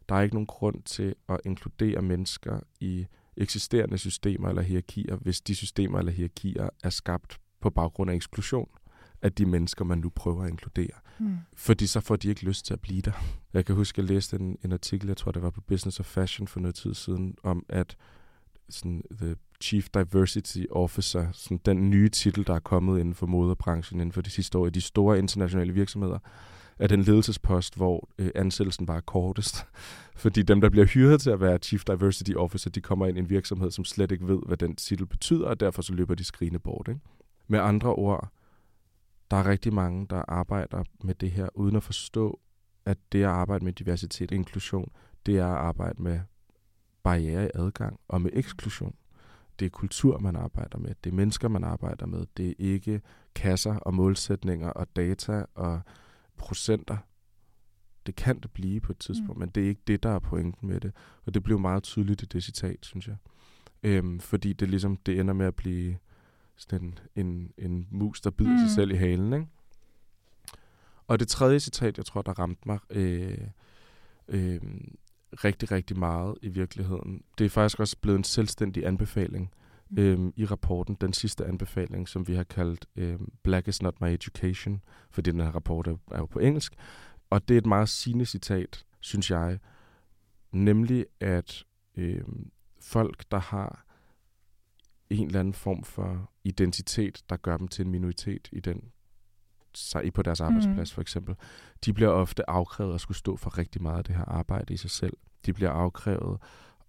der 0.09 0.15
er 0.15 0.21
ikke 0.21 0.35
nogen 0.35 0.47
grund 0.47 0.83
til 0.83 1.15
at 1.29 1.39
inkludere 1.45 2.01
mennesker 2.01 2.59
i 2.79 3.05
eksisterende 3.37 3.97
systemer 3.97 4.49
eller 4.49 4.61
hierarkier, 4.61 5.15
hvis 5.15 5.41
de 5.41 5.55
systemer 5.55 5.99
eller 5.99 6.11
hierarkier 6.11 6.69
er 6.83 6.89
skabt 6.89 7.39
på 7.61 7.69
baggrund 7.69 8.11
af 8.11 8.15
eksklusion 8.15 8.69
af 9.21 9.33
de 9.33 9.45
mennesker, 9.45 9.85
man 9.85 9.97
nu 9.97 10.09
prøver 10.09 10.43
at 10.43 10.49
inkludere. 10.49 10.99
Mm. 11.19 11.37
Fordi 11.55 11.87
så 11.87 11.99
får 11.99 12.15
de 12.15 12.29
ikke 12.29 12.45
lyst 12.45 12.65
til 12.65 12.73
at 12.73 12.81
blive 12.81 13.01
der. 13.01 13.11
Jeg 13.53 13.65
kan 13.65 13.75
huske, 13.75 14.01
at 14.01 14.03
jeg 14.03 14.15
læste 14.15 14.35
en, 14.35 14.57
en 14.65 14.71
artikel, 14.71 15.07
jeg 15.07 15.17
tror, 15.17 15.31
det 15.31 15.41
var 15.41 15.49
på 15.49 15.61
Business 15.61 15.99
of 15.99 16.05
Fashion 16.05 16.47
for 16.47 16.59
noget 16.59 16.75
tid 16.75 16.93
siden, 16.93 17.35
om 17.43 17.65
at 17.69 17.97
sådan, 18.69 19.01
the 19.21 19.35
Chief 19.63 19.89
Diversity 19.93 20.63
Officer, 20.71 21.27
sådan 21.31 21.59
den 21.65 21.89
nye 21.89 22.09
titel, 22.09 22.47
der 22.47 22.53
er 22.53 22.59
kommet 22.59 22.99
inden 22.99 23.13
for 23.13 23.25
modebranchen 23.25 23.99
inden 23.99 24.13
for 24.13 24.21
de 24.21 24.29
sidste 24.29 24.57
år 24.57 24.67
i 24.67 24.69
de 24.69 24.81
store 24.81 25.19
internationale 25.19 25.73
virksomheder, 25.73 26.19
er 26.79 26.87
den 26.87 27.01
ledelsespost, 27.01 27.75
hvor 27.75 28.09
øh, 28.19 28.29
ansættelsen 28.35 28.87
var 28.87 28.99
kortest. 28.99 29.65
Fordi 30.23 30.41
dem, 30.41 30.61
der 30.61 30.69
bliver 30.69 30.85
hyret 30.85 31.21
til 31.21 31.29
at 31.29 31.39
være 31.39 31.57
Chief 31.57 31.83
Diversity 31.83 32.31
Officer, 32.31 32.69
de 32.69 32.81
kommer 32.81 33.07
ind 33.07 33.17
i 33.17 33.19
en 33.19 33.29
virksomhed, 33.29 33.71
som 33.71 33.85
slet 33.85 34.11
ikke 34.11 34.27
ved, 34.27 34.39
hvad 34.45 34.57
den 34.57 34.75
titel 34.75 35.05
betyder, 35.05 35.45
og 35.45 35.59
derfor 35.59 35.81
så 35.81 35.93
løber 35.93 36.15
de 36.15 36.23
skrigende 36.23 36.59
bort. 36.59 36.87
Ikke? 36.87 37.01
Med 37.47 37.59
andre 37.59 37.95
ord, 37.95 38.29
der 39.31 39.37
er 39.37 39.47
rigtig 39.47 39.73
mange, 39.73 40.07
der 40.09 40.23
arbejder 40.27 40.83
med 41.03 41.15
det 41.15 41.31
her, 41.31 41.47
uden 41.55 41.75
at 41.75 41.83
forstå, 41.83 42.39
at 42.85 42.97
det 43.11 43.23
at 43.23 43.29
arbejde 43.29 43.65
med 43.65 43.73
diversitet 43.73 44.31
og 44.31 44.35
inklusion, 44.35 44.91
det 45.25 45.37
er 45.37 45.47
at 45.47 45.57
arbejde 45.57 46.03
med 46.03 46.19
barriere 47.03 47.45
i 47.45 47.49
adgang 47.53 47.99
og 48.07 48.21
med 48.21 48.31
eksklusion. 48.33 48.95
Det 49.63 49.67
er 49.67 49.71
kultur, 49.71 50.19
man 50.19 50.35
arbejder 50.35 50.77
med. 50.77 50.95
Det 51.03 51.09
er 51.09 51.15
mennesker, 51.15 51.47
man 51.47 51.63
arbejder 51.63 52.05
med. 52.05 52.25
Det 52.37 52.49
er 52.49 52.53
ikke 52.57 53.01
kasser 53.35 53.75
og 53.75 53.93
målsætninger 53.93 54.69
og 54.69 54.95
data 54.95 55.45
og 55.55 55.81
procenter. 56.37 56.97
Det 58.05 58.15
kan 58.15 58.39
det 58.39 58.51
blive 58.51 58.79
på 58.79 58.91
et 58.91 58.97
tidspunkt, 58.97 59.35
mm. 59.35 59.39
men 59.39 59.49
det 59.49 59.63
er 59.63 59.67
ikke 59.67 59.81
det, 59.87 60.03
der 60.03 60.09
er 60.09 60.19
pointen 60.19 60.67
med 60.67 60.79
det. 60.79 60.91
Og 61.25 61.33
det 61.33 61.43
blev 61.43 61.59
meget 61.59 61.83
tydeligt 61.83 62.21
i 62.21 62.25
det 62.25 62.43
citat, 62.43 62.77
synes 62.81 63.07
jeg. 63.07 63.15
Øhm, 63.83 64.19
fordi 64.19 64.53
det 64.53 64.69
ligesom, 64.69 64.97
det 64.97 65.19
ender 65.19 65.33
med 65.33 65.45
at 65.45 65.55
blive 65.55 65.97
sådan 66.55 66.97
en, 67.15 67.25
en, 67.25 67.51
en 67.57 67.87
mus, 67.91 68.21
der 68.21 68.29
bider 68.29 68.51
mm. 68.51 68.67
sig 68.67 68.69
selv 68.69 68.91
i 68.91 68.95
halen. 68.95 69.33
Ikke? 69.33 69.47
Og 71.07 71.19
det 71.19 71.27
tredje 71.27 71.59
citat, 71.59 71.97
jeg 71.97 72.05
tror, 72.05 72.21
der 72.21 72.39
ramte 72.39 72.61
mig 72.65 72.79
øh, 72.89 73.47
øh, 74.27 74.61
rigtig, 75.43 75.71
rigtig 75.71 75.99
meget 75.99 76.37
i 76.41 76.47
virkeligheden, 76.47 77.23
det 77.37 77.45
er 77.45 77.49
faktisk 77.49 77.79
også 77.79 77.97
blevet 78.01 78.17
en 78.17 78.23
selvstændig 78.23 78.85
anbefaling 78.85 79.51
mm. 79.89 79.97
øh, 79.97 80.33
i 80.35 80.45
rapporten. 80.45 80.97
Den 81.01 81.13
sidste 81.13 81.45
anbefaling, 81.45 82.09
som 82.09 82.27
vi 82.27 82.35
har 82.35 82.43
kaldt 82.43 82.85
øh, 82.95 83.19
Black 83.43 83.67
is 83.67 83.81
not 83.81 84.01
my 84.01 84.07
education, 84.07 84.81
fordi 85.11 85.31
den 85.31 85.39
her 85.39 85.51
rapport 85.51 85.87
er, 85.87 85.95
er 86.11 86.17
jo 86.17 86.25
på 86.25 86.39
engelsk. 86.39 86.73
Og 87.29 87.47
det 87.47 87.53
er 87.53 87.57
et 87.57 87.65
meget 87.65 87.89
sigende 87.89 88.25
citat, 88.25 88.85
synes 88.99 89.31
jeg, 89.31 89.59
nemlig 90.51 91.05
at 91.19 91.63
øh, 91.95 92.23
folk, 92.81 93.23
der 93.31 93.39
har 93.39 93.85
en 95.09 95.27
eller 95.27 95.39
anden 95.39 95.53
form 95.53 95.83
for 95.83 96.31
identitet, 96.43 97.23
der 97.29 97.37
gør 97.37 97.57
dem 97.57 97.67
til 97.67 97.85
en 97.85 97.91
minoritet 97.91 98.49
i 98.51 98.59
den 98.59 98.91
sig 99.77 100.13
på 100.13 100.21
deres 100.21 100.41
arbejdsplads 100.41 100.91
mm. 100.91 100.95
for 100.95 101.01
eksempel, 101.01 101.35
de 101.85 101.93
bliver 101.93 102.09
ofte 102.09 102.49
afkrævet 102.49 102.93
at 102.93 103.01
skulle 103.01 103.17
stå 103.17 103.35
for 103.37 103.57
rigtig 103.57 103.81
meget 103.81 103.97
af 103.97 104.03
det 104.03 104.15
her 104.15 104.25
arbejde 104.25 104.73
i 104.73 104.77
sig 104.77 104.89
selv. 104.89 105.17
De 105.45 105.53
bliver 105.53 105.71
afkrævet 105.71 106.37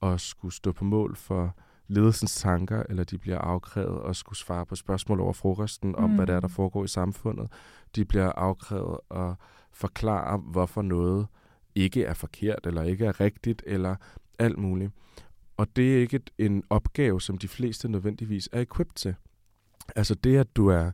at 0.02 0.20
skulle 0.20 0.54
stå 0.54 0.72
på 0.72 0.84
mål 0.84 1.16
for 1.16 1.56
ledelsens 1.88 2.34
tanker, 2.40 2.82
eller 2.88 3.04
de 3.04 3.18
bliver 3.18 3.38
afkrævet 3.38 4.08
at 4.08 4.16
skulle 4.16 4.38
svare 4.38 4.66
på 4.66 4.76
spørgsmål 4.76 5.20
over 5.20 5.32
frokosten 5.32 5.96
om, 5.96 6.10
mm. 6.10 6.16
hvad 6.16 6.26
der 6.26 6.34
er, 6.34 6.40
der 6.40 6.48
foregår 6.48 6.84
i 6.84 6.88
samfundet. 6.88 7.52
De 7.96 8.04
bliver 8.04 8.32
afkrævet 8.32 8.98
at 9.10 9.34
forklare, 9.72 10.38
hvorfor 10.38 10.82
noget 10.82 11.26
ikke 11.74 12.04
er 12.04 12.14
forkert, 12.14 12.66
eller 12.66 12.82
ikke 12.82 13.06
er 13.06 13.20
rigtigt, 13.20 13.62
eller 13.66 13.96
alt 14.38 14.58
muligt. 14.58 14.92
Og 15.56 15.76
det 15.76 15.96
er 15.96 16.00
ikke 16.00 16.20
en 16.38 16.64
opgave, 16.70 17.20
som 17.20 17.38
de 17.38 17.48
fleste 17.48 17.88
nødvendigvis 17.88 18.48
er 18.52 18.60
equipped 18.60 18.94
til. 18.94 19.14
Altså 19.96 20.14
det, 20.14 20.36
at 20.36 20.56
du 20.56 20.68
er 20.68 20.90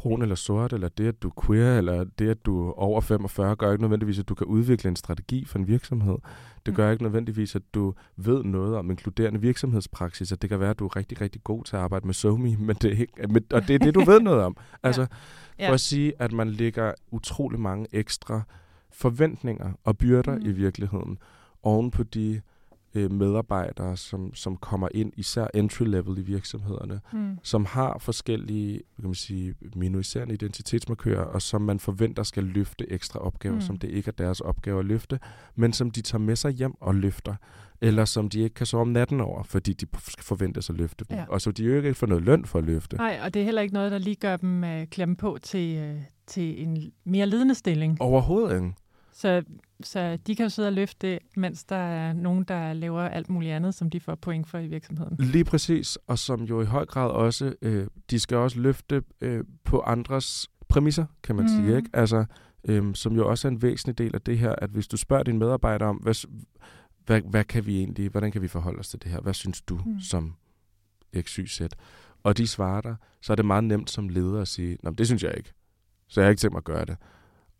brun 0.00 0.22
eller 0.22 0.34
sort, 0.34 0.72
eller 0.72 0.88
det, 0.88 1.08
at 1.08 1.22
du 1.22 1.28
er 1.28 1.42
queer, 1.46 1.78
eller 1.78 2.04
det, 2.04 2.28
at 2.28 2.46
du 2.46 2.68
er 2.68 2.72
over 2.72 3.00
45, 3.00 3.56
gør 3.56 3.72
ikke 3.72 3.82
nødvendigvis, 3.82 4.18
at 4.18 4.28
du 4.28 4.34
kan 4.34 4.46
udvikle 4.46 4.88
en 4.88 4.96
strategi 4.96 5.44
for 5.44 5.58
en 5.58 5.68
virksomhed. 5.68 6.16
Det 6.66 6.74
gør 6.74 6.86
mm. 6.86 6.92
ikke 6.92 7.02
nødvendigvis, 7.02 7.56
at 7.56 7.62
du 7.74 7.94
ved 8.16 8.44
noget 8.44 8.76
om 8.76 8.90
inkluderende 8.90 9.40
virksomhedspraksis, 9.40 10.28
det 10.28 10.50
kan 10.50 10.60
være, 10.60 10.70
at 10.70 10.78
du 10.78 10.86
er 10.86 10.96
rigtig, 10.96 11.20
rigtig 11.20 11.44
god 11.44 11.64
til 11.64 11.76
at 11.76 11.82
arbejde 11.82 12.06
med 12.06 12.14
SoMe, 12.14 12.56
men 12.66 12.76
det 12.76 12.92
er 12.92 13.00
ikke, 13.00 13.44
og 13.52 13.68
det 13.68 13.74
er 13.74 13.78
det, 13.78 13.94
du 13.94 14.04
ved 14.04 14.20
noget 14.20 14.42
om. 14.42 14.56
Altså, 14.82 15.06
ja. 15.58 15.68
for 15.68 15.74
at 15.74 15.80
sige, 15.80 16.12
at 16.18 16.32
man 16.32 16.50
lægger 16.50 16.92
utrolig 17.10 17.60
mange 17.60 17.86
ekstra 17.92 18.42
forventninger 18.92 19.72
og 19.84 19.98
byrder 19.98 20.38
mm. 20.38 20.46
i 20.46 20.52
virkeligheden 20.52 21.18
oven 21.62 21.90
på 21.90 22.02
de 22.02 22.40
øh, 22.94 23.12
medarbejdere, 23.12 23.96
som, 23.96 24.34
som 24.34 24.56
kommer 24.56 24.88
ind, 24.94 25.12
især 25.16 25.46
entry-level 25.54 26.18
i 26.18 26.22
virksomhederne, 26.22 27.00
mm. 27.12 27.38
som 27.42 27.64
har 27.64 27.98
forskellige 27.98 28.82
kan 29.00 29.08
man 29.08 29.14
sige, 29.14 29.54
minoriserende 29.76 30.34
identitetsmarkører, 30.34 31.24
og 31.24 31.42
som 31.42 31.62
man 31.62 31.80
forventer 31.80 32.22
skal 32.22 32.44
løfte 32.44 32.92
ekstra 32.92 33.20
opgaver, 33.20 33.54
mm. 33.54 33.60
som 33.60 33.76
det 33.76 33.90
ikke 33.90 34.08
er 34.08 34.12
deres 34.12 34.40
opgave 34.40 34.78
at 34.78 34.84
løfte, 34.84 35.18
men 35.54 35.72
som 35.72 35.90
de 35.90 36.02
tager 36.02 36.22
med 36.22 36.36
sig 36.36 36.52
hjem 36.52 36.74
og 36.80 36.94
løfter, 36.94 37.34
eller 37.80 38.04
som 38.04 38.28
de 38.28 38.40
ikke 38.40 38.54
kan 38.54 38.66
sove 38.66 38.80
om 38.80 38.88
natten 38.88 39.20
over, 39.20 39.42
fordi 39.42 39.72
de 39.72 39.86
forventes 40.20 40.70
at 40.70 40.76
løfte 40.76 41.04
dem. 41.08 41.16
Ja. 41.16 41.24
Og 41.28 41.40
så 41.40 41.50
de 41.50 41.64
jo 41.64 41.76
ikke 41.76 41.94
får 41.94 42.06
noget 42.06 42.24
løn 42.24 42.44
for 42.44 42.58
at 42.58 42.64
løfte. 42.64 42.96
Nej, 42.96 43.20
og 43.24 43.34
det 43.34 43.40
er 43.40 43.44
heller 43.44 43.62
ikke 43.62 43.74
noget, 43.74 43.92
der 43.92 43.98
lige 43.98 44.16
gør 44.16 44.36
dem 44.36 44.62
uh, 44.62 44.84
klemme 44.90 45.16
på 45.16 45.38
til, 45.42 45.90
uh, 45.90 46.02
til 46.26 46.62
en 46.62 46.92
mere 47.04 47.26
ledende 47.26 47.54
stilling. 47.54 48.00
Overhovedet 48.00 48.56
ikke. 48.56 48.72
Så, 49.12 49.42
så 49.82 50.16
de 50.26 50.36
kan 50.36 50.44
jo 50.44 50.50
sidde 50.50 50.68
og 50.68 50.72
løfte, 50.72 51.18
mens 51.36 51.64
der 51.64 51.76
er 51.76 52.12
nogen, 52.12 52.44
der 52.44 52.72
laver 52.72 53.02
alt 53.02 53.30
muligt 53.30 53.52
andet, 53.52 53.74
som 53.74 53.90
de 53.90 54.00
får 54.00 54.14
point 54.14 54.48
for 54.48 54.58
i 54.58 54.66
virksomheden. 54.66 55.16
Lige 55.18 55.44
præcis, 55.44 55.98
og 56.06 56.18
som 56.18 56.42
jo 56.42 56.62
i 56.62 56.64
høj 56.64 56.84
grad 56.84 57.10
også, 57.10 57.54
øh, 57.62 57.86
de 58.10 58.18
skal 58.18 58.36
også 58.36 58.60
løfte 58.60 59.02
øh, 59.20 59.44
på 59.64 59.80
andres 59.80 60.48
præmisser, 60.68 61.06
kan 61.22 61.36
man 61.36 61.44
mm. 61.44 61.48
sige. 61.48 61.76
Ikke? 61.76 61.90
Altså, 61.92 62.24
øh, 62.64 62.94
som 62.94 63.16
jo 63.16 63.28
også 63.28 63.48
er 63.48 63.52
en 63.52 63.62
væsentlig 63.62 63.98
del 63.98 64.14
af 64.14 64.20
det 64.20 64.38
her, 64.38 64.54
at 64.58 64.70
hvis 64.70 64.88
du 64.88 64.96
spørger 64.96 65.22
dine 65.22 65.38
medarbejdere 65.38 65.88
om, 65.88 65.96
hvad, 65.96 66.26
hvad, 67.06 67.20
hvad 67.20 67.44
kan 67.44 67.66
vi 67.66 67.78
egentlig, 67.78 68.08
hvordan 68.08 68.32
kan 68.32 68.42
vi 68.42 68.48
forholde 68.48 68.78
os 68.78 68.88
til 68.88 69.02
det 69.02 69.10
her? 69.10 69.20
Hvad 69.20 69.34
synes 69.34 69.62
du 69.62 69.80
mm. 69.86 70.00
som 70.00 70.34
XYZ? 71.20 71.62
Og 72.22 72.38
de 72.38 72.46
svarer 72.46 72.80
dig, 72.80 72.96
så 73.20 73.32
er 73.32 73.36
det 73.36 73.44
meget 73.44 73.64
nemt 73.64 73.90
som 73.90 74.08
leder 74.08 74.40
at 74.40 74.48
sige, 74.48 74.78
Nå, 74.82 74.90
det 74.90 75.06
synes 75.06 75.22
jeg 75.22 75.34
ikke. 75.36 75.52
Så 76.08 76.20
jeg 76.20 76.26
har 76.26 76.30
ikke 76.30 76.40
tænkt 76.40 76.52
mig 76.52 76.58
at 76.58 76.64
gøre 76.64 76.84
det. 76.84 76.96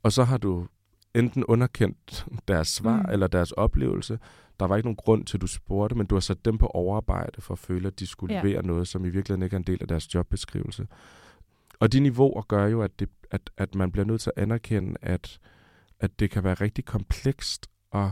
Og 0.02 0.12
så 0.12 0.24
har 0.24 0.38
du 0.38 0.66
enten 1.14 1.44
underkendt 1.44 2.26
deres 2.48 2.68
svar 2.68 3.02
mm. 3.02 3.12
eller 3.12 3.26
deres 3.26 3.52
oplevelse. 3.52 4.18
Der 4.60 4.66
var 4.66 4.76
ikke 4.76 4.86
nogen 4.86 4.96
grund 4.96 5.24
til, 5.24 5.36
at 5.36 5.40
du 5.40 5.46
spurgte, 5.46 5.96
men 5.96 6.06
du 6.06 6.14
har 6.14 6.20
sat 6.20 6.44
dem 6.44 6.58
på 6.58 6.66
overarbejde 6.66 7.40
for 7.40 7.54
at 7.54 7.58
føle, 7.58 7.86
at 7.86 7.98
de 7.98 8.06
skulle 8.06 8.34
ja. 8.34 8.42
levere 8.42 8.66
noget, 8.66 8.88
som 8.88 9.04
i 9.04 9.08
virkeligheden 9.08 9.42
ikke 9.42 9.54
er 9.54 9.58
en 9.58 9.64
del 9.64 9.78
af 9.80 9.88
deres 9.88 10.14
jobbeskrivelse. 10.14 10.86
Og 11.80 11.92
de 11.92 12.00
niveauer 12.00 12.42
gør 12.42 12.66
jo, 12.66 12.82
at, 12.82 13.00
det, 13.00 13.08
at, 13.30 13.50
at 13.56 13.74
man 13.74 13.92
bliver 13.92 14.04
nødt 14.04 14.20
til 14.20 14.32
at 14.36 14.42
anerkende, 14.42 14.96
at, 15.02 15.40
at 16.00 16.20
det 16.20 16.30
kan 16.30 16.44
være 16.44 16.54
rigtig 16.54 16.84
komplekst 16.84 17.66
at 17.92 18.10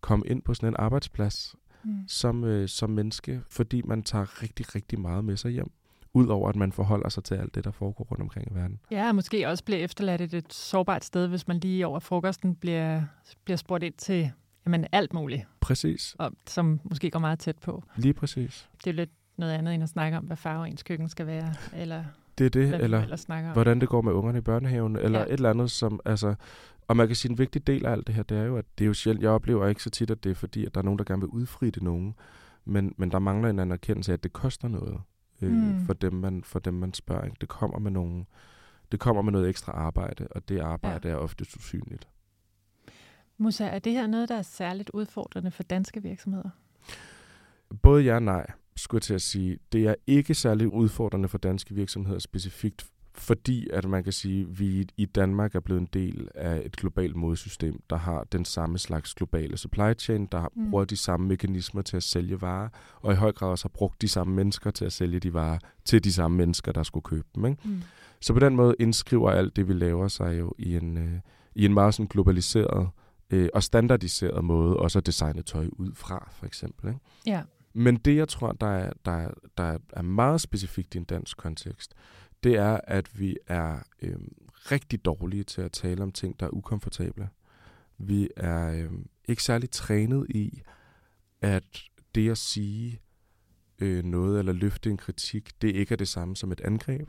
komme 0.00 0.26
ind 0.26 0.42
på 0.42 0.54
sådan 0.54 0.68
en 0.68 0.76
arbejdsplads 0.78 1.54
mm. 1.84 2.08
som, 2.08 2.44
øh, 2.44 2.68
som 2.68 2.90
menneske, 2.90 3.42
fordi 3.48 3.82
man 3.82 4.02
tager 4.02 4.42
rigtig, 4.42 4.74
rigtig 4.74 5.00
meget 5.00 5.24
med 5.24 5.36
sig 5.36 5.50
hjem 5.50 5.70
udover 6.14 6.48
at 6.48 6.56
man 6.56 6.72
forholder 6.72 7.08
sig 7.08 7.24
til 7.24 7.34
alt 7.34 7.54
det, 7.54 7.64
der 7.64 7.70
foregår 7.70 8.04
rundt 8.04 8.22
omkring 8.22 8.48
i 8.50 8.54
verden. 8.54 8.80
Ja, 8.90 9.08
og 9.08 9.14
måske 9.14 9.48
også 9.48 9.64
bliver 9.64 9.78
efterladt 9.80 10.20
et, 10.20 10.34
et 10.34 10.52
sårbart 10.52 11.04
sted, 11.04 11.28
hvis 11.28 11.48
man 11.48 11.58
lige 11.58 11.86
over 11.86 11.98
frokosten 11.98 12.54
bliver, 12.54 13.02
bliver 13.44 13.56
spurgt 13.56 13.84
ind 13.84 13.94
til 13.94 14.30
jamen, 14.66 14.86
alt 14.92 15.12
muligt. 15.12 15.42
Præcis. 15.60 16.16
Og, 16.18 16.32
som 16.46 16.80
måske 16.84 17.10
går 17.10 17.18
meget 17.18 17.38
tæt 17.38 17.58
på. 17.58 17.82
Lige 17.96 18.14
præcis. 18.14 18.68
Det 18.84 18.90
er 18.90 18.94
lidt 18.94 19.10
noget 19.36 19.52
andet 19.52 19.74
end 19.74 19.82
at 19.82 19.88
snakke 19.88 20.16
om, 20.18 20.24
hvad 20.24 20.36
farve 20.36 20.68
ens 20.68 20.82
køkken 20.82 21.08
skal 21.08 21.26
være, 21.26 21.54
eller 21.76 22.04
Det 22.38 22.46
er 22.46 22.50
det, 22.50 22.68
hvad 22.68 22.80
eller 22.80 23.16
om. 23.28 23.52
hvordan 23.52 23.80
det 23.80 23.88
går 23.88 24.02
med 24.02 24.12
ungerne 24.12 24.38
i 24.38 24.40
børnehaven, 24.40 24.96
eller 24.96 25.18
Ja. 25.18 25.24
ja. 25.24 25.24
et 25.24 25.32
eller 25.32 25.50
andet, 25.50 25.70
som, 25.70 26.00
altså, 26.04 26.34
og 26.88 26.96
man 26.96 27.06
kan 27.06 27.16
sige, 27.16 27.30
en 27.32 27.38
vigtig 27.38 27.66
del 27.66 27.86
af 27.86 27.92
alt 27.92 28.06
det 28.06 28.14
her, 28.14 28.22
det 28.22 28.38
er 28.38 28.42
jo, 28.42 28.56
at 28.56 28.64
det 28.78 28.84
er 28.84 28.86
jo 28.86 28.94
sjældent, 28.94 29.22
jeg 29.22 29.30
oplever 29.30 29.66
ikke 29.66 29.82
så 29.82 29.90
tit, 29.90 30.10
at 30.10 30.24
det 30.24 30.30
er 30.30 30.34
fordi, 30.34 30.64
at 30.66 30.74
der 30.74 30.80
er 30.80 30.84
nogen, 30.84 30.98
der 30.98 31.04
gerne 31.04 31.20
vil 31.20 31.28
udfri 31.28 31.70
det 31.70 31.82
nogen, 31.82 32.14
men, 32.64 32.94
men 32.96 33.10
der 33.10 33.18
mangler 33.18 33.50
en 33.50 33.58
anerkendelse 33.58 34.12
af, 34.12 34.16
at 34.16 34.22
det 34.22 34.32
koster 34.32 34.68
noget 34.68 35.00
øh, 35.42 35.52
Mm. 35.52 35.86
for, 35.86 35.92
dem, 35.92 36.12
man, 36.12 36.44
for 36.44 36.58
dem, 36.58 36.74
man 36.74 36.94
spørger. 36.94 37.24
Ikke? 37.24 37.36
Det 37.40 37.48
kommer 37.48 37.78
med 37.78 37.90
nogle, 37.90 38.24
det 38.92 39.00
kommer 39.00 39.22
med 39.22 39.32
noget 39.32 39.48
ekstra 39.48 39.72
arbejde, 39.72 40.28
og 40.30 40.48
det 40.48 40.60
arbejde 40.60 41.08
ja. 41.08 41.14
er 41.14 41.18
ofte 41.18 41.46
usynligt. 41.56 42.08
Musa, 43.38 43.64
er 43.66 43.78
det 43.78 43.92
her 43.92 44.06
noget, 44.06 44.28
der 44.28 44.34
er 44.36 44.42
særligt 44.42 44.90
udfordrende 44.90 45.50
for 45.50 45.62
danske 45.62 46.02
virksomheder? 46.02 46.50
Både 47.82 48.02
ja 48.04 48.14
og 48.14 48.22
nej, 48.22 48.46
skulle 48.76 48.98
jeg 48.98 49.02
til 49.02 49.14
at 49.14 49.22
sige. 49.22 49.58
Det 49.72 49.86
er 49.86 49.94
ikke 50.06 50.34
særlig 50.34 50.68
udfordrende 50.68 51.28
for 51.28 51.38
danske 51.38 51.74
virksomheder 51.74 52.18
specifikt, 52.18 52.86
fordi 53.16 53.68
at 53.72 53.88
man 53.88 54.04
kan 54.04 54.12
sige, 54.12 54.40
at 54.40 54.58
vi 54.60 54.86
i 54.96 55.04
Danmark 55.04 55.54
er 55.54 55.60
blevet 55.60 55.80
en 55.80 55.88
del 55.92 56.28
af 56.34 56.62
et 56.64 56.76
globalt 56.76 57.16
modesystem, 57.16 57.80
der 57.90 57.96
har 57.96 58.24
den 58.32 58.44
samme 58.44 58.78
slags 58.78 59.14
globale 59.14 59.56
supply 59.56 59.92
chain, 59.98 60.26
der 60.26 60.48
mm. 60.56 60.70
bruger 60.70 60.84
de 60.84 60.96
samme 60.96 61.26
mekanismer 61.28 61.82
til 61.82 61.96
at 61.96 62.02
sælge 62.02 62.40
varer, 62.40 62.68
og 63.00 63.12
i 63.12 63.16
høj 63.16 63.32
grad 63.32 63.48
også 63.48 63.64
har 63.64 63.72
brugt 63.74 64.02
de 64.02 64.08
samme 64.08 64.34
mennesker 64.34 64.70
til 64.70 64.84
at 64.84 64.92
sælge 64.92 65.20
de 65.20 65.34
varer 65.34 65.58
til 65.84 66.04
de 66.04 66.12
samme 66.12 66.36
mennesker, 66.36 66.72
der 66.72 66.82
skulle 66.82 67.04
købe 67.04 67.26
dem. 67.34 67.44
Ikke? 67.46 67.58
Mm. 67.64 67.82
Så 68.20 68.32
på 68.32 68.38
den 68.38 68.56
måde 68.56 68.74
indskriver 68.78 69.30
alt 69.30 69.56
det, 69.56 69.68
vi 69.68 69.72
laver 69.72 70.08
sig 70.08 70.38
jo 70.38 70.54
i 70.58 70.76
en, 70.76 70.98
øh, 70.98 71.20
i 71.54 71.64
en 71.64 71.74
meget 71.74 71.94
sådan 71.94 72.06
globaliseret 72.08 72.88
øh, 73.30 73.48
og 73.54 73.62
standardiseret 73.62 74.44
måde, 74.44 74.76
også 74.76 74.98
at 74.98 75.06
designe 75.06 75.42
tøj 75.42 75.68
ud 75.72 75.92
fra, 75.94 76.28
for 76.32 76.46
eksempel. 76.46 76.88
Ikke? 76.88 77.00
Ja. 77.26 77.42
Men 77.76 77.96
det, 77.96 78.16
jeg 78.16 78.28
tror, 78.28 78.52
der 78.52 78.66
er, 78.66 78.92
der, 79.04 79.12
er- 79.12 79.34
der 79.56 79.78
er 79.92 80.02
meget 80.02 80.40
specifikt 80.40 80.94
i 80.94 80.98
en 80.98 81.04
dansk 81.04 81.36
kontekst, 81.36 81.94
det 82.44 82.54
er, 82.56 82.80
at 82.84 83.20
vi 83.20 83.36
er 83.46 83.78
øh, 84.02 84.16
rigtig 84.54 85.04
dårlige 85.04 85.44
til 85.44 85.60
at 85.60 85.72
tale 85.72 86.02
om 86.02 86.12
ting, 86.12 86.40
der 86.40 86.46
er 86.46 86.50
ukomfortable. 86.50 87.28
Vi 87.98 88.28
er 88.36 88.70
øh, 88.70 88.90
ikke 89.24 89.42
særlig 89.42 89.70
trænet 89.70 90.26
i, 90.30 90.62
at 91.40 91.82
det 92.14 92.30
at 92.30 92.38
sige 92.38 93.00
øh, 93.78 94.04
noget 94.04 94.38
eller 94.38 94.52
løfte 94.52 94.90
en 94.90 94.96
kritik, 94.96 95.62
det 95.62 95.74
ikke 95.74 95.92
er 95.92 95.96
det 95.96 96.08
samme 96.08 96.36
som 96.36 96.52
et 96.52 96.60
angreb. 96.60 97.08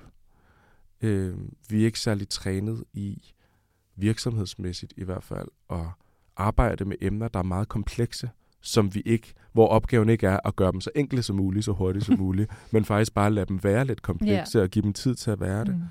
Øh, 1.01 1.37
vi 1.69 1.81
er 1.81 1.85
ikke 1.85 1.99
særlig 1.99 2.29
trænet 2.29 2.83
i, 2.93 3.33
virksomhedsmæssigt 3.95 4.93
i 4.97 5.03
hvert 5.03 5.23
fald, 5.23 5.47
at 5.69 5.87
arbejde 6.35 6.85
med 6.85 6.97
emner, 7.01 7.27
der 7.27 7.39
er 7.39 7.43
meget 7.43 7.69
komplekse, 7.69 8.29
som 8.65 8.95
vi 8.95 9.01
ikke, 9.05 9.33
hvor 9.53 9.67
opgaven 9.67 10.09
ikke 10.09 10.27
er 10.27 10.39
at 10.45 10.55
gøre 10.55 10.71
dem 10.71 10.81
så 10.81 10.89
enkle 10.95 11.23
som 11.23 11.35
muligt, 11.35 11.65
så 11.65 11.71
hurtigt 11.71 12.05
som 12.05 12.19
muligt, 12.25 12.51
men 12.71 12.85
faktisk 12.85 13.13
bare 13.13 13.31
lade 13.31 13.45
dem 13.45 13.63
være 13.63 13.85
lidt 13.85 14.01
komplekse 14.01 14.61
og 14.61 14.69
give 14.69 14.83
dem 14.83 14.93
tid 14.93 15.15
til 15.15 15.31
at 15.31 15.39
være 15.39 15.65
det. 15.65 15.75
Mm. 15.75 15.83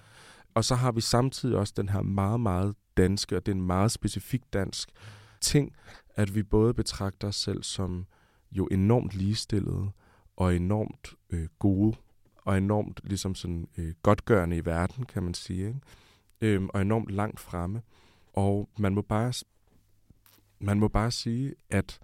Og 0.54 0.64
så 0.64 0.74
har 0.74 0.92
vi 0.92 1.00
samtidig 1.00 1.56
også 1.56 1.74
den 1.76 1.88
her 1.88 2.02
meget, 2.02 2.40
meget 2.40 2.74
danske, 2.96 3.36
og 3.36 3.46
det 3.46 3.52
er 3.52 3.56
en 3.56 3.66
meget 3.66 3.90
specifik 3.90 4.42
dansk 4.52 4.88
ting, 5.40 5.72
at 6.14 6.34
vi 6.34 6.42
både 6.42 6.74
betragter 6.74 7.28
os 7.28 7.36
selv 7.36 7.62
som 7.62 8.06
jo 8.52 8.68
enormt 8.70 9.14
ligestillede 9.14 9.90
og 10.36 10.56
enormt 10.56 11.14
øh, 11.30 11.48
gode 11.58 11.96
og 12.36 12.58
enormt 12.58 13.00
ligesom 13.04 13.34
sådan 13.34 13.68
øh, 13.78 13.94
godgørende 14.02 14.56
i 14.56 14.64
verden, 14.64 15.04
kan 15.04 15.22
man 15.22 15.34
sige, 15.34 15.66
ikke? 15.66 15.80
Øhm, 16.40 16.68
og 16.74 16.82
enormt 16.82 17.10
langt 17.10 17.40
fremme. 17.40 17.82
Og 18.32 18.68
man 18.78 18.94
må 18.94 19.02
bare 19.02 19.32
man 20.58 20.78
må 20.78 20.88
bare 20.88 21.10
sige, 21.10 21.54
at 21.70 21.98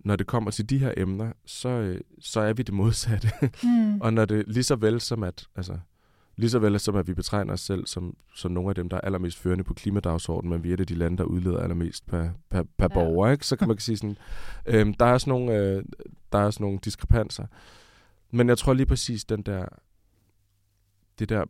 når 0.00 0.16
det 0.16 0.26
kommer 0.26 0.50
til 0.50 0.70
de 0.70 0.78
her 0.78 0.92
emner, 0.96 1.32
så, 1.46 1.68
øh, 1.68 2.00
så 2.20 2.40
er 2.40 2.52
vi 2.52 2.62
det 2.62 2.74
modsatte. 2.74 3.30
Mm. 3.62 4.00
Og 4.00 4.12
når 4.12 4.24
det 4.24 4.44
lige 4.48 4.62
så 4.62 4.76
vel 4.76 5.00
som 5.00 5.22
at, 5.22 5.46
altså, 5.56 5.78
lige 6.36 6.50
så 6.50 6.58
vel 6.58 6.80
som 6.80 6.96
at 6.96 7.08
vi 7.08 7.14
betegner 7.14 7.52
os 7.52 7.60
selv 7.60 7.86
som, 7.86 8.16
som 8.34 8.52
nogle 8.52 8.68
af 8.68 8.74
dem, 8.74 8.88
der 8.88 8.96
er 8.96 9.00
allermest 9.00 9.38
førende 9.38 9.64
på 9.64 9.74
klimadagsordenen, 9.74 10.50
men 10.50 10.64
vi 10.64 10.72
er 10.72 10.76
det 10.76 10.88
de 10.88 10.94
lande, 10.94 11.16
der 11.18 11.24
udleder 11.24 11.58
allermest 11.58 12.06
per, 12.06 12.30
per, 12.50 12.62
per 12.62 12.68
Ja. 12.78 12.84
ja. 12.84 12.88
borger, 12.88 13.30
ikke? 13.30 13.46
så 13.46 13.56
kan 13.56 13.68
man 13.68 13.78
sige 13.78 13.96
sådan, 13.96 14.16
øhm, 14.66 14.94
der, 14.94 15.06
er 15.06 15.18
sådan 15.18 15.30
nogle, 15.30 15.56
øh, 15.56 15.84
der 16.32 16.38
er 16.38 16.50
sådan 16.50 16.64
nogle 16.64 16.78
diskrepanser. 16.84 17.46
Men 18.30 18.48
jeg 18.48 18.58
tror 18.58 18.74
lige 18.74 18.86
præcis 18.86 19.24
den 19.24 19.42
der, 19.42 19.66
det 21.18 21.28
der 21.28 21.44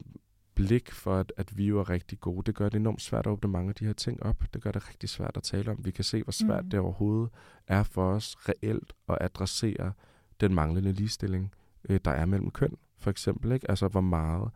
blik 0.58 0.92
for, 0.92 1.16
at, 1.16 1.32
at 1.36 1.58
vi 1.58 1.66
jo 1.66 1.80
er 1.80 1.90
rigtig 1.90 2.20
gode, 2.20 2.42
det 2.46 2.54
gør 2.54 2.68
det 2.68 2.78
enormt 2.78 3.02
svært 3.02 3.26
at 3.26 3.30
åbne 3.30 3.50
mange 3.50 3.68
af 3.68 3.74
de 3.74 3.84
her 3.84 3.92
ting 3.92 4.22
op. 4.22 4.44
Det 4.54 4.62
gør 4.62 4.72
det 4.72 4.88
rigtig 4.88 5.08
svært 5.08 5.36
at 5.36 5.42
tale 5.42 5.70
om. 5.70 5.84
Vi 5.84 5.90
kan 5.90 6.04
se, 6.04 6.22
hvor 6.22 6.32
svært 6.32 6.64
Mm. 6.64 6.70
det 6.70 6.80
overhovedet 6.80 7.30
er 7.66 7.82
for 7.82 8.12
os 8.12 8.36
reelt 8.48 8.92
at 9.08 9.18
adressere 9.20 9.92
den 10.40 10.54
manglende 10.54 10.92
ligestilling, 10.92 11.52
øh, 11.88 12.00
der 12.04 12.10
er 12.10 12.24
mellem 12.26 12.50
køn, 12.50 12.76
for 12.98 13.10
eksempel. 13.10 13.52
Ikke? 13.52 13.70
Altså, 13.70 13.88
hvor 13.88 14.00
meget 14.00 14.50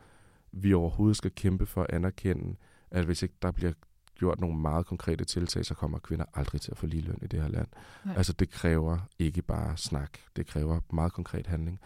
vi 0.53 0.75
overhovedet 0.75 1.17
skal 1.17 1.31
kæmpe 1.35 1.67
for 1.67 1.83
at 1.83 1.91
anerkende, 1.91 2.57
at 2.91 3.05
hvis 3.05 3.23
ikke 3.23 3.35
der 3.43 3.51
bliver 3.51 3.73
gjort 4.15 4.41
nogle 4.41 4.57
meget 4.59 4.87
konkrete 4.87 5.25
tiltag, 5.25 5.65
så 5.65 5.75
kommer 5.75 5.99
kvinder 5.99 6.25
aldrig 6.35 6.61
til 6.61 6.71
at 6.71 6.77
få 6.77 6.87
ligeløn 6.87 7.19
i 7.23 7.27
det 7.27 7.43
her 7.43 7.49
land. 7.49 7.69
Nej. 8.05 8.15
Altså, 8.17 8.33
det 8.33 8.51
kræver 8.51 8.99
ikke 9.19 9.43
bare 9.43 9.77
snak. 9.77 10.19
Det 10.37 10.47
kræver 10.47 10.81
meget 10.93 11.12
konkret 11.12 11.47
handling. 11.47 11.81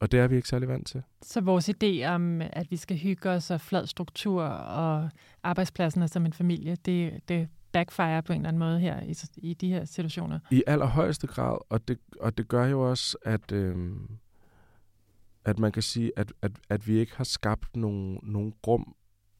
Og 0.00 0.12
det 0.12 0.20
er 0.20 0.28
vi 0.28 0.36
ikke 0.36 0.48
særlig 0.48 0.68
vant 0.68 0.86
til. 0.86 1.02
Så 1.22 1.40
vores 1.40 1.68
idé 1.68 2.04
om, 2.04 2.40
at 2.40 2.70
vi 2.70 2.76
skal 2.76 2.98
hygge 2.98 3.30
os 3.30 3.50
og 3.50 3.60
flad 3.60 3.86
struktur 3.86 4.42
og 4.44 5.10
arbejdspladsen 5.42 6.02
er 6.02 6.06
som 6.06 6.26
en 6.26 6.32
familie, 6.32 6.76
det, 6.84 7.28
det 7.28 7.48
backfire 7.72 8.22
på 8.22 8.32
en 8.32 8.38
eller 8.40 8.48
anden 8.48 8.58
måde 8.58 8.80
her 8.80 9.00
i, 9.02 9.14
i 9.36 9.54
de 9.54 9.68
her 9.68 9.84
situationer. 9.84 10.38
I 10.50 10.62
allerhøjeste 10.66 11.26
grad, 11.26 11.58
og 11.68 11.88
det, 11.88 11.98
og 12.20 12.38
det 12.38 12.48
gør 12.48 12.66
jo 12.66 12.90
også, 12.90 13.16
at, 13.22 13.52
øhm, 13.52 14.08
at 15.44 15.58
man 15.58 15.72
kan 15.72 15.82
sige, 15.82 16.12
at, 16.16 16.32
at, 16.42 16.52
at 16.68 16.88
vi 16.88 16.98
ikke 16.98 17.16
har 17.16 17.24
skabt 17.24 17.76
nogle, 17.76 18.18
nogle 18.22 18.52
rum, 18.66 18.94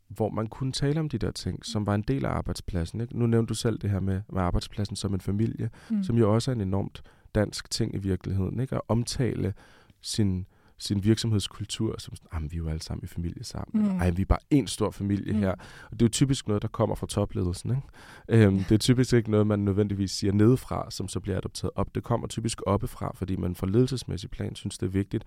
hvor 0.09 0.29
man 0.31 0.47
kunne 0.47 0.73
tale 0.73 1.01
om 1.01 1.09
de 1.09 1.19
der 1.19 1.31
ting, 1.31 1.67
som 1.67 1.87
var 1.87 1.95
en 1.95 2.03
del 2.03 2.25
af 2.25 2.31
arbejdspladsen. 2.31 3.01
Ikke? 3.01 3.19
Nu 3.19 3.27
nævnte 3.27 3.49
du 3.49 3.55
selv 3.55 3.79
det 3.79 3.91
her 3.91 4.01
med, 4.01 4.21
med 4.33 4.43
arbejdspladsen 4.43 4.97
som 4.97 5.15
en 5.15 5.21
familie, 5.21 5.71
Mm. 5.91 6.03
som 6.03 6.17
jo 6.17 6.35
også 6.35 6.51
er 6.51 6.55
en 6.55 6.61
enormt 6.61 7.03
dansk 7.35 7.71
ting 7.71 7.95
i 7.95 7.99
virkeligheden. 7.99 8.61
Ikke? 8.61 8.75
At 8.75 8.81
omtale 8.89 9.55
sin, 10.03 10.47
sin 10.81 11.05
virksomhedskultur 11.05 11.95
som 11.99 12.17
sådan, 12.17 12.29
"Jamen, 12.35 12.51
vi 12.53 12.57
er 12.57 12.59
jo 12.59 12.69
alle 12.69 12.83
sammen 12.83 13.05
i 13.05 13.07
familie 13.07 13.45
sammen. 13.45 13.83
Mm. 13.93 13.99
Ej, 13.99 14.11
vi 14.11 14.23
er 14.23 14.27
bare 14.27 14.39
en 14.51 14.67
stor 14.67 14.91
familie 14.91 15.33
Mm. 15.33 15.39
her. 15.39 15.51
Og 15.85 15.91
det 15.93 16.03
er 16.03 16.05
jo 16.07 16.09
typisk 16.09 16.49
noget, 16.49 16.63
der 16.63 16.69
kommer 16.69 16.95
fra 16.95 17.07
topledelsen. 17.07 17.71
Ikke? 17.71 18.47
Øhm, 18.47 18.59
det 18.59 18.73
er 18.73 18.79
typisk 18.79 19.13
ikke 19.13 19.31
noget, 19.31 19.47
man 19.47 19.59
nødvendigvis 19.59 20.11
siger 20.11 20.33
nedefra, 20.33 20.91
som 20.91 21.09
så 21.09 21.21
bliver 21.21 21.37
adopteret 21.39 21.71
op. 21.75 21.95
Det 21.95 22.03
kommer 22.03 22.27
typisk 22.27 22.61
oppefra, 22.67 23.13
fordi 23.15 23.37
man 23.37 23.55
fra 23.55 23.67
ledelsesmæssig 23.67 24.31
plan 24.31 24.55
synes, 24.55 24.79
det 24.79 24.87
er 24.87 24.91
vigtigt. 24.91 25.25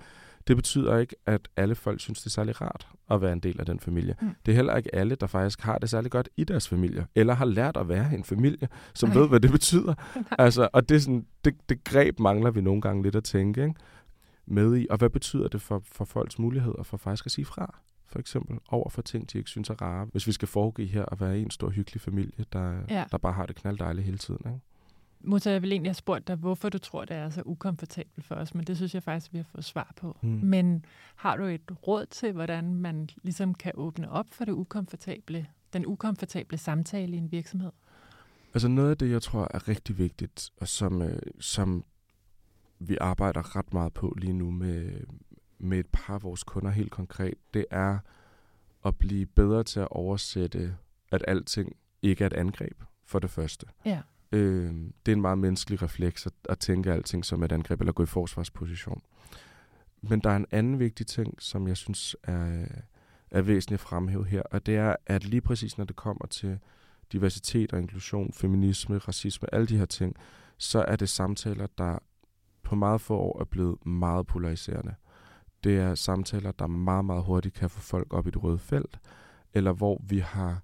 Det 0.48 0.56
betyder 0.56 0.98
ikke, 0.98 1.16
at 1.26 1.48
alle 1.58 1.76
folk 1.76 2.00
synes, 2.00 2.20
det 2.20 2.26
er 2.26 2.30
særlig 2.30 2.62
rart 2.62 2.88
at 3.12 3.22
være 3.22 3.34
en 3.34 3.40
del 3.40 3.60
af 3.60 3.66
den 3.66 3.80
familie. 3.80 4.16
Mm. 4.22 4.30
Det 4.46 4.52
er 4.52 4.56
heller 4.56 4.78
ikke 4.78 4.96
alle, 4.96 5.16
der 5.16 5.28
faktisk 5.28 5.62
har 5.62 5.78
det 5.78 5.90
særlig 5.90 6.12
godt 6.12 6.30
i 6.38 6.44
deres 6.44 6.70
familie, 6.70 7.06
eller 7.16 7.34
har 7.34 7.46
lært 7.46 7.78
at 7.78 7.90
være 7.90 8.16
en 8.16 8.24
familie, 8.24 8.68
som 8.94 9.10
Nej. 9.10 9.18
ved, 9.18 9.28
hvad 9.30 9.40
det 9.40 9.52
betyder. 9.52 9.94
Altså, 10.40 10.70
og 10.74 10.90
det, 10.90 10.96
er 10.96 11.00
sådan, 11.00 11.26
det, 11.46 11.56
det 11.70 11.84
greb 11.84 12.20
mangler 12.20 12.52
vi 12.52 12.62
nogle 12.62 12.82
gange 12.82 13.04
lidt 13.04 13.16
at 13.16 13.24
tænke 13.24 13.64
ikke? 13.64 13.76
Med 14.46 14.78
i. 14.78 14.88
Og 14.90 14.98
hvad 14.98 15.10
betyder 15.10 15.48
det 15.48 15.62
for, 15.62 15.82
for 15.86 16.06
folks 16.06 16.40
muligheder 16.40 16.84
for 16.84 16.98
faktisk 16.98 17.26
at 17.26 17.32
sige 17.32 17.46
fra? 17.46 17.80
For 18.06 18.20
eksempel 18.20 18.58
over 18.70 18.90
for 18.90 19.02
ting, 19.02 19.32
de 19.34 19.38
ikke 19.38 19.50
synes 19.50 19.70
er 19.70 19.82
rare. 19.82 20.08
Hvis 20.12 20.28
vi 20.28 20.32
skal 20.32 20.48
foregive 20.48 20.88
her 20.88 21.06
at 21.12 21.20
være 21.22 21.40
en 21.40 21.50
stor 21.52 21.70
hyggelig 21.70 22.02
familie, 22.02 22.46
der, 22.54 22.82
Ja. 22.90 23.06
der 23.12 23.18
bare 23.18 23.34
har 23.34 23.46
det 23.46 23.56
knalddejligt 23.56 24.06
hele 24.06 24.18
tiden. 24.18 24.40
Ikke? 24.46 24.60
Mutter, 25.24 25.52
jeg 25.52 25.62
vil 25.62 25.72
egentlig 25.72 25.90
have 25.90 25.94
spurgt 25.96 26.28
dig, 26.28 26.36
hvorfor 26.36 26.70
du 26.70 26.78
tror, 26.78 27.06
det 27.06 27.18
er 27.18 27.30
så 27.30 27.42
ukomfortabelt 27.46 28.26
for 28.26 28.36
os, 28.36 28.54
men 28.56 28.64
det 28.64 28.78
synes 28.78 28.94
jeg 28.94 29.04
faktisk, 29.04 29.34
vi 29.34 29.38
har 29.38 29.46
fået 29.52 29.66
svar 29.66 29.94
på. 29.98 30.18
Mm. 30.22 30.30
Men 30.30 30.86
har 31.16 31.38
du 31.38 31.44
et 31.44 31.88
råd 31.88 32.06
til, 32.06 32.32
hvordan 32.32 32.74
man 32.76 33.10
ligesom 33.24 33.54
kan 33.54 33.72
åbne 33.76 34.12
op 34.12 34.26
for 34.32 34.46
det 34.46 34.52
ukomfortable, 34.52 35.48
den 35.74 35.86
ukomfortable 35.86 36.58
samtale 36.58 37.16
i 37.16 37.18
en 37.18 37.32
virksomhed? 37.32 37.72
Altså 38.54 38.68
noget 38.68 38.90
af 38.90 38.98
det, 38.98 39.12
jeg 39.12 39.22
tror 39.22 39.48
er 39.54 39.68
rigtig 39.68 39.98
vigtigt, 39.98 40.50
og 40.62 40.68
som, 40.68 41.02
øh, 41.02 41.20
som 41.40 41.84
vi 42.88 42.98
arbejder 43.02 43.56
ret 43.56 43.74
meget 43.74 43.94
på 43.94 44.16
lige 44.18 44.34
nu 44.34 44.52
med, 44.52 45.04
med 45.60 45.80
et 45.80 45.88
par 45.92 46.14
af 46.14 46.24
vores 46.24 46.44
kunder 46.44 46.72
helt 46.72 46.92
konkret, 46.92 47.34
det 47.54 47.66
er 47.72 48.00
at 48.86 48.96
blive 48.96 49.26
bedre 49.26 49.64
til 49.64 49.80
at 49.80 49.88
oversætte, 49.92 50.76
at 51.12 51.24
alting 51.28 51.76
ikke 52.02 52.24
er 52.24 52.28
et 52.28 52.34
angreb, 52.34 52.84
for 53.06 53.20
det 53.20 53.30
første. 53.30 53.66
Ja. 53.86 54.02
Øh, 54.32 54.74
det 55.06 55.12
er 55.12 55.16
en 55.16 55.22
meget 55.22 55.38
menneskelig 55.38 55.82
refleks 55.82 56.26
at, 56.26 56.34
at 56.50 56.60
tænke 56.60 56.92
alting 56.92 57.26
som 57.26 57.44
et 57.44 57.52
angreb, 57.52 57.80
eller 57.80 57.94
gå 57.94 58.04
i 58.04 58.06
forsvarsposition. 58.06 59.02
Men 60.02 60.20
der 60.20 60.30
er 60.30 60.36
en 60.36 60.46
anden 60.52 60.80
vigtig 60.80 61.08
ting, 61.08 61.42
som 61.42 61.68
jeg 61.68 61.78
synes 61.78 62.16
er, 62.24 62.66
er 63.32 63.42
væsentligt 63.42 63.82
at 63.82 63.88
fremhæve 63.88 64.26
her, 64.26 64.42
og 64.42 64.66
det 64.66 64.76
er, 64.76 64.96
at 65.06 65.24
lige 65.24 65.42
præcis 65.42 65.78
når 65.78 65.86
det 65.86 65.96
kommer 65.96 66.26
til 66.26 66.60
diversitet 67.12 67.74
og 67.74 67.80
inklusion, 67.80 68.34
feminisme, 68.34 68.98
racisme, 68.98 69.54
alle 69.54 69.68
de 69.68 69.78
her 69.78 69.86
ting, 69.86 70.16
så 70.58 70.86
er 70.88 70.96
det 70.96 71.10
samtaler, 71.10 71.68
der 71.78 72.00
på 72.72 72.76
meget 72.76 73.02
få 73.02 73.18
år 73.18 73.40
er 73.40 73.46
blevet 73.46 73.86
meget 73.86 74.28
polariserende. 74.28 74.96
Det 75.64 75.78
er 75.78 75.96
samtaler, 75.96 76.52
der 76.52 76.68
meget, 76.68 77.06
meget 77.06 77.24
hurtigt 77.24 77.56
kan 77.56 77.70
få 77.70 77.80
folk 77.80 78.14
op 78.14 78.28
i 78.28 78.32
det 78.32 78.44
røde 78.44 78.58
felt, 78.58 79.00
eller 79.54 79.72
hvor 79.72 80.02
vi 80.04 80.20
har 80.20 80.62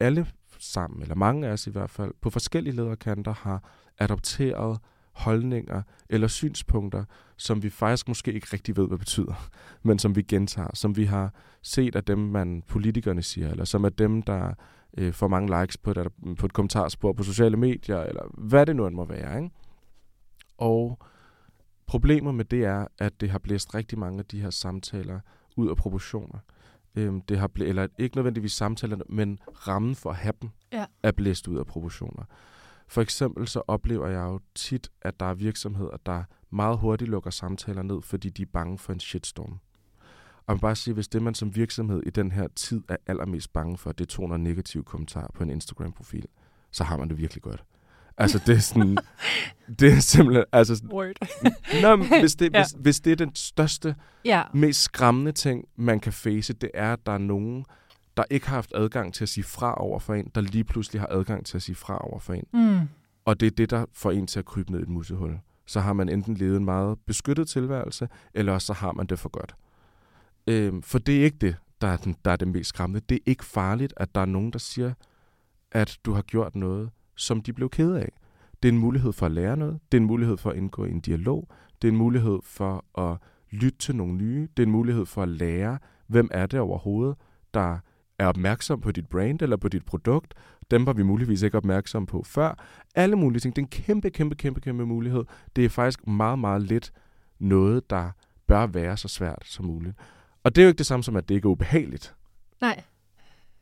alle 0.00 0.26
sammen, 0.58 1.02
eller 1.02 1.14
mange 1.14 1.48
af 1.48 1.52
os 1.52 1.66
i 1.66 1.70
hvert 1.70 1.90
fald, 1.90 2.12
på 2.20 2.30
forskellige 2.30 2.76
lederkanter 2.76 3.32
har 3.32 3.70
adopteret 3.98 4.78
holdninger 5.12 5.82
eller 6.08 6.28
synspunkter, 6.28 7.04
som 7.36 7.62
vi 7.62 7.70
faktisk 7.70 8.08
måske 8.08 8.32
ikke 8.32 8.48
rigtig 8.52 8.76
ved, 8.76 8.88
hvad 8.88 8.98
betyder, 8.98 9.48
men 9.82 9.98
som 9.98 10.16
vi 10.16 10.22
gentager, 10.22 10.70
som 10.74 10.96
vi 10.96 11.04
har 11.04 11.34
set 11.62 11.96
af 11.96 12.04
dem, 12.04 12.18
man 12.18 12.62
politikerne 12.68 13.22
siger, 13.22 13.50
eller 13.50 13.64
som 13.64 13.84
er 13.84 13.88
dem, 13.88 14.22
der 14.22 14.54
øh, 14.98 15.12
får 15.12 15.28
mange 15.28 15.60
likes 15.60 15.76
på 15.76 15.90
et, 15.90 16.08
på 16.38 16.46
et 16.46 16.52
kommentarspor 16.52 17.12
på 17.12 17.22
sociale 17.22 17.56
medier, 17.56 18.00
eller 18.00 18.22
hvad 18.38 18.66
det 18.66 18.76
nu 18.76 18.86
end 18.86 18.94
må 18.94 19.04
være. 19.04 19.36
Ikke? 19.36 19.54
Og 20.58 20.98
problemet 21.86 22.34
med 22.34 22.44
det 22.44 22.64
er, 22.64 22.86
at 22.98 23.20
det 23.20 23.30
har 23.30 23.38
blæst 23.38 23.74
rigtig 23.74 23.98
mange 23.98 24.18
af 24.18 24.24
de 24.24 24.40
her 24.40 24.50
samtaler 24.50 25.20
ud 25.56 25.68
af 25.70 25.76
proportioner. 25.76 26.38
Øhm, 26.94 27.20
det 27.20 27.38
har 27.38 27.48
blæ- 27.58 27.62
eller 27.64 27.86
ikke 27.98 28.16
nødvendigvis 28.16 28.52
samtaler, 28.52 28.96
men 29.08 29.38
rammen 29.68 29.94
for 29.94 30.10
at 30.10 30.16
have 30.16 30.32
dem 30.42 30.50
Ja. 30.72 30.84
er 31.02 31.12
blæst 31.12 31.48
ud 31.48 31.58
af 31.58 31.66
proportioner. 31.66 32.24
For 32.88 33.02
eksempel 33.02 33.48
så 33.48 33.62
oplever 33.66 34.08
jeg 34.08 34.20
jo 34.22 34.40
tit, 34.54 34.90
at 35.02 35.20
der 35.20 35.26
er 35.26 35.34
virksomheder, 35.34 35.96
der 36.06 36.24
meget 36.50 36.78
hurtigt 36.78 37.10
lukker 37.10 37.30
samtaler 37.30 37.82
ned, 37.82 38.02
fordi 38.02 38.28
de 38.30 38.42
er 38.42 38.46
bange 38.52 38.78
for 38.78 38.92
en 38.92 39.00
shitstorm. 39.00 39.58
Og 40.46 40.54
man 40.54 40.58
bare 40.60 40.76
sige, 40.76 40.94
hvis 40.94 41.08
det 41.08 41.22
man 41.22 41.34
som 41.34 41.56
virksomhed 41.56 42.02
i 42.06 42.10
den 42.10 42.32
her 42.32 42.48
tid 42.48 42.82
er 42.88 42.96
allermest 43.06 43.52
bange 43.52 43.78
for, 43.78 43.92
det 43.92 44.04
er 44.04 44.08
200 44.08 44.42
negative 44.42 44.84
kommentarer 44.84 45.28
på 45.34 45.42
en 45.42 45.50
Instagram-profil, 45.50 46.26
så 46.70 46.84
har 46.84 46.96
man 46.96 47.08
det 47.08 47.18
virkelig 47.18 47.42
godt. 47.42 47.64
Altså 48.18 48.40
det 48.46 48.54
er 48.54 48.58
sådan, 48.60 48.96
det 49.80 49.92
er 49.92 50.00
simpelthen, 50.00 50.44
altså, 50.52 50.82
Word. 50.92 51.16
nå, 51.82 51.96
men 51.96 52.08
hvis, 52.20 52.34
det, 52.34 52.52
Ja. 52.54 52.62
hvis, 52.62 52.74
hvis 52.80 53.00
det 53.00 53.12
er 53.12 53.16
den 53.16 53.34
største 53.34 53.94
Ja. 54.24 54.42
mest 54.54 54.82
skræmmende 54.82 55.32
ting, 55.32 55.64
man 55.76 56.00
kan 56.00 56.12
face, 56.12 56.52
det 56.52 56.70
er, 56.74 56.92
at 56.92 57.06
der 57.06 57.12
er 57.12 57.18
nogen, 57.18 57.64
der 58.16 58.24
ikke 58.30 58.48
har 58.48 58.54
haft 58.56 58.72
adgang 58.74 59.14
til 59.14 59.24
at 59.24 59.28
sige 59.28 59.44
fra 59.44 59.74
over 59.80 59.98
for 59.98 60.14
en, 60.14 60.30
der 60.34 60.40
lige 60.40 60.64
pludselig 60.64 61.00
har 61.00 61.08
adgang 61.10 61.46
til 61.46 61.56
at 61.58 61.62
sige 61.62 61.76
fra 61.76 61.98
over 62.04 62.18
for 62.18 62.32
en. 62.34 62.44
Mm. 62.52 62.88
Og 63.24 63.40
det 63.40 63.46
er 63.46 63.50
det, 63.50 63.70
der 63.70 63.84
får 63.94 64.10
en 64.10 64.26
til 64.26 64.38
at 64.38 64.44
krybe 64.44 64.72
ned 64.72 64.80
i 64.80 64.82
et 64.82 64.88
musehul. 64.88 65.38
Så 65.66 65.80
har 65.80 65.92
man 65.92 66.08
enten 66.08 66.34
levet 66.34 66.56
en 66.56 66.64
meget 66.64 66.98
beskyttet 67.06 67.48
tilværelse, 67.48 68.08
eller 68.34 68.52
også 68.52 68.66
så 68.66 68.72
har 68.72 68.92
man 68.92 69.06
det 69.06 69.18
for 69.18 69.28
godt. 69.28 69.54
Øhm, 70.46 70.82
for 70.82 70.98
det 70.98 71.20
er 71.20 71.24
ikke 71.24 71.38
det, 71.38 71.56
der 71.80 71.86
er, 71.88 71.96
den, 71.96 72.16
der 72.24 72.30
er 72.30 72.36
det 72.36 72.48
mest 72.48 72.68
skræmmende. 72.68 73.00
Det 73.08 73.14
er 73.14 73.20
ikke 73.26 73.44
farligt, 73.44 73.94
at 73.96 74.14
der 74.14 74.20
er 74.20 74.24
nogen, 74.26 74.50
der 74.52 74.58
siger, 74.58 74.92
at 75.72 75.98
du 76.04 76.12
har 76.12 76.22
gjort 76.22 76.54
noget, 76.56 76.90
som 77.16 77.40
de 77.42 77.52
blev 77.52 77.70
ked 77.70 77.94
af. 77.94 78.12
Det 78.62 78.68
er 78.68 78.72
en 78.72 78.78
mulighed 78.78 79.12
for 79.12 79.26
at 79.26 79.32
lære 79.32 79.56
noget. 79.56 79.78
Det 79.92 79.98
er 79.98 80.00
en 80.00 80.06
mulighed 80.06 80.36
for 80.36 80.50
at 80.50 80.56
indgå 80.56 80.84
i 80.84 80.90
en 80.90 81.00
dialog. 81.00 81.48
Det 81.82 81.88
er 81.88 81.92
en 81.92 81.98
mulighed 81.98 82.38
for 82.42 83.00
at 83.00 83.18
lytte 83.50 83.78
til 83.78 83.96
nogle 83.96 84.14
nye. 84.14 84.48
Det 84.56 84.62
er 84.62 84.66
en 84.66 84.72
mulighed 84.72 85.06
for 85.06 85.22
at 85.22 85.28
lære, 85.28 85.78
hvem 86.06 86.28
er 86.32 86.46
det 86.46 86.60
overhovedet, 86.60 87.16
der 87.54 87.78
er 88.18 88.26
opmærksom 88.26 88.80
på 88.80 88.92
dit 88.92 89.08
brand 89.08 89.42
eller 89.42 89.56
på 89.56 89.68
dit 89.68 89.84
produkt. 89.84 90.34
Dem 90.70 90.86
var 90.86 90.92
vi 90.92 91.02
muligvis 91.02 91.42
ikke 91.42 91.56
opmærksom 91.56 92.06
på 92.06 92.22
før. 92.22 92.64
Alle 92.94 93.16
mulige 93.16 93.40
ting. 93.40 93.56
Det 93.56 93.62
er 93.62 93.66
en 93.66 93.84
kæmpe, 93.84 94.10
kæmpe, 94.10 94.34
kæmpe, 94.34 94.60
kæmpe 94.60 94.86
mulighed. 94.86 95.24
Det 95.56 95.64
er 95.64 95.68
faktisk 95.68 96.06
meget, 96.06 96.38
meget 96.38 96.62
lidt 96.62 96.92
noget, 97.38 97.90
der 97.90 98.10
bør 98.46 98.66
være 98.66 98.96
så 98.96 99.08
svært 99.08 99.42
som 99.44 99.64
muligt. 99.64 99.96
Og 100.44 100.56
det 100.56 100.62
er 100.62 100.66
jo 100.66 100.68
ikke 100.68 100.78
det 100.78 100.86
samme 100.86 101.02
som, 101.02 101.16
at 101.16 101.28
det 101.28 101.34
ikke 101.34 101.46
er 101.46 101.50
ubehageligt. 101.50 102.14
Nej. 102.60 102.82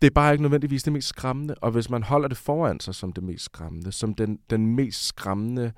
Det 0.02 0.07
er 0.07 0.14
bare 0.14 0.33
ikke 0.33 0.42
nødvendigvis 0.42 0.83
det 0.83 0.92
mest 0.92 1.09
skræmmende, 1.09 1.54
og 1.54 1.70
hvis 1.70 1.90
man 1.90 2.02
holder 2.02 2.28
det 2.28 2.37
foran 2.37 2.80
sig 2.80 2.94
som 2.94 3.12
det 3.12 3.24
mest 3.24 3.44
skræmmende, 3.44 3.92
som 3.92 4.14
den, 4.14 4.38
den 4.50 4.66
mest 4.66 5.07
skræmmende 5.07 5.72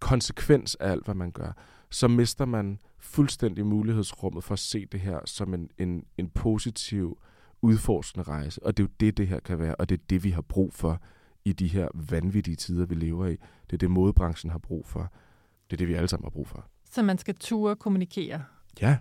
konsekvens 0.00 0.74
af 0.74 0.90
alt, 0.90 1.04
hvad 1.04 1.14
man 1.14 1.30
gør, 1.30 1.52
så 1.90 2.08
mister 2.08 2.44
man 2.44 2.78
fuldstændig 2.98 3.66
mulighedsrummet 3.66 4.44
for 4.44 4.52
at 4.52 4.58
se 4.58 4.86
det 4.86 5.00
her 5.00 5.18
som 5.24 5.54
en, 5.54 5.70
en, 5.78 6.04
en 6.18 6.28
positiv, 6.28 7.18
udforskende 7.62 8.22
rejse. 8.22 8.62
Og 8.62 8.76
det 8.76 8.82
er 8.82 8.86
jo 8.86 8.92
det, 9.00 9.16
det 9.16 9.28
her 9.28 9.40
kan 9.40 9.58
være, 9.58 9.74
og 9.74 9.88
det 9.88 10.00
er 10.00 10.04
det, 10.10 10.24
vi 10.24 10.30
har 10.30 10.42
brug 10.42 10.72
for 10.72 11.00
i 11.44 11.52
de 11.52 11.68
her 11.68 11.88
vanvittige 11.94 12.56
tider, 12.56 12.86
vi 12.86 12.94
lever 12.94 13.26
i. 13.26 13.36
Det 13.66 13.72
er 13.72 13.76
det, 13.76 13.90
modebranchen 13.90 14.50
har 14.50 14.58
brug 14.58 14.86
for. 14.86 15.12
Det 15.70 15.72
er 15.72 15.76
det, 15.76 15.88
vi 15.88 15.94
alle 15.94 16.08
sammen 16.08 16.24
har 16.24 16.30
brug 16.30 16.48
for. 16.48 16.66
Så 16.90 17.02
man 17.02 17.18
skal 17.18 17.34
ture 17.34 17.76
kommunikere. 17.76 18.42
Ja, 18.80 18.98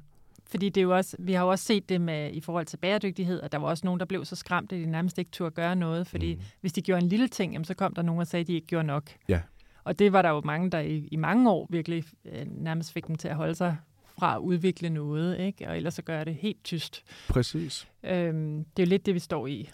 Fordi 0.51 0.69
det 0.69 0.81
er 0.81 0.83
jo 0.83 0.95
også, 0.95 1.15
vi 1.19 1.33
har 1.33 1.43
jo 1.43 1.49
også 1.49 1.65
set 1.65 1.89
det 1.89 2.01
med, 2.01 2.31
i 2.33 2.39
forhold 2.41 2.65
til 2.65 2.77
bæredygtighed, 2.77 3.41
at 3.41 3.51
der 3.51 3.57
var 3.57 3.67
også 3.67 3.85
nogen, 3.85 3.99
der 3.99 4.05
blev 4.05 4.25
så 4.25 4.35
skræmt, 4.35 4.71
at 4.71 4.77
de 4.79 4.85
nærmest 4.85 5.17
ikke 5.17 5.31
turde 5.31 5.51
gøre 5.51 5.75
noget. 5.75 6.07
Fordi 6.07 6.35
Mm. 6.35 6.41
hvis 6.61 6.73
de 6.73 6.81
gjorde 6.81 7.01
en 7.03 7.09
lille 7.09 7.27
ting, 7.27 7.53
jamen, 7.53 7.65
så 7.65 7.73
kom 7.73 7.93
der 7.93 8.01
nogen 8.01 8.21
og 8.21 8.27
sagde, 8.27 8.41
at 8.41 8.47
de 8.47 8.53
ikke 8.53 8.67
gjorde 8.67 8.87
nok. 8.87 9.09
Ja. 9.29 9.41
Og 9.83 9.99
det 9.99 10.13
var 10.13 10.21
der 10.21 10.29
jo 10.29 10.41
mange, 10.45 10.71
der 10.71 10.79
i, 10.79 11.07
i 11.11 11.15
mange 11.15 11.51
år 11.51 11.67
virkelig 11.69 12.03
øh, 12.25 12.45
nærmest 12.47 12.93
fik 12.93 13.07
dem 13.07 13.15
til 13.15 13.27
at 13.27 13.35
holde 13.35 13.55
sig 13.55 13.77
fra 14.19 14.35
at 14.35 14.39
udvikle 14.39 14.89
noget, 14.89 15.39
ikke? 15.39 15.67
og 15.69 15.77
ellers 15.77 15.93
så 15.93 16.01
gøre 16.01 16.25
det 16.25 16.35
helt 16.35 16.63
tyst. 16.63 17.03
præcis. 17.29 17.87
Øhm, 18.03 18.65
det 18.77 18.83
er 18.83 18.85
jo 18.85 18.89
lidt 18.89 19.05
det, 19.05 19.13
vi 19.13 19.19
står 19.19 19.47
i. 19.47 19.69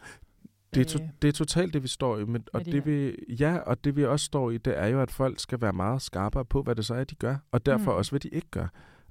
Det 0.73 0.81
er, 0.81 0.85
to, 0.85 1.03
Øh, 1.03 1.09
det 1.21 1.27
er 1.27 1.31
totalt 1.31 1.73
det, 1.73 1.83
vi 1.83 1.87
står 1.87 2.19
i. 2.19 2.25
Men, 2.25 2.43
og 2.53 2.65
det 2.65 2.73
det, 2.73 2.85
vi, 2.85 3.15
ja, 3.39 3.57
og 3.57 3.83
det 3.83 3.95
vi 3.95 4.05
også 4.05 4.25
står 4.25 4.51
i, 4.51 4.57
det 4.57 4.77
er 4.79 4.87
jo, 4.87 5.01
at 5.01 5.11
folk 5.11 5.39
skal 5.39 5.61
være 5.61 5.73
meget 5.73 6.01
skarpere 6.01 6.45
på, 6.45 6.61
hvad 6.63 6.75
det 6.75 6.85
så 6.85 6.93
er, 6.95 7.03
de 7.03 7.15
gør. 7.15 7.35
Og 7.51 7.65
derfor 7.65 7.91
Mm. 7.91 7.97
også, 7.97 8.11
hvad 8.11 8.19
de 8.19 8.29
ikke 8.29 8.47
gør. 8.51 8.67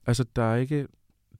Altså, 0.07 0.24
der 0.37 0.42
er 0.42 0.57
ikke... 0.57 0.87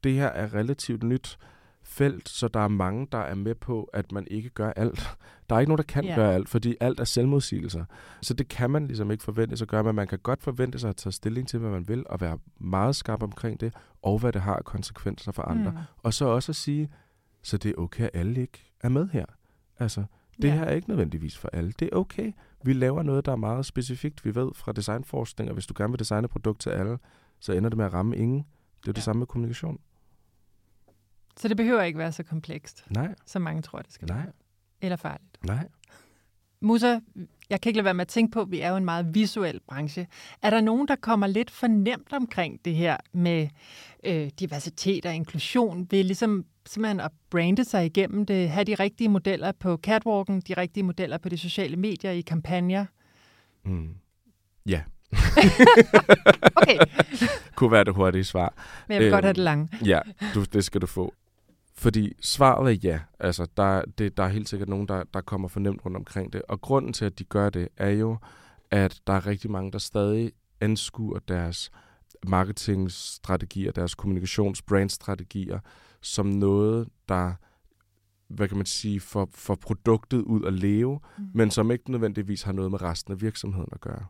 Det 0.05 0.13
her 0.13 0.27
er 0.29 0.55
relativt 0.55 1.03
nyt 1.03 1.39
felt, 1.83 2.29
så 2.29 2.49
der 2.49 2.61
er 2.61 2.69
mange, 2.69 3.07
der 3.13 3.19
er 3.19 3.35
med 3.35 3.55
på, 3.55 3.91
at 3.93 4.13
man 4.13 4.27
ikke 4.31 4.49
gør 4.51 4.71
alt. 4.77 5.17
Der 5.51 5.57
er 5.57 5.61
ikke 5.61 5.69
nogen, 5.71 5.79
der 5.79 5.85
kan 5.93 6.05
Ja. 6.05 6.15
gøre 6.15 6.35
alt, 6.35 6.49
fordi 6.49 6.77
alt 6.81 7.01
er 7.01 7.05
selvmodsigelser. 7.05 7.85
Så 8.23 8.35
det 8.35 8.49
kan 8.49 8.71
man 8.71 8.87
ligesom 8.87 9.11
ikke 9.11 9.25
forvente 9.25 9.57
sig 9.57 9.65
at 9.65 9.69
gøre, 9.69 9.83
men 9.85 9.95
man 9.95 10.07
kan 10.07 10.19
godt 10.19 10.43
forvente 10.43 10.79
sig 10.79 10.91
at 10.91 10.97
tage 10.97 11.13
stilling 11.13 11.49
til, 11.49 11.59
hvad 11.59 11.71
man 11.71 11.89
vil, 11.89 12.05
og 12.07 12.21
være 12.21 12.39
meget 12.59 12.97
skarp 12.97 13.23
omkring 13.23 13.61
det, 13.61 13.75
og 14.03 14.19
hvad 14.19 14.33
det 14.33 14.41
har 14.43 14.57
af 14.57 14.65
konsekvenser 14.65 15.33
for 15.33 15.43
andre. 15.43 15.71
Mm. 15.71 15.77
Og 16.03 16.15
så 16.15 16.25
også 16.25 16.53
at 16.53 16.57
sige, 16.57 16.89
så 17.43 17.57
det 17.57 17.69
er 17.71 17.75
okay, 17.79 18.05
at 18.05 18.11
alle 18.15 18.41
ikke 18.41 18.73
er 18.81 18.89
med 18.89 19.09
her. 19.13 19.27
Altså, 19.79 20.05
det 20.43 20.49
Ja. 20.49 20.55
her 20.55 20.65
er 20.65 20.73
ikke 20.75 20.89
nødvendigvis 20.89 21.39
for 21.39 21.49
alle. 21.53 21.73
Det 21.79 21.89
er 21.93 21.97
okay. 21.97 22.33
Vi 22.65 22.73
laver 22.73 23.03
noget, 23.03 23.27
der 23.27 23.33
er 23.33 23.37
meget 23.37 23.67
specifikt. 23.67 24.25
Vi 24.25 24.35
ved 24.35 24.51
fra 24.55 24.73
designforskning, 24.73 25.49
at 25.51 25.55
hvis 25.57 25.67
du 25.67 25.75
gerne 25.77 25.91
vil 25.93 25.99
designe 25.99 26.25
et 26.25 26.31
produkt 26.31 26.61
til 26.61 26.71
alle, 26.71 26.99
så 27.41 27.53
ender 27.53 27.71
det 27.71 27.77
med 27.77 27.85
at 27.85 27.93
ramme 27.95 28.17
ingen. 28.17 28.39
Det 28.39 28.89
er 28.89 28.89
jo 28.89 28.93
det 28.93 29.03
samme 29.03 29.19
med 29.19 29.27
kommunikation. 29.27 29.79
Så 31.37 31.49
det 31.49 31.57
behøver 31.57 31.83
ikke 31.83 31.99
være 31.99 32.13
så 32.13 32.23
komplekst, 32.23 32.85
Nej, 32.91 33.15
som 33.27 33.43
mange 33.43 33.63
tror, 33.63 33.79
det 33.79 33.93
skal 33.93 34.09
nej, 34.09 34.17
være. 34.17 34.33
Eller 34.81 34.97
farligt. 34.97 35.39
nej. 35.45 35.69
Musa, 36.61 36.99
jeg 37.51 37.61
kan 37.61 37.71
ikke 37.71 37.77
lade 37.79 37.85
være 37.85 37.95
med 37.95 38.01
at 38.01 38.09
tænke 38.09 38.33
på, 38.33 38.41
at 38.41 38.51
vi 38.51 38.61
er 38.61 38.69
jo 38.71 38.77
en 38.77 38.85
meget 38.85 39.15
visuel 39.15 39.61
branche. 39.69 40.07
Er 40.43 40.51
der 40.51 40.61
nogen, 40.61 40.89
der 40.89 40.97
kommer 40.97 41.27
lidt 41.27 41.51
for 41.51 41.67
nemt 41.67 42.13
omkring 42.13 42.65
det 42.65 42.75
her 42.75 42.97
med 43.13 43.49
øh, 44.05 44.31
diversitet 44.41 45.07
og 45.07 45.15
inklusion, 45.15 45.87
ved 45.91 46.05
ligesom 46.05 46.45
simpelthen 46.67 47.01
at 47.01 47.11
brande 47.31 47.65
sig 47.65 47.87
igennem 47.87 48.27
det, 48.27 48.51
have 48.51 48.65
de 48.65 48.75
rigtige 48.75 49.09
modeller 49.09 49.53
på 49.53 49.77
catwalken, 49.77 50.41
de 50.41 50.55
rigtige 50.55 50.85
modeller 50.85 51.19
på 51.19 51.29
de 51.29 51.39
sociale 51.39 51.77
medier 51.77 52.11
i 52.11 52.21
kampagner? 52.21 52.87
Mm. 53.65 53.95
Ja, 54.67 54.83
Okay, 56.57 56.79
kunne 57.57 57.71
være 57.73 57.85
det 57.85 57.95
hurtige 57.95 58.25
svar. 58.25 58.55
men 58.89 58.95
jeg 58.95 59.01
vil 59.01 59.07
Øhm. 59.07 59.13
godt 59.15 59.25
have 59.25 59.33
det 59.35 59.43
lange. 59.43 59.69
Ja, 59.85 60.01
du, 60.35 60.45
det 60.45 60.65
skal 60.65 60.81
du 60.81 60.87
få. 60.87 61.15
Fordi 61.77 62.13
svaret 62.21 62.73
er 62.73 62.79
ja. 62.91 63.01
Altså, 63.19 63.47
der, 63.57 63.83
det, 63.99 64.17
der 64.17 64.23
er 64.23 64.29
helt 64.29 64.49
sikkert 64.49 64.69
nogen, 64.69 64.89
der, 64.89 65.05
der 65.15 65.21
kommer 65.21 65.49
for 65.49 65.61
nemt 65.61 65.85
rundt 65.85 65.97
omkring 65.97 66.33
det. 66.33 66.43
Og 66.43 66.61
grunden 66.61 66.93
til, 66.93 67.05
at 67.05 67.19
de 67.19 67.25
gør 67.25 67.51
det, 67.51 67.69
er 67.77 67.91
jo, 67.91 68.17
at 68.71 69.01
der 69.07 69.13
er 69.13 69.27
rigtig 69.27 69.51
mange, 69.51 69.73
der 69.73 69.79
stadig 69.79 70.33
anskuer 70.61 71.19
deres 71.19 71.71
marketingstrategier, 72.27 73.73
deres 73.73 73.95
kommunikationsbrandstrategier, 73.95 75.59
som 76.01 76.27
noget, 76.27 76.89
der 77.09 77.33
hvad 78.29 78.49
kan 78.49 78.57
man 78.57 78.67
sige, 78.67 79.01
for, 79.01 79.29
for 79.35 79.55
produktet 79.55 80.23
ud 80.23 80.45
at 80.45 80.53
leve, 80.53 81.01
Mm. 81.19 81.25
men 81.35 81.51
som 81.51 81.71
ikke 81.71 81.91
nødvendigvis 81.91 82.43
har 82.43 82.53
noget 82.53 82.71
med 82.71 82.83
resten 82.83 83.13
af 83.13 83.21
virksomheden 83.21 83.69
at 83.73 83.81
gøre. 83.81 84.07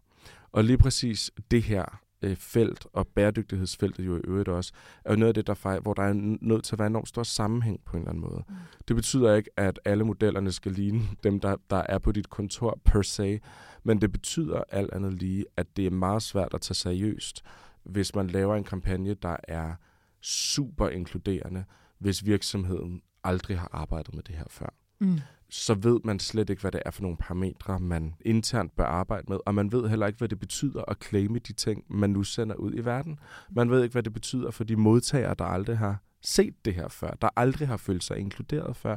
Og 0.53 0.65
lige 0.65 0.79
præcis 0.79 1.31
det 1.51 1.63
her 1.63 2.01
felt, 2.37 2.87
og 2.93 3.07
bæredygtighedsfeltet 3.07 4.07
jo 4.07 4.17
i 4.17 4.21
øvrigt 4.25 4.49
også, 4.49 4.73
er 5.05 5.13
jo 5.13 5.19
noget 5.19 5.29
af 5.29 5.35
det, 5.35 5.47
der 5.47 5.55
fej, 5.55 5.79
hvor 5.79 5.95
der 5.95 6.03
er 6.03 6.13
nødt 6.41 6.65
til 6.65 6.75
at 6.75 6.79
være 6.79 6.87
enormt 6.87 7.09
stor 7.09 7.23
sammenhæng 7.23 7.81
på 7.85 7.97
en 7.97 8.03
eller 8.03 8.11
anden 8.11 8.21
måde. 8.21 8.45
Mm. 8.49 8.55
Det 8.89 8.97
betyder 8.97 9.35
ikke, 9.35 9.51
at 9.57 9.81
alle 9.85 10.05
modellerne 10.05 10.53
skal 10.53 10.73
ligne 10.73 11.03
dem, 11.25 11.41
der, 11.41 11.57
der 11.71 11.83
er 11.89 11.99
på 11.99 12.13
dit 12.13 12.31
kontor 12.31 12.79
per 12.85 13.03
se, 13.03 13.41
men 13.83 14.01
det 14.01 14.13
betyder 14.13 14.63
alt 14.69 14.93
andet 14.93 15.13
lige, 15.13 15.45
at 15.57 15.77
det 15.77 15.87
er 15.87 15.91
meget 15.91 16.23
svært 16.23 16.55
at 16.55 16.61
tage 16.61 16.75
seriøst, 16.75 17.43
hvis 17.85 18.15
man 18.15 18.27
laver 18.27 18.57
en 18.57 18.65
kampagne, 18.65 19.15
der 19.15 19.37
er 19.43 19.75
super 20.21 20.89
inkluderende, 20.89 21.65
hvis 21.99 22.27
virksomheden 22.27 23.03
aldrig 23.25 23.59
har 23.59 23.69
arbejdet 23.73 24.15
med 24.15 24.23
det 24.23 24.35
her 24.35 24.45
før 24.49 24.75
Mm. 25.05 25.21
så 25.49 25.75
ved 25.75 26.01
man 26.05 26.19
slet 26.19 26.51
ikke, 26.51 26.61
hvad 26.61 26.73
det 26.73 26.83
er 26.87 26.91
for 26.91 27.03
nogle 27.03 27.17
parametre, 27.17 27.81
man 27.81 28.15
internt 28.21 28.77
bør 28.77 28.85
arbejde 28.85 29.25
med, 29.29 29.39
og 29.47 29.55
man 29.55 29.73
ved 29.73 29.89
heller 29.89 30.07
ikke, 30.07 30.19
hvad 30.19 30.29
det 30.29 30.41
betyder 30.41 30.83
at 30.89 30.97
claime 31.05 31.39
de 31.39 31.53
ting, 31.53 31.85
man 31.89 32.11
nu 32.11 32.23
sender 32.23 32.55
ud 32.55 32.73
i 32.75 32.85
verden. 32.85 33.19
Man 33.51 33.71
ved 33.71 33.83
ikke, 33.83 33.93
hvad 33.93 34.03
det 34.03 34.13
betyder 34.13 34.51
for 34.51 34.65
de 34.65 34.77
modtagere, 34.77 35.35
der 35.39 35.45
aldrig 35.45 35.79
har 35.79 36.03
set 36.23 36.65
det 36.65 36.75
her 36.75 36.89
før, 36.89 37.11
der 37.11 37.29
aldrig 37.37 37.69
har 37.69 37.77
følt 37.77 38.05
sig 38.05 38.19
inkluderet 38.19 38.77
før, 38.77 38.97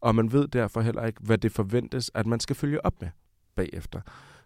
og 0.00 0.14
man 0.14 0.32
ved 0.32 0.48
derfor 0.48 0.80
heller 0.80 1.06
ikke, 1.06 1.20
hvad 1.22 1.38
det 1.38 1.52
forventes, 1.52 2.10
at 2.14 2.26
man 2.26 2.40
skal 2.40 2.56
følge 2.56 2.84
op 2.84 3.00
med 3.00 3.08
bagefter. 3.56 4.00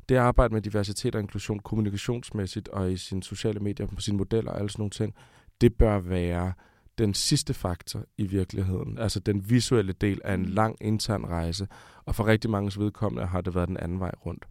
Det 0.09 0.15
at 0.15 0.21
arbejde 0.21 0.55
med 0.55 0.63
diversitet 0.63 1.15
og 1.15 1.21
inklusion 1.21 1.59
kommunikationsmæssigt 1.59 2.69
og 2.69 2.93
i 2.93 2.97
sine 2.97 3.23
sociale 3.23 3.61
medier, 3.61 3.87
på 3.87 4.01
sine 4.01 4.17
modeller 4.17 4.51
og 4.51 4.59
alle 4.59 4.71
sådan 4.71 4.81
nogle 4.81 4.91
ting, 4.91 5.15
det 5.61 5.75
bør 5.75 5.99
være 5.99 6.53
den 6.99 7.15
sidste 7.15 7.55
faktor 7.55 8.05
i 8.19 8.27
virkeligheden. 8.27 8.99
Altså 8.99 9.21
den 9.21 9.51
visuelle 9.51 9.93
del 9.93 10.21
af 10.25 10.35
en 10.35 10.45
lang 10.45 10.77
intern 10.81 11.25
rejse. 11.27 11.69
Og 12.05 12.15
for 12.15 12.27
rigtig 12.27 12.51
mange 12.51 12.81
vedkommende 12.81 13.27
har 13.27 13.41
det 13.41 13.55
været 13.55 13.69
den 13.69 13.77
anden 13.77 14.01
vej 14.01 14.13
rundt. 14.27 14.45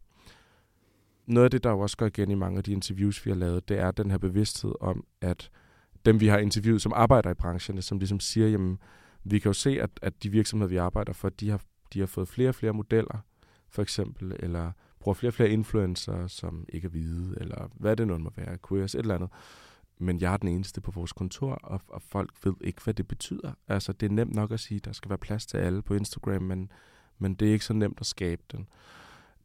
noget 1.25 1.45
af 1.45 1.51
det, 1.51 1.63
der 1.63 1.69
jo 1.69 1.79
også 1.79 1.97
går 1.97 2.05
igen 2.05 2.31
i 2.31 2.35
mange 2.35 2.57
af 2.57 2.63
de 2.63 2.71
interviews, 2.71 3.25
vi 3.25 3.31
har 3.31 3.37
lavet, 3.37 3.69
det 3.69 3.79
er 3.79 3.91
den 3.91 4.11
her 4.11 4.17
bevidsthed 4.17 4.71
om, 4.81 5.03
at 5.21 5.51
dem, 6.05 6.19
vi 6.19 6.27
har 6.27 6.37
interviewet, 6.37 6.81
som 6.81 6.93
arbejder 6.95 7.29
i 7.29 7.33
brancherne, 7.33 7.81
som 7.81 7.97
ligesom 7.99 8.19
siger, 8.19 8.47
jamen, 8.47 8.77
vi 9.23 9.39
kan 9.39 9.49
jo 9.49 9.53
se, 9.53 9.81
at, 9.81 9.89
at 10.01 10.23
de 10.23 10.29
virksomheder, 10.29 10.69
vi 10.69 10.77
arbejder 10.77 11.13
for, 11.13 11.29
de 11.29 11.49
har, 11.49 11.61
de 11.93 11.99
har 11.99 12.07
fået 12.07 12.27
flere 12.27 12.49
og 12.49 12.55
flere 12.55 12.73
modeller, 12.73 13.17
for 13.69 13.81
eksempel, 13.81 14.35
eller 14.39 14.71
bruger 14.99 15.13
flere 15.13 15.29
og 15.29 15.33
flere 15.33 15.49
influencer, 15.49 16.27
som 16.27 16.65
ikke 16.69 16.85
er 16.85 16.89
hvide, 16.89 17.37
eller 17.39 17.71
hvad 17.75 17.95
det 17.95 18.07
nu 18.07 18.17
må 18.17 18.31
være, 18.35 18.57
queers, 18.69 18.95
et 18.95 18.99
eller 18.99 19.15
andet. 19.15 19.29
Men 20.01 20.21
jeg 20.21 20.33
er 20.33 20.37
den 20.37 20.47
eneste 20.47 20.81
på 20.81 20.91
vores 20.91 21.13
kontor, 21.13 21.53
og, 21.53 21.81
og 21.87 22.01
folk 22.01 22.31
ved 22.43 22.53
ikke, 22.61 22.81
hvad 22.83 22.93
det 22.93 23.07
betyder. 23.07 23.51
Altså, 23.67 23.93
det 23.93 24.05
er 24.05 24.13
nemt 24.13 24.35
nok 24.35 24.51
at 24.51 24.59
sige, 24.59 24.75
at 24.75 24.85
der 24.85 24.91
skal 24.91 25.09
være 25.09 25.17
plads 25.17 25.45
til 25.45 25.57
alle 25.57 25.81
på 25.81 25.93
Instagram, 25.93 26.41
men, 26.41 26.71
men 27.19 27.33
det 27.33 27.47
er 27.47 27.53
ikke 27.53 27.65
så 27.65 27.73
nemt 27.73 27.97
at 27.99 28.05
skabe 28.05 28.41
den. 28.51 28.67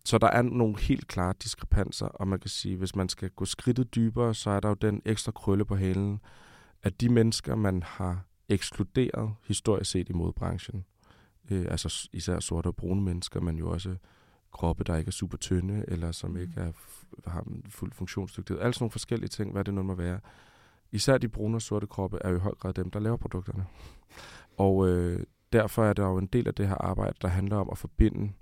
Så 0.05 0.19
der 0.19 0.27
er 0.27 0.43
nogle 0.43 0.79
helt 0.79 1.09
klare 1.09 1.35
diskrepanser, 1.43 2.07
og 2.07 2.29
man 2.29 2.41
kan 2.41 2.51
sige, 2.51 2.77
hvis 2.77 2.97
man 2.97 3.09
skal 3.09 3.31
gå 3.31 3.45
skridtet 3.45 3.95
dybere, 3.95 4.35
så 4.35 4.51
er 4.51 4.61
der 4.61 4.69
jo 4.69 4.75
den 4.75 5.03
ekstra 5.05 5.33
krølle 5.33 5.65
på 5.65 5.77
halen, 5.77 6.21
at 6.83 7.01
de 7.01 7.09
mennesker, 7.09 7.55
man 7.55 7.83
har 7.83 8.25
ekskluderet 8.49 9.35
historisk 9.45 9.91
set 9.91 10.09
i 10.09 10.13
modbranchen, 10.13 10.85
øh, 11.51 11.67
altså 11.71 12.09
især 12.13 12.41
sorte 12.41 12.67
og 12.67 12.77
brune 12.77 13.03
mennesker, 13.03 13.41
men 13.41 13.59
jo 13.59 13.71
også 13.71 13.97
kroppe, 14.57 14.85
der 14.85 14.97
ikke 14.97 15.09
er 15.09 15.13
super 15.13 15.37
tynde, 15.37 15.85
eller 15.89 16.13
som 16.13 16.31
mm. 16.31 16.37
ikke 16.37 16.53
er, 16.57 16.73
har 17.27 17.45
fuld 17.69 17.93
funktionsdygtighed. 17.93 18.63
Alle 18.63 18.75
sådan 18.75 18.83
nogle 18.85 18.91
forskellige 18.91 19.29
ting, 19.29 19.53
hvad 19.53 19.65
det 19.65 19.75
nu 19.75 19.83
må 19.83 19.95
være. 19.95 20.21
Især 20.93 21.19
de 21.19 21.29
brune 21.29 21.57
og 21.57 21.63
sorte 21.63 21.87
kroppe 21.87 22.19
er 22.21 22.31
jo 22.31 22.37
i 22.37 22.41
høj 22.41 22.55
grad 22.55 22.73
dem, 22.73 22.91
der 22.91 23.01
laver 23.01 23.17
produkterne. 23.17 23.67
Og 24.57 24.89
øh, 24.89 25.21
derfor 25.53 25.85
er 25.85 25.93
der 25.93 26.07
jo 26.07 26.19
en 26.19 26.27
del 26.27 26.49
af 26.49 26.55
det 26.55 26.69
her 26.69 26.75
arbejde, 26.75 27.17
der 27.23 27.29
handler 27.29 27.57
om 27.57 27.69
at 27.73 27.79
forbinde 27.79 28.33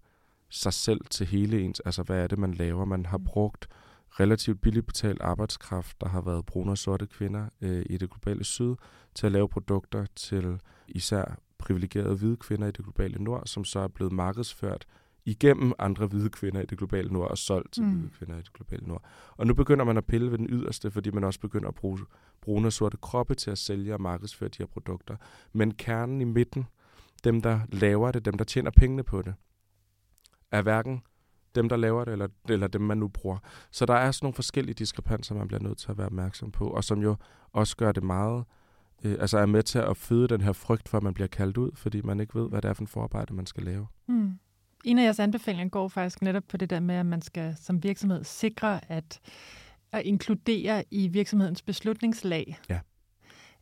sig 0.48 0.72
selv 0.72 1.00
til 1.10 1.26
hele 1.26 1.60
ens, 1.60 1.80
altså 1.80 2.02
hvad 2.02 2.22
er 2.22 2.26
det, 2.26 2.38
man 2.38 2.54
laver. 2.54 2.84
Man 2.84 3.06
har 3.06 3.18
mm. 3.18 3.24
brugt 3.24 3.68
relativt 4.10 4.60
billigt 4.60 4.86
betalt 4.86 5.20
arbejdskraft, 5.20 6.00
der 6.00 6.08
har 6.08 6.20
været 6.20 6.46
brune 6.46 6.70
og 6.70 6.78
sorte 6.78 7.06
kvinder 7.06 7.48
øh, 7.60 7.86
i 7.90 7.96
det 7.96 8.10
globale 8.10 8.44
syd, 8.44 8.74
til 9.14 9.26
at 9.26 9.32
lave 9.32 9.48
produkter 9.48 10.06
til 10.16 10.60
især 10.88 11.38
privilegerede 11.58 12.16
hvide 12.16 12.36
kvinder 12.36 12.66
i 12.68 12.70
det 12.70 12.84
globale 12.84 13.24
nord, 13.24 13.42
som 13.46 13.64
så 13.64 13.78
er 13.78 13.88
blevet 13.88 14.12
markedsført 14.12 14.86
igennem 15.24 15.72
andre 15.78 16.06
hvide 16.06 16.30
kvinder 16.30 16.60
i 16.62 16.66
det 16.66 16.78
globale 16.78 17.12
nord 17.12 17.30
og 17.30 17.38
solgt 17.38 17.72
til 17.72 17.82
mm. 17.82 17.90
hvide 17.90 18.10
kvinder 18.18 18.34
i 18.34 18.42
det 18.42 18.52
globale 18.52 18.86
nord. 18.86 19.02
Og 19.36 19.46
nu 19.46 19.54
begynder 19.54 19.84
man 19.84 19.96
at 19.96 20.04
pille 20.04 20.30
ved 20.30 20.38
den 20.38 20.46
yderste, 20.50 20.90
fordi 20.90 21.10
man 21.10 21.24
også 21.24 21.40
begynder 21.40 21.68
at 21.68 21.74
bruge 21.74 21.98
brune 22.40 22.68
og 22.68 22.72
sorte 22.72 22.96
kroppe 22.96 23.34
til 23.34 23.50
at 23.50 23.58
sælge 23.58 23.94
og 23.94 24.00
markedsføre 24.00 24.48
de 24.48 24.58
her 24.58 24.66
produkter. 24.66 25.16
Men 25.52 25.74
kernen 25.74 26.20
i 26.20 26.24
midten, 26.24 26.66
dem 27.24 27.40
der 27.40 27.60
laver 27.72 28.12
det, 28.12 28.24
dem 28.24 28.34
der 28.34 28.44
tjener 28.44 28.70
pengene 28.70 29.02
på 29.02 29.22
det, 29.22 29.34
er 30.50 30.62
hverken 30.62 31.02
dem, 31.54 31.68
der 31.68 31.76
laver 31.76 32.04
det, 32.04 32.12
eller, 32.12 32.28
eller 32.48 32.66
dem, 32.66 32.80
man 32.80 32.98
nu 32.98 33.08
bruger. 33.08 33.38
Så 33.70 33.86
der 33.86 33.94
er 33.94 34.10
sådan 34.10 34.24
nogle 34.26 34.34
forskellige 34.34 34.74
diskrepanser, 34.74 35.34
man 35.34 35.48
bliver 35.48 35.62
nødt 35.62 35.78
til 35.78 35.90
at 35.90 35.98
være 35.98 36.06
opmærksom 36.06 36.50
på, 36.50 36.66
og 36.66 36.84
som 36.84 37.02
jo 37.02 37.16
også 37.52 37.76
gør 37.76 37.92
det 37.92 38.02
meget, 38.02 38.44
øh, 39.04 39.16
altså 39.20 39.38
er 39.38 39.46
med 39.46 39.62
til 39.62 39.78
at 39.78 39.96
føde 39.96 40.28
den 40.28 40.40
her 40.40 40.52
frygt 40.52 40.88
for, 40.88 40.96
at 40.96 41.02
man 41.02 41.14
bliver 41.14 41.28
kaldt 41.28 41.56
ud, 41.56 41.70
fordi 41.74 42.00
man 42.02 42.20
ikke 42.20 42.34
ved, 42.34 42.48
hvad 42.48 42.62
det 42.62 42.68
er 42.68 42.72
for 42.72 42.82
en 42.82 42.86
forarbejde, 42.86 43.34
man 43.34 43.46
skal 43.46 43.62
lave. 43.62 43.86
Mm. 44.08 44.38
En 44.84 44.98
af 44.98 45.04
jeres 45.04 45.18
anbefalinger 45.18 45.68
går 45.68 45.88
faktisk 45.88 46.22
netop 46.22 46.44
på 46.48 46.56
det 46.56 46.70
der 46.70 46.80
med, 46.80 46.94
at 46.94 47.06
man 47.06 47.22
skal 47.22 47.56
som 47.60 47.82
virksomhed 47.82 48.24
sikre 48.24 48.80
at, 48.92 49.20
at 49.92 50.02
inkludere 50.02 50.84
i 50.90 51.08
virksomhedens 51.08 51.62
beslutningslag. 51.62 52.58
Ja. 52.68 52.78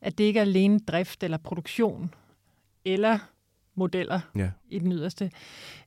At 0.01 0.17
det 0.17 0.23
ikke 0.23 0.39
er 0.39 0.43
alene 0.43 0.79
drift 0.79 1.23
eller 1.23 1.37
produktion 1.37 2.13
eller 2.85 3.19
modeller 3.75 4.19
ja. 4.35 4.51
i 4.69 4.79
den 4.79 4.91
yderste. 4.91 5.31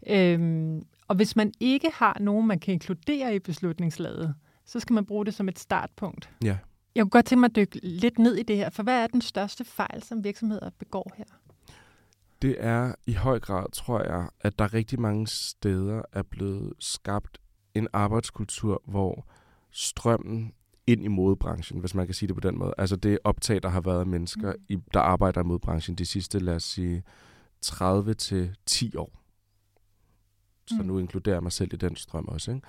Øhm, 0.07 0.87
og 1.09 1.16
hvis 1.16 1.37
man 1.37 1.53
ikke 1.61 1.90
har 1.94 2.16
nogen, 2.20 2.46
man 2.46 2.59
kan 2.59 2.72
inkludere 2.72 3.35
i 3.35 3.38
beslutningslaget, 3.38 4.35
så 4.64 4.81
skal 4.81 4.94
man 4.94 5.07
bruge 5.07 5.27
det 5.27 5.35
som 5.35 5.49
et 5.49 5.59
startpunkt. 5.59 6.31
Ja. 6.44 6.59
Jeg 6.94 7.03
kunne 7.03 7.11
godt 7.11 7.27
tænke 7.27 7.40
mig 7.40 7.51
at 7.51 7.57
dykke 7.57 7.81
lidt 7.83 8.18
ned 8.18 8.35
i 8.37 8.42
det 8.42 8.57
her, 8.57 8.70
for 8.70 8.83
hvad 8.83 9.03
er 9.03 9.07
den 9.07 9.20
største 9.20 9.64
fejl, 9.64 10.03
som 10.03 10.25
virksomheder 10.25 10.70
begår 10.79 11.12
her? 11.16 11.25
Det 12.42 12.57
er 12.59 12.94
i 13.07 13.12
høj 13.12 13.40
grad, 13.40 13.66
tror 13.72 14.03
jeg, 14.03 14.29
at 14.40 14.59
der 14.59 14.75
rigtig 14.75 15.01
mange 15.01 15.27
steder 15.27 16.03
er 16.12 16.22
blevet 16.22 16.72
skabt 16.79 17.38
en 17.75 17.88
arbejdskultur, 17.92 18.83
hvor 18.87 19.27
strømmen 19.70 20.53
ind 20.87 21.05
i 21.05 21.09
modebranchen, 21.09 21.81
hvis 21.81 21.94
man 21.94 22.07
kan 22.07 22.14
sige 22.14 22.27
det 22.27 22.37
på 22.37 22.40
den 22.40 22.59
måde. 22.59 22.75
Altså 22.79 22.96
det 22.96 23.18
optag, 23.25 23.62
der 23.62 23.68
har 23.68 23.81
været 23.81 24.01
af 24.01 24.07
mennesker, 24.07 24.53
mm. 24.53 24.64
i, 24.68 24.79
der 24.94 25.01
arbejder 25.01 25.40
i 25.40 25.44
modebranchen 25.44 25.96
de 25.96 26.07
sidste, 26.07 26.38
lad 26.38 26.55
os 26.55 26.64
sige, 26.64 27.03
30 27.61 28.14
til 28.14 28.57
10 28.66 28.96
år. 28.96 29.22
Så 30.66 30.77
mm. 30.81 30.87
nu 30.87 30.99
inkluderer 30.99 31.37
jeg 31.37 31.42
mig 31.42 31.53
selv 31.53 31.75
i 31.75 31.77
den 31.77 31.96
strøm 31.96 32.29
også. 32.29 32.51
Ikke? 32.51 32.66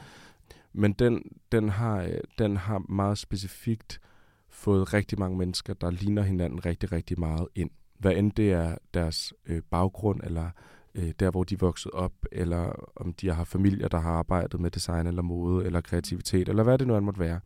Men 0.74 0.94
den, 0.94 1.24
den, 1.52 1.70
har, 1.70 2.20
den 2.38 2.58
har 2.58 2.80
meget 2.90 3.18
specifikt 3.18 4.02
fået 4.50 4.94
rigtig 4.94 5.20
mange 5.20 5.38
mennesker, 5.38 5.74
der 5.74 5.92
ligner 5.92 6.22
hinanden 6.22 6.66
rigtig, 6.66 6.92
rigtig 6.92 7.20
meget 7.20 7.48
ind. 7.56 7.70
Hvad 7.98 8.16
end 8.16 8.32
det 8.32 8.52
er 8.52 8.76
deres 8.94 9.34
øh, 9.46 9.62
baggrund, 9.72 10.22
eller 10.24 10.50
øh, 10.96 11.12
der, 11.20 11.32
hvor 11.32 11.44
de 11.44 11.54
er 11.54 11.60
vokset 11.60 11.92
op, 11.92 12.14
eller 12.32 12.92
om 12.96 13.14
de 13.14 13.34
har 13.34 13.44
familier, 13.44 13.88
der 13.88 14.00
har 14.00 14.12
arbejdet 14.12 14.60
med 14.60 14.72
design 14.72 15.08
eller 15.08 15.22
mode, 15.22 15.66
eller 15.66 15.82
kreativitet, 15.82 16.50
eller 16.50 16.64
hvad 16.64 16.78
det 16.78 16.88
nu 16.88 16.98
end 16.98 17.06
måtte 17.06 17.20
være. 17.20 17.40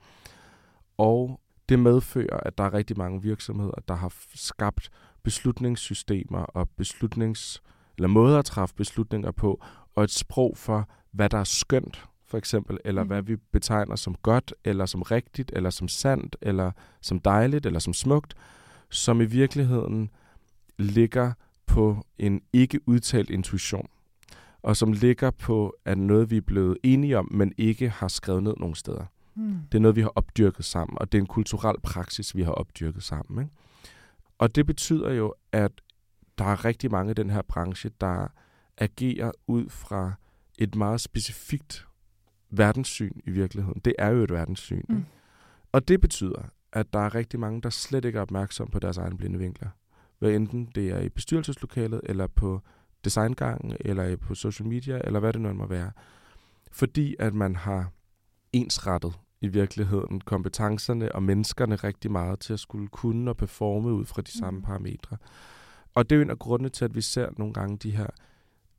Og 0.98 1.40
det 1.70 1.80
medfører, 1.80 2.40
at 2.40 2.58
der 2.58 2.64
er 2.64 2.74
rigtig 2.74 2.98
mange 2.98 3.22
virksomheder, 3.22 3.82
der 3.88 3.96
har 3.96 4.14
skabt 4.36 4.90
beslutningssystemer 5.24 6.40
og 6.40 6.70
beslutnings 6.70 7.62
eller 7.98 8.08
måder 8.08 8.40
at 8.40 8.46
træffe 8.46 8.76
beslutninger 8.76 9.32
på, 9.32 9.64
og 9.96 10.04
et 10.04 10.12
sprog 10.12 10.58
for, 10.58 10.90
hvad 11.12 11.30
der 11.30 11.38
er 11.38 11.44
skønt, 11.44 12.06
for 12.28 12.38
eksempel, 12.38 12.78
eller 12.86 13.04
mm. 13.04 13.08
hvad 13.08 13.22
vi 13.22 13.36
betegner 13.36 13.96
som 13.96 14.16
godt, 14.16 14.54
eller 14.64 14.86
som 14.86 15.02
rigtigt, 15.02 15.52
eller 15.56 15.70
som 15.70 15.88
sandt, 15.88 16.36
eller 16.42 16.72
som 17.02 17.20
dejligt, 17.20 17.66
eller 17.66 17.80
som 17.80 17.94
smukt, 17.94 18.34
som 18.90 19.22
i 19.22 19.26
virkeligheden 19.26 20.10
ligger 20.82 21.34
på 21.66 22.06
en 22.18 22.42
ikke 22.54 22.80
udtalt 22.86 23.30
intuition, 23.30 23.88
og 24.62 24.78
som 24.78 24.92
ligger 24.92 25.32
på, 25.32 25.76
at 25.86 25.98
noget 25.98 26.32
vi 26.32 26.38
er 26.38 26.42
blevet 26.42 26.78
enige 26.84 27.18
om, 27.18 27.28
men 27.32 27.54
ikke 27.58 27.90
har 27.90 28.08
skrevet 28.08 28.44
ned 28.44 28.54
nogen 28.58 28.76
steder. 28.76 29.06
Mm. 29.36 29.60
Det 29.72 29.78
er 29.78 29.82
noget, 29.82 29.96
vi 29.96 30.02
har 30.02 30.12
opdyrket 30.16 30.66
sammen, 30.66 30.98
og 30.98 31.12
det 31.12 31.18
er 31.18 31.22
en 31.22 31.28
kulturel 31.28 31.76
praksis, 31.84 32.36
vi 32.36 32.42
har 32.42 32.52
opdyrket 32.52 33.04
sammen. 33.04 33.44
Ikke? 33.44 33.56
Og 34.38 34.56
det 34.56 34.66
betyder 34.66 35.12
jo, 35.12 35.34
at 35.52 35.72
der 36.38 36.46
er 36.46 36.66
rigtig 36.66 36.92
mange 36.92 37.12
i 37.12 37.14
den 37.14 37.30
her 37.30 37.42
branche, 37.42 37.92
der 38.02 38.28
agerer 38.78 39.32
ud 39.48 39.70
fra 39.70 40.14
et 40.58 40.76
meget 40.76 41.02
specifikt 41.02 41.88
verdenssyn 42.50 43.12
i 43.24 43.32
virkeligheden. 43.32 43.82
Det 43.86 43.96
er 44.00 44.10
jo 44.10 44.24
et 44.24 44.32
verdenssyn. 44.32 44.84
Mm. 44.90 45.06
Og 45.72 45.88
det 45.88 46.02
betyder, 46.02 46.44
at 46.74 46.94
der 46.94 47.00
er 47.00 47.16
rigtig 47.16 47.40
mange, 47.40 47.62
der 47.62 47.70
slet 47.70 48.06
ikke 48.06 48.18
er 48.18 48.22
opmærksom 48.22 48.68
på 48.68 48.80
deres 48.80 48.98
egne 48.98 49.18
blinde 49.18 49.40
vinkler. 49.40 49.70
Hvad 50.22 50.32
enten 50.32 50.70
det 50.76 50.90
er 50.90 51.00
i 51.00 51.10
bestyrelseslokalet, 51.10 52.02
eller 52.04 52.28
på 52.28 52.62
designgangen, 53.04 53.78
eller 53.80 54.16
på 54.16 54.36
social 54.36 54.70
media, 54.70 55.02
eller 55.04 55.20
hvad 55.20 55.34
det 55.34 55.42
nu 55.42 55.54
må 55.54 55.66
være. 55.66 55.92
Fordi 56.72 57.16
at 57.20 57.34
man 57.34 57.56
har 57.56 57.92
ensrettet 58.54 59.14
i 59.42 59.48
virkeligheden 59.48 60.22
kompetencerne 60.22 61.16
og 61.16 61.24
menneskerne 61.24 61.76
rigtig 61.76 62.12
meget 62.12 62.40
til 62.40 62.54
at 62.54 62.60
skulle 62.60 62.88
kunne 62.88 63.32
og 63.32 63.38
performe 63.38 63.94
ud 63.94 64.06
fra 64.06 64.22
de 64.22 64.32
samme 64.32 64.58
mm. 64.58 64.66
parametre. 64.66 65.18
Og 65.94 66.10
det 66.10 66.16
er 66.16 66.18
jo 66.18 66.24
en 66.24 66.30
af 66.30 66.40
grundene 66.40 66.70
til, 66.70 66.86
at 66.86 66.96
vi 66.96 67.02
ser 67.02 67.30
nogle 67.38 67.54
gange 67.54 67.78
de 67.78 67.92
her 67.92 68.08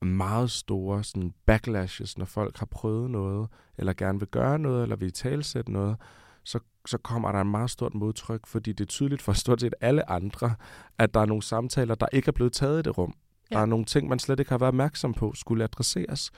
meget 0.04 0.50
store 0.50 1.04
sådan 1.04 1.34
backlashes, 1.46 2.18
når 2.18 2.24
folk 2.24 2.58
har 2.58 2.66
prøvet 2.66 3.10
noget, 3.10 3.48
eller 3.78 3.92
gerne 3.92 4.18
vil 4.18 4.28
gøre 4.28 4.58
noget, 4.58 4.82
eller 4.82 4.96
vil 4.96 5.12
talsætte 5.12 5.72
noget, 5.72 5.96
så, 6.44 6.58
så 6.86 6.98
kommer 6.98 7.32
der 7.32 7.40
en 7.40 7.50
meget 7.50 7.70
stort 7.70 7.94
modtryk, 7.94 8.46
fordi 8.46 8.72
det 8.72 8.84
er 8.84 8.88
tydeligt 8.88 9.22
for 9.22 9.32
stort 9.32 9.60
set 9.60 9.74
alle 9.80 10.10
andre, 10.10 10.54
at 10.98 11.14
der 11.14 11.20
er 11.20 11.26
nogle 11.26 11.42
samtaler, 11.42 11.94
der 11.94 12.06
ikke 12.12 12.28
er 12.28 12.32
blevet 12.32 12.52
taget 12.52 12.78
i 12.78 12.82
det 12.82 12.98
rum. 12.98 13.14
Ja. 13.50 13.56
Der 13.56 13.62
er 13.62 13.66
nogle 13.66 13.84
ting, 13.84 14.08
man 14.08 14.18
slet 14.18 14.40
ikke 14.40 14.50
har 14.50 14.58
været 14.58 14.68
opmærksom 14.68 15.14
på, 15.14 15.32
skulle 15.34 15.64
adresseres, 15.64 16.30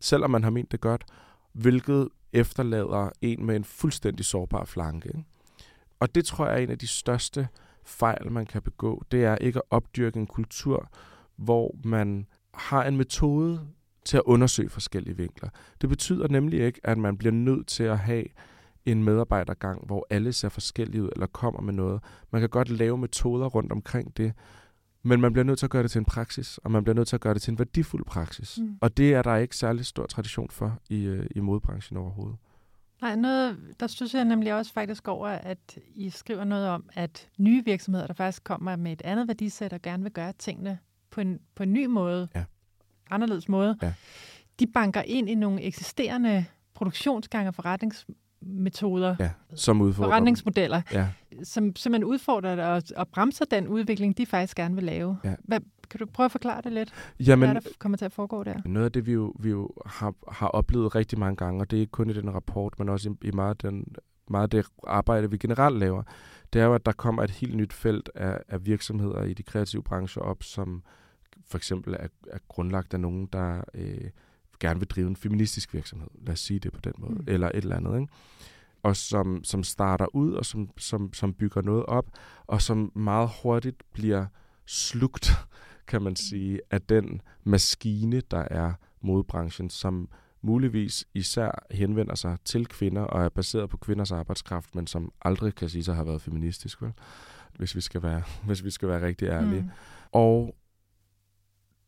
selvom 0.00 0.30
man 0.30 0.42
har 0.42 0.50
ment 0.50 0.72
det 0.72 0.80
godt, 0.80 1.04
hvilket 1.52 2.08
efterlader 2.32 3.10
en 3.20 3.46
med 3.46 3.56
en 3.56 3.64
fuldstændig 3.64 4.26
sårbar 4.26 4.64
flanke. 4.64 5.08
Ikke? 5.08 5.24
Og 6.00 6.14
det 6.14 6.24
tror 6.24 6.46
jeg 6.46 6.54
er 6.54 6.58
en 6.58 6.70
af 6.70 6.78
de 6.78 6.86
største 6.86 7.48
fejl, 7.84 8.32
man 8.32 8.46
kan 8.46 8.62
begå. 8.62 9.02
Det 9.10 9.24
er 9.24 9.36
ikke 9.36 9.58
at 9.58 9.62
opdyrke 9.70 10.20
en 10.20 10.26
kultur, 10.26 10.90
hvor 11.36 11.74
man 11.84 12.26
har 12.54 12.84
en 12.84 12.96
metode 12.96 13.60
til 14.04 14.16
at 14.16 14.22
undersøge 14.26 14.68
forskellige 14.68 15.16
vinkler. 15.16 15.48
Det 15.80 15.88
betyder 15.88 16.28
nemlig 16.28 16.60
ikke, 16.60 16.80
at 16.84 16.98
man 16.98 17.18
bliver 17.18 17.32
nødt 17.32 17.66
til 17.66 17.82
at 17.82 17.98
have 17.98 18.24
en 18.86 19.04
medarbejdergang, 19.04 19.86
hvor 19.86 20.06
alle 20.10 20.32
ser 20.32 20.48
forskellige 20.48 21.02
ud 21.02 21.08
eller 21.12 21.26
kommer 21.26 21.60
med 21.60 21.72
noget. 21.72 22.02
Man 22.30 22.40
kan 22.40 22.50
godt 22.50 22.68
lave 22.68 22.98
metoder 22.98 23.46
rundt 23.46 23.72
omkring 23.72 24.16
det, 24.16 24.32
men 25.02 25.20
man 25.20 25.32
bliver 25.32 25.44
nødt 25.44 25.58
til 25.58 25.66
at 25.66 25.70
gøre 25.70 25.82
det 25.82 25.90
til 25.90 25.98
en 25.98 26.04
praksis, 26.04 26.58
og 26.58 26.70
man 26.70 26.84
bliver 26.84 26.94
nødt 26.94 27.08
til 27.08 27.16
at 27.16 27.20
gøre 27.20 27.34
det 27.34 27.42
til 27.42 27.50
en 27.50 27.58
værdifuld 27.58 28.04
praksis. 28.04 28.58
Mm. 28.58 28.78
Og 28.80 28.96
det 28.96 29.14
er 29.14 29.22
der 29.22 29.36
ikke 29.36 29.56
særlig 29.56 29.86
stor 29.86 30.06
tradition 30.06 30.50
for 30.50 30.78
i, 30.90 31.04
øh, 31.04 31.26
i 31.30 31.40
modebranchen 31.40 31.96
overhovedet. 31.96 32.36
Nej, 33.00 33.16
noget, 33.16 33.58
der 33.80 33.86
synes 33.86 34.14
jeg 34.14 34.24
nemlig 34.24 34.54
også 34.54 34.72
faktisk 34.72 35.08
over, 35.08 35.28
at 35.28 35.78
I 35.94 36.10
skriver 36.10 36.44
noget 36.44 36.68
om, 36.68 36.84
at 36.92 37.28
nye 37.38 37.64
virksomheder, 37.64 38.06
der 38.06 38.14
faktisk 38.14 38.44
kommer 38.44 38.76
med 38.76 38.92
et 38.92 39.02
andet 39.02 39.28
værdisæt 39.28 39.72
og 39.72 39.82
gerne 39.82 40.02
vil 40.02 40.12
gøre 40.12 40.32
tingene 40.32 40.78
på 41.10 41.20
en, 41.20 41.38
på 41.54 41.62
en 41.62 41.72
ny 41.72 41.86
måde, 41.86 42.28
ja. 42.34 42.44
anderledes 43.10 43.48
måde, 43.48 43.78
ja. 43.82 43.92
de 44.58 44.66
banker 44.66 45.02
ind 45.02 45.28
i 45.28 45.34
nogle 45.34 45.62
eksisterende 45.62 46.44
produktionsgange 46.74 47.48
og 47.48 47.54
forretningsmetoder, 48.42 49.16
ja, 49.20 49.30
som 49.54 49.80
udfordrer 49.80 50.10
forretningsmodeller, 50.10 50.82
ja. 50.92 51.08
som 51.42 51.76
simpelthen 51.76 52.04
udfordrer 52.04 52.56
det 52.56 52.64
og, 52.64 52.82
og 52.96 53.08
bremser 53.08 53.44
den 53.44 53.68
udvikling, 53.68 54.18
de 54.18 54.26
faktisk 54.26 54.56
gerne 54.56 54.74
vil 54.74 54.84
lave. 54.84 55.16
Ja. 55.24 55.34
Hvad, 55.44 55.60
kan 55.90 55.98
du 55.98 56.06
prøve 56.06 56.24
at 56.24 56.32
forklare 56.32 56.62
det 56.62 56.72
lidt? 56.72 56.92
Jamen, 57.20 57.48
Hvad 57.48 57.56
er 57.56 57.60
der 57.60 57.70
kommer 57.78 57.98
til 57.98 58.04
at 58.04 58.12
foregå 58.12 58.44
der? 58.44 58.54
Noget 58.64 58.84
af 58.84 58.92
det, 58.92 59.06
vi 59.06 59.12
jo, 59.12 59.34
vi 59.38 59.50
jo 59.50 59.70
har, 59.86 60.14
har 60.28 60.48
oplevet 60.48 60.94
rigtig 60.94 61.18
mange 61.18 61.36
gange, 61.36 61.60
og 61.60 61.70
det 61.70 61.76
er 61.76 61.80
ikke 61.80 61.90
kun 61.90 62.10
i 62.10 62.12
den 62.12 62.34
rapport, 62.34 62.78
men 62.78 62.88
også 62.88 63.10
i, 63.10 63.28
i 63.28 63.30
meget, 63.30 63.62
den, 63.62 63.96
meget 64.28 64.52
det 64.52 64.66
arbejde, 64.86 65.30
vi 65.30 65.38
generelt 65.38 65.78
laver, 65.78 66.02
det 66.52 66.60
er 66.60 66.64
jo, 66.64 66.74
at 66.74 66.86
der 66.86 66.92
kommer 66.92 67.22
et 67.22 67.30
helt 67.30 67.56
nyt 67.56 67.72
felt 67.72 68.10
af, 68.14 68.38
af 68.48 68.66
virksomheder 68.66 69.22
i 69.22 69.34
de 69.34 69.42
kreative 69.42 69.82
brancher 69.82 70.22
op, 70.22 70.42
som 70.42 70.82
for 71.46 71.58
eksempel 71.58 71.94
er, 71.94 72.06
er 72.30 72.38
grundlagt 72.48 72.94
af 72.94 73.00
nogen, 73.00 73.28
der 73.32 73.60
øh, 73.74 74.10
gerne 74.62 74.80
vil 74.80 74.88
drive 74.88 75.06
en 75.08 75.16
feministisk 75.16 75.74
virksomhed. 75.74 76.08
Lad 76.26 76.32
os 76.32 76.40
sige 76.40 76.58
det 76.60 76.72
på 76.72 76.80
den 76.84 76.92
måde. 76.98 77.14
Mm. 77.14 77.24
Eller 77.26 77.48
et 77.48 77.56
eller 77.56 77.76
andet. 77.76 78.00
Ikke? 78.00 78.12
Og 78.82 78.96
som, 78.96 79.44
som 79.44 79.62
starter 79.62 80.06
ud, 80.14 80.32
og 80.32 80.46
som, 80.46 80.70
som, 80.78 81.12
som 81.12 81.34
bygger 81.34 81.62
noget 81.62 81.86
op, 81.86 82.06
og 82.46 82.62
som 82.62 82.92
meget 82.94 83.30
hurtigt 83.42 83.82
bliver 83.92 84.26
slugt, 84.66 85.30
kan 85.88 86.02
man 86.02 86.10
mm. 86.10 86.16
sige, 86.16 86.60
af 86.70 86.82
den 86.82 87.20
maskine, 87.44 88.20
der 88.20 88.44
er 88.50 88.72
modbranchen, 89.00 89.70
som 89.70 90.08
muligvis 90.42 91.04
især 91.14 91.66
henvender 91.70 92.14
sig 92.14 92.36
til 92.44 92.66
kvinder 92.66 93.02
og 93.02 93.24
er 93.24 93.28
baseret 93.28 93.70
på 93.70 93.76
kvinders 93.76 94.12
arbejdskraft, 94.12 94.74
men 94.74 94.86
som 94.86 95.12
aldrig 95.22 95.54
kan 95.54 95.68
sige 95.68 95.84
sig 95.84 95.94
har 95.94 96.04
været 96.04 96.22
feministisk, 96.22 96.82
vel? 96.82 96.92
Hvis 97.58 97.76
vi 97.76 97.80
skal 97.80 98.02
være, 98.02 98.22
hvis 98.46 98.64
vi 98.64 98.70
skal 98.70 98.88
være 98.88 99.06
rigtig 99.06 99.28
ærlige. 99.28 99.62
Mm. 99.62 99.70
Og 100.12 100.54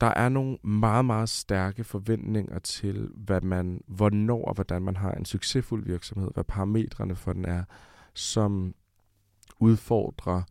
der 0.01 0.07
er 0.07 0.29
nogle 0.29 0.59
meget, 0.63 1.05
meget 1.05 1.29
stærke 1.29 1.85
forventninger 1.85 2.59
til, 2.59 3.11
hvad 3.15 3.41
man, 3.41 3.81
hvornår 3.87 4.45
og 4.45 4.55
hvordan 4.55 4.83
man 4.83 4.97
har 4.97 5.13
en 5.13 5.25
succesfuld 5.25 5.85
virksomhed, 5.85 6.31
hvad 6.35 6.45
parametrene 6.45 7.17
for 7.17 7.33
den 7.33 7.45
er, 7.45 7.65
som 8.15 8.75
udfordrer 9.59 10.43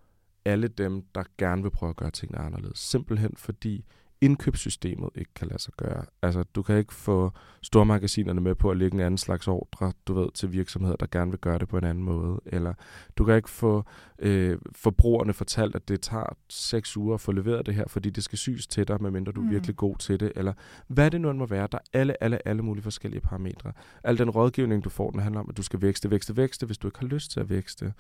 alle 0.46 0.68
dem, 0.68 1.04
der 1.16 1.24
gerne 1.38 1.64
vil 1.64 1.72
prøve 1.72 1.90
at 1.90 1.96
gøre 1.96 2.12
tingene 2.12 2.40
anderledes. 2.40 2.80
Simpelthen 2.80 3.36
fordi 3.36 3.86
indkøbssystemet 4.24 5.10
ikke 5.16 5.34
kan 5.36 5.48
lade 5.48 5.60
sig 5.60 5.74
gøre. 5.78 6.06
Altså, 6.22 6.44
du 6.44 6.62
kan 6.62 6.78
ikke 6.78 6.94
få 6.94 7.32
stormagasinerne 7.62 8.42
med 8.42 8.56
på 8.56 8.72
at 8.72 8.78
lægge 8.78 8.96
en 8.96 9.02
anden 9.02 9.18
slags 9.18 9.48
ordre, 9.48 9.94
du 10.08 10.14
ved, 10.14 10.32
til 10.34 10.52
virksomheder, 10.52 10.96
der 10.96 11.06
gerne 11.12 11.32
vil 11.32 11.40
gøre 11.40 11.60
det 11.60 11.68
på 11.68 11.78
en 11.78 11.84
anden 11.84 12.04
måde. 12.04 12.42
Eller 12.46 12.74
du 13.18 13.26
kan 13.26 13.36
ikke 13.36 13.50
få 13.50 13.84
øh, 14.20 14.58
forbrugerne 14.76 15.34
fortalt, 15.34 15.76
at 15.76 15.88
det 15.88 16.02
tager 16.02 16.36
seks 16.50 16.98
uger 16.98 17.14
at 17.14 17.22
få 17.22 17.32
leveret 17.32 17.66
det 17.66 17.76
her, 17.76 17.84
fordi 17.88 18.10
det 18.10 18.24
skal 18.24 18.38
syes 18.38 18.68
til 18.68 18.88
dig, 18.88 19.02
medmindre 19.02 19.32
du 19.32 19.42
er 19.42 19.46
mm. 19.46 19.52
virkelig 19.52 19.76
god 19.76 19.96
til 19.98 20.20
det. 20.20 20.32
Eller 20.36 20.54
hvad 20.88 21.12
det 21.12 21.22
nu 21.22 21.30
end 21.30 21.40
må 21.40 21.46
være. 21.46 21.68
Der 21.72 21.78
er 21.78 22.00
alle, 22.00 22.24
alle, 22.24 22.48
alle 22.48 22.62
mulige 22.62 22.84
forskellige 22.84 23.22
parametre. 23.22 23.72
Al 24.04 24.18
den 24.18 24.30
rådgivning, 24.30 24.84
du 24.84 24.90
får, 24.90 25.12
den 25.12 25.20
handler 25.20 25.42
om, 25.42 25.50
at 25.50 25.58
du 25.58 25.64
skal 25.64 25.82
vækste, 25.82 26.12
vækste, 26.12 26.38
vækste, 26.38 26.66
hvis 26.66 26.78
du 26.78 26.88
ikke 26.88 27.00
har 27.00 27.08
lyst 27.08 27.32
til 27.32 27.40
at 27.40 27.50
vækste. 27.50 27.94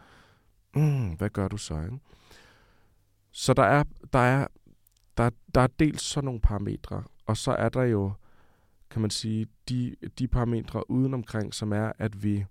Mm, 0.76 1.10
hvad 1.10 1.30
gør 1.30 1.48
du 1.48 1.58
så, 1.58 1.76
ikke? 1.76 2.00
Så 3.32 3.54
der 3.54 3.64
er, 3.64 3.84
der 4.14 4.20
er 4.20 4.48
der, 5.18 5.30
der 5.56 5.62
er 5.62 5.68
dels 5.68 6.02
sådan 6.02 6.26
nogle 6.26 6.42
parametre, 6.42 7.04
og 7.26 7.38
så 7.38 7.52
er 7.52 7.70
der 7.70 7.84
jo, 7.84 8.12
kan 8.90 9.02
man 9.02 9.10
sige, 9.10 9.48
de, 9.70 9.96
de 10.20 10.28
parametre 10.28 10.92
udenomkring, 10.92 11.54
som 11.54 11.74
er, 11.74 11.92
at 11.98 12.24
vi 12.24 12.46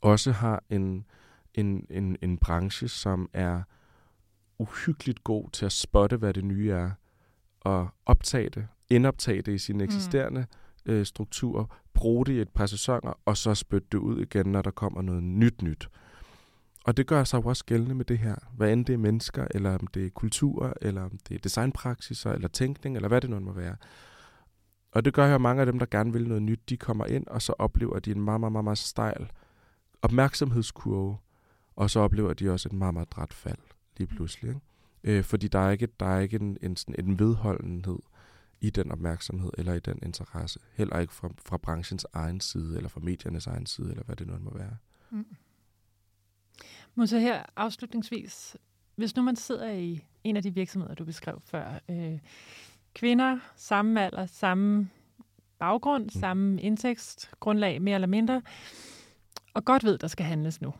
også 0.00 0.32
har 0.32 0.62
en, 0.70 1.04
en, 1.54 1.86
en, 1.90 2.16
en 2.22 2.38
branche, 2.38 2.88
som 2.88 3.28
er 3.32 3.62
uhyggeligt 4.58 5.24
god 5.24 5.50
til 5.50 5.66
at 5.66 5.72
spotte, 5.72 6.16
hvad 6.16 6.34
det 6.34 6.44
nye 6.44 6.70
er, 6.70 6.90
og 7.60 7.88
optage 8.06 8.48
det, 8.48 8.68
indoptage 8.90 9.42
det 9.42 9.52
i 9.52 9.58
sine 9.58 9.78
mm. 9.78 9.84
eksisterende 9.84 10.46
mm. 10.86 10.92
øh, 10.92 11.06
strukturer, 11.06 11.64
bruge 11.94 12.26
det 12.26 12.32
i 12.32 12.40
et 12.40 12.48
par 12.48 12.66
sæsoner, 12.66 13.12
og 13.24 13.36
så 13.36 13.54
spytte 13.54 13.88
det 13.92 13.98
ud 13.98 14.20
igen, 14.20 14.46
når 14.46 14.62
der 14.62 14.70
kommer 14.70 15.02
noget 15.02 15.22
nyt 15.22 15.62
nyt. 15.62 15.88
Og 16.86 16.96
det 16.96 17.06
gør 17.06 17.24
sig 17.24 17.38
jo 17.38 17.48
også 17.48 17.64
gældende 17.64 17.94
med 17.94 18.04
det 18.04 18.18
her. 18.18 18.36
Hvad 18.56 18.72
end 18.72 18.84
det 18.84 18.92
er 18.92 18.96
mennesker, 18.98 19.46
eller 19.50 19.78
om 19.78 19.86
det 19.86 20.06
er 20.06 20.10
kultur, 20.10 20.74
eller 20.82 21.02
om 21.02 21.18
det 21.28 21.34
er 21.34 21.38
designpraksiser, 21.38 22.32
eller 22.32 22.48
tænkning, 22.48 22.96
eller 22.96 23.08
hvad 23.08 23.20
det 23.20 23.30
nu 23.30 23.40
må 23.40 23.52
være. 23.52 23.76
Og 24.92 25.04
det 25.04 25.14
gør 25.14 25.28
jo, 25.28 25.34
at 25.34 25.40
mange 25.40 25.60
af 25.60 25.66
dem, 25.66 25.78
der 25.78 25.86
gerne 25.86 26.12
vil 26.12 26.28
noget 26.28 26.42
nyt, 26.42 26.68
de 26.68 26.76
kommer 26.76 27.06
ind, 27.06 27.26
og 27.26 27.42
så 27.42 27.54
oplever 27.58 27.98
de 27.98 28.10
en 28.10 28.20
meget, 28.20 28.40
meget, 28.40 28.52
meget, 28.52 28.64
meget 28.64 28.78
stejl 28.78 29.30
opmærksomhedskurve, 30.02 31.16
og 31.76 31.90
så 31.90 32.00
oplever 32.00 32.34
de 32.34 32.50
også 32.50 32.68
et 32.68 32.72
meget, 32.72 32.94
meget 32.94 33.12
dræt 33.12 33.32
fald 33.32 33.58
lige 33.96 34.06
pludselig. 34.06 34.48
Ikke? 34.48 34.60
Øh, 35.04 35.24
fordi 35.24 35.48
der 35.48 35.58
er 35.58 35.70
ikke, 35.70 35.88
der 36.00 36.06
er 36.06 36.20
ikke 36.20 36.36
en, 36.36 36.58
en, 36.62 36.76
sådan 36.76 36.94
en 36.98 37.18
vedholdenhed 37.18 37.98
i 38.60 38.70
den 38.70 38.92
opmærksomhed 38.92 39.50
eller 39.58 39.74
i 39.74 39.80
den 39.80 39.98
interesse. 40.02 40.60
Heller 40.72 40.98
ikke 40.98 41.12
fra, 41.12 41.28
fra 41.46 41.56
branchens 41.56 42.06
egen 42.12 42.40
side, 42.40 42.76
eller 42.76 42.88
fra 42.88 43.00
mediernes 43.00 43.46
egen 43.46 43.66
side, 43.66 43.90
eller 43.90 44.04
hvad 44.04 44.16
det 44.16 44.26
nu 44.26 44.38
må 44.40 44.50
være. 44.54 44.76
Mm. 45.10 45.26
Men 46.96 47.06
så 47.06 47.18
her 47.18 47.42
afslutningsvis, 47.56 48.56
hvis 48.96 49.16
nu 49.16 49.22
man 49.22 49.36
sidder 49.36 49.70
i 49.72 50.04
en 50.24 50.36
af 50.36 50.42
de 50.42 50.54
virksomheder, 50.54 50.94
du 50.94 51.04
beskrev 51.04 51.40
før, 51.44 51.78
øh, 51.88 52.18
kvinder, 52.94 53.38
samme 53.56 54.04
alder, 54.04 54.26
samme 54.26 54.88
baggrund, 55.58 56.04
mm. 56.04 56.10
samme 56.10 56.60
indtægtsgrundlag, 56.60 57.82
mere 57.82 57.94
eller 57.94 58.08
mindre, 58.08 58.42
og 59.54 59.64
godt 59.64 59.84
ved, 59.84 59.98
der 59.98 60.06
skal 60.06 60.26
handles 60.26 60.60
nu. 60.60 60.74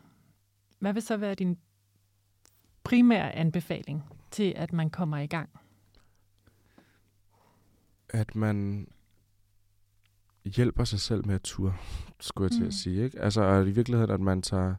Hvad 0.78 0.92
vil 0.92 1.02
så 1.02 1.16
være 1.16 1.34
din 1.34 1.58
primære 2.84 3.32
anbefaling 3.32 4.04
til, 4.30 4.52
at 4.56 4.72
man 4.72 4.90
kommer 4.90 5.18
i 5.18 5.26
gang? 5.26 5.48
At 8.08 8.34
man 8.36 8.88
hjælper 10.44 10.84
sig 10.84 11.00
selv 11.00 11.26
med 11.26 11.34
at 11.34 11.42
ture, 11.42 11.74
skulle 12.20 12.44
jeg 12.44 12.52
til 12.52 12.62
mm. 12.62 12.68
at 12.68 12.74
sige. 12.74 13.04
Ikke? 13.04 13.20
Altså 13.20 13.42
at 13.42 13.66
i 13.66 13.70
virkeligheden, 13.70 14.10
at 14.10 14.20
man 14.20 14.42
tager 14.42 14.74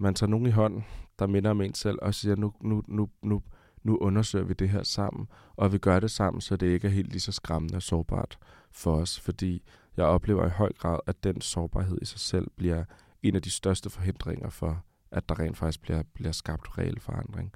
man 0.00 0.14
tager 0.14 0.30
nogen 0.30 0.46
i 0.46 0.50
hånden, 0.50 0.84
der 1.18 1.26
minder 1.26 1.50
om 1.50 1.60
en 1.60 1.74
selv, 1.74 1.98
og 2.02 2.14
siger, 2.14 2.36
nu, 2.36 2.52
nu, 2.60 2.82
nu, 2.88 3.08
nu, 3.22 3.42
nu 3.82 3.96
undersøger 3.96 4.44
vi 4.44 4.54
det 4.54 4.68
her 4.68 4.82
sammen, 4.82 5.28
og 5.56 5.72
vi 5.72 5.78
gør 5.78 6.00
det 6.00 6.10
sammen, 6.10 6.40
så 6.40 6.56
det 6.56 6.66
ikke 6.66 6.86
er 6.86 6.92
helt 6.92 7.08
lige 7.08 7.20
så 7.20 7.32
skræmmende 7.32 7.76
og 7.76 7.82
sårbart 7.82 8.38
for 8.72 8.94
os, 8.96 9.20
fordi 9.20 9.62
jeg 9.96 10.04
oplever 10.04 10.46
i 10.46 10.50
høj 10.50 10.72
grad, 10.72 10.98
at 11.06 11.24
den 11.24 11.40
sårbarhed 11.40 11.98
i 12.02 12.04
sig 12.04 12.20
selv 12.20 12.50
bliver 12.56 12.84
en 13.22 13.36
af 13.36 13.42
de 13.42 13.50
største 13.50 13.90
forhindringer 13.90 14.50
for, 14.50 14.84
at 15.10 15.28
der 15.28 15.38
rent 15.38 15.56
faktisk 15.56 15.82
bliver, 15.82 16.02
bliver 16.14 16.32
skabt 16.32 16.78
reel 16.78 17.00
forandring. 17.00 17.52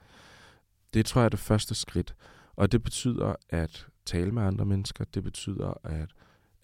Det 0.95 1.07
tror 1.07 1.21
jeg 1.21 1.25
er 1.27 1.29
det 1.29 1.39
første 1.39 1.75
skridt, 1.75 2.15
og 2.57 2.73
det 2.73 2.83
betyder 2.83 3.35
at 3.51 3.87
tale 4.07 4.33
med 4.33 4.43
andre 4.43 4.65
mennesker, 4.65 5.05
det 5.05 5.23
betyder 5.23 5.75
at 5.85 6.11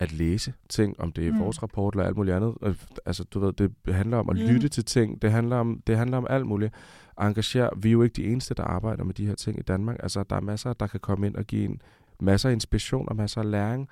at 0.01 0.13
læse 0.13 0.53
ting, 0.69 1.01
om 1.01 1.13
det 1.13 1.29
er 1.29 1.33
mm. 1.33 1.39
vores 1.39 1.63
rapport 1.63 1.95
eller 1.95 2.07
alt 2.07 2.17
muligt 2.17 2.37
andet. 2.37 2.55
Øh, 2.63 2.75
altså, 3.07 3.25
du 3.25 3.41
ved, 3.41 3.53
det 3.53 3.95
handler 3.95 4.17
om 4.17 4.31
at 4.31 4.37
mm. 4.37 4.43
lytte 4.43 4.69
til 4.69 4.85
ting. 4.85 5.23
Det 5.23 5.33
handler 5.33 5.57
om, 5.57 5.83
det 5.87 5.97
handler 5.97 6.17
om 6.17 6.27
alt 6.31 6.47
muligt. 6.47 6.75
Engagere. 7.21 7.71
Vi 7.77 7.89
er 7.89 7.93
jo 7.93 8.03
ikke 8.03 8.15
de 8.15 8.25
eneste, 8.25 8.55
der 8.55 8.63
arbejder 8.63 9.05
med 9.05 9.15
de 9.15 9.27
her 9.27 9.35
ting 9.35 9.59
i 9.59 9.63
Danmark. 9.63 9.97
Altså, 10.03 10.25
der 10.31 10.37
er 10.37 10.41
masser, 10.41 10.73
der 10.73 10.87
kan 10.87 11.01
komme 11.01 11.27
ind 11.27 11.37
og 11.37 11.45
give 11.45 11.65
en 11.65 11.83
masser 12.21 12.49
af 12.49 12.53
inspiration 12.53 13.09
og 13.09 13.17
masser 13.17 13.41
af 13.41 13.51
læring. 13.51 13.89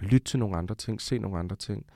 Lyt 0.00 0.22
til 0.22 0.38
nogle 0.38 0.56
andre 0.56 0.74
ting. 0.74 1.00
Se 1.00 1.18
nogle 1.18 1.38
andre 1.38 1.56
ting. 1.56 1.86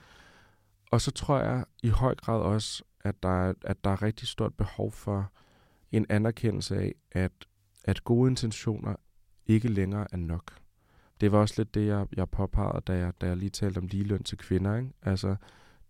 Og 0.90 1.00
så 1.00 1.10
tror 1.10 1.38
jeg 1.38 1.64
i 1.82 1.88
høj 1.88 2.14
grad 2.14 2.40
også, 2.40 2.84
at 3.04 3.22
der 3.22 3.48
er, 3.48 3.54
at 3.64 3.84
der 3.84 3.90
er 3.90 4.02
rigtig 4.02 4.28
stort 4.28 4.54
behov 4.54 4.92
for 4.92 5.32
en 5.92 6.06
anerkendelse 6.08 6.76
af, 6.76 6.94
at, 7.12 7.32
at 7.84 8.04
gode 8.04 8.30
intentioner 8.30 8.96
ikke 9.46 9.68
længere 9.68 10.06
er 10.12 10.16
nok 10.16 10.63
det 11.20 11.32
var 11.32 11.38
også 11.38 11.54
lidt 11.58 11.74
det, 11.74 11.86
jeg, 11.86 12.06
jeg 12.16 12.30
påpegede, 12.30 12.82
da 12.86 12.98
jeg, 12.98 13.12
da 13.20 13.26
jeg 13.26 13.36
lige 13.36 13.50
talte 13.50 13.78
om 13.78 13.86
ligeløn 13.86 14.22
til 14.22 14.38
kvinder. 14.38 14.76
Ikke? 14.76 14.90
Altså, 15.02 15.36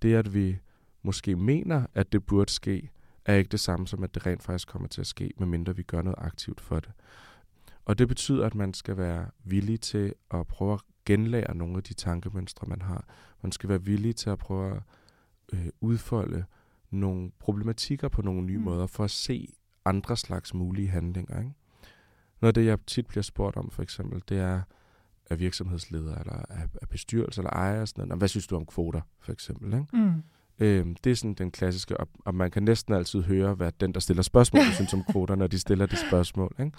det, 0.02 0.14
at 0.14 0.34
vi 0.34 0.58
måske 1.02 1.36
mener, 1.36 1.86
at 1.94 2.12
det 2.12 2.26
burde 2.26 2.50
ske, 2.50 2.90
er 3.24 3.34
ikke 3.34 3.48
det 3.48 3.60
samme 3.60 3.86
som, 3.86 4.04
at 4.04 4.14
det 4.14 4.26
rent 4.26 4.42
faktisk 4.42 4.68
kommer 4.68 4.88
til 4.88 5.00
at 5.00 5.06
ske, 5.06 5.30
medmindre 5.38 5.76
vi 5.76 5.82
gør 5.82 6.02
noget 6.02 6.18
aktivt 6.18 6.60
for 6.60 6.80
det. 6.80 6.90
Og 7.84 7.98
det 7.98 8.08
betyder, 8.08 8.46
at 8.46 8.54
man 8.54 8.74
skal 8.74 8.96
være 8.96 9.26
villig 9.44 9.80
til 9.80 10.14
at 10.30 10.46
prøve 10.46 10.72
at 10.72 10.80
genlære 11.04 11.54
nogle 11.54 11.76
af 11.76 11.82
de 11.82 11.94
tankemønstre, 11.94 12.66
man 12.68 12.82
har. 12.82 13.04
Man 13.42 13.52
skal 13.52 13.68
være 13.68 13.82
villig 13.82 14.16
til 14.16 14.30
at 14.30 14.38
prøve 14.38 14.76
at 14.76 14.82
øh, 15.52 15.66
udfolde 15.80 16.44
nogle 16.90 17.30
problematikker 17.38 18.08
på 18.08 18.22
nogle 18.22 18.42
nye 18.42 18.58
mm. 18.58 18.64
måder, 18.64 18.86
for 18.86 19.04
at 19.04 19.10
se 19.10 19.54
andre 19.84 20.16
slags 20.16 20.54
mulige 20.54 20.88
handlinger. 20.88 21.38
Ikke? 21.38 21.54
Noget 22.40 22.50
af 22.50 22.54
det, 22.54 22.66
jeg 22.66 22.78
tit 22.86 23.06
bliver 23.06 23.22
spurgt 23.22 23.56
om, 23.56 23.70
for 23.70 23.82
eksempel, 23.82 24.22
det 24.28 24.38
er, 24.38 24.62
af 25.30 25.38
virksomhedsledere, 25.38 26.20
eller 26.20 26.32
af, 26.32 26.68
af 26.82 26.88
bestyrelse, 26.88 27.40
eller 27.40 27.50
ejer. 27.50 27.84
Sådan 27.84 28.08
noget. 28.08 28.20
Hvad 28.20 28.28
synes 28.28 28.46
du 28.46 28.56
om 28.56 28.66
kvoter, 28.66 29.00
for 29.20 29.32
eksempel? 29.32 29.74
Ikke? 29.74 29.86
Mm. 29.92 30.22
Øhm, 30.58 30.96
det 31.04 31.12
er 31.12 31.16
sådan 31.16 31.34
den 31.34 31.50
klassiske, 31.50 31.96
og, 31.96 32.08
og 32.24 32.34
man 32.34 32.50
kan 32.50 32.62
næsten 32.62 32.94
altid 32.94 33.22
høre, 33.22 33.54
hvad 33.54 33.72
den, 33.80 33.94
der 33.94 34.00
stiller 34.00 34.22
spørgsmål, 34.22 34.62
synes 34.74 34.94
om 34.94 35.04
kvoter, 35.10 35.34
når 35.34 35.46
de 35.46 35.58
stiller 35.58 35.86
det 35.86 35.98
spørgsmål. 35.98 36.54
Ikke? 36.60 36.72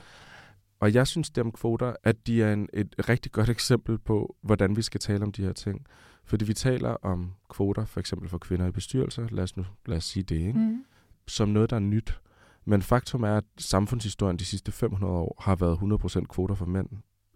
Og 0.79 0.93
jeg 0.93 1.07
synes 1.07 1.29
det 1.29 1.43
om 1.43 1.51
kvoter, 1.51 1.93
at 2.03 2.27
de 2.27 2.43
er 2.43 2.53
en, 2.53 2.69
et 2.73 3.09
rigtig 3.09 3.31
godt 3.31 3.49
eksempel 3.49 3.97
på, 3.97 4.35
hvordan 4.41 4.75
vi 4.75 4.81
skal 4.81 4.99
tale 4.99 5.23
om 5.23 5.31
de 5.31 5.43
her 5.43 5.53
ting. 5.53 5.85
Fordi 6.25 6.45
vi 6.45 6.53
taler 6.53 6.89
om 6.89 7.31
kvoter, 7.49 7.85
for 7.85 7.99
eksempel 7.99 8.29
for 8.29 8.37
kvinder 8.37 8.67
i 8.67 8.71
bestyrelser, 8.71 9.27
lad 9.31 9.43
os 9.43 9.57
nu 9.57 9.65
lad 9.85 9.97
os 9.97 10.03
sige 10.03 10.23
det, 10.23 10.35
ikke? 10.35 10.59
Mm. 10.59 10.85
som 11.27 11.49
noget, 11.49 11.69
der 11.69 11.75
er 11.75 11.79
nyt. 11.79 12.19
Men 12.65 12.81
faktum 12.81 13.23
er, 13.23 13.37
at 13.37 13.43
samfundshistorien 13.57 14.39
de 14.39 14.45
sidste 14.45 14.71
500 14.71 15.13
år 15.13 15.41
har 15.41 15.55
været 15.55 15.77
100% 16.15 16.25
kvoter 16.25 16.55
for 16.55 16.65
mænd 16.65 16.87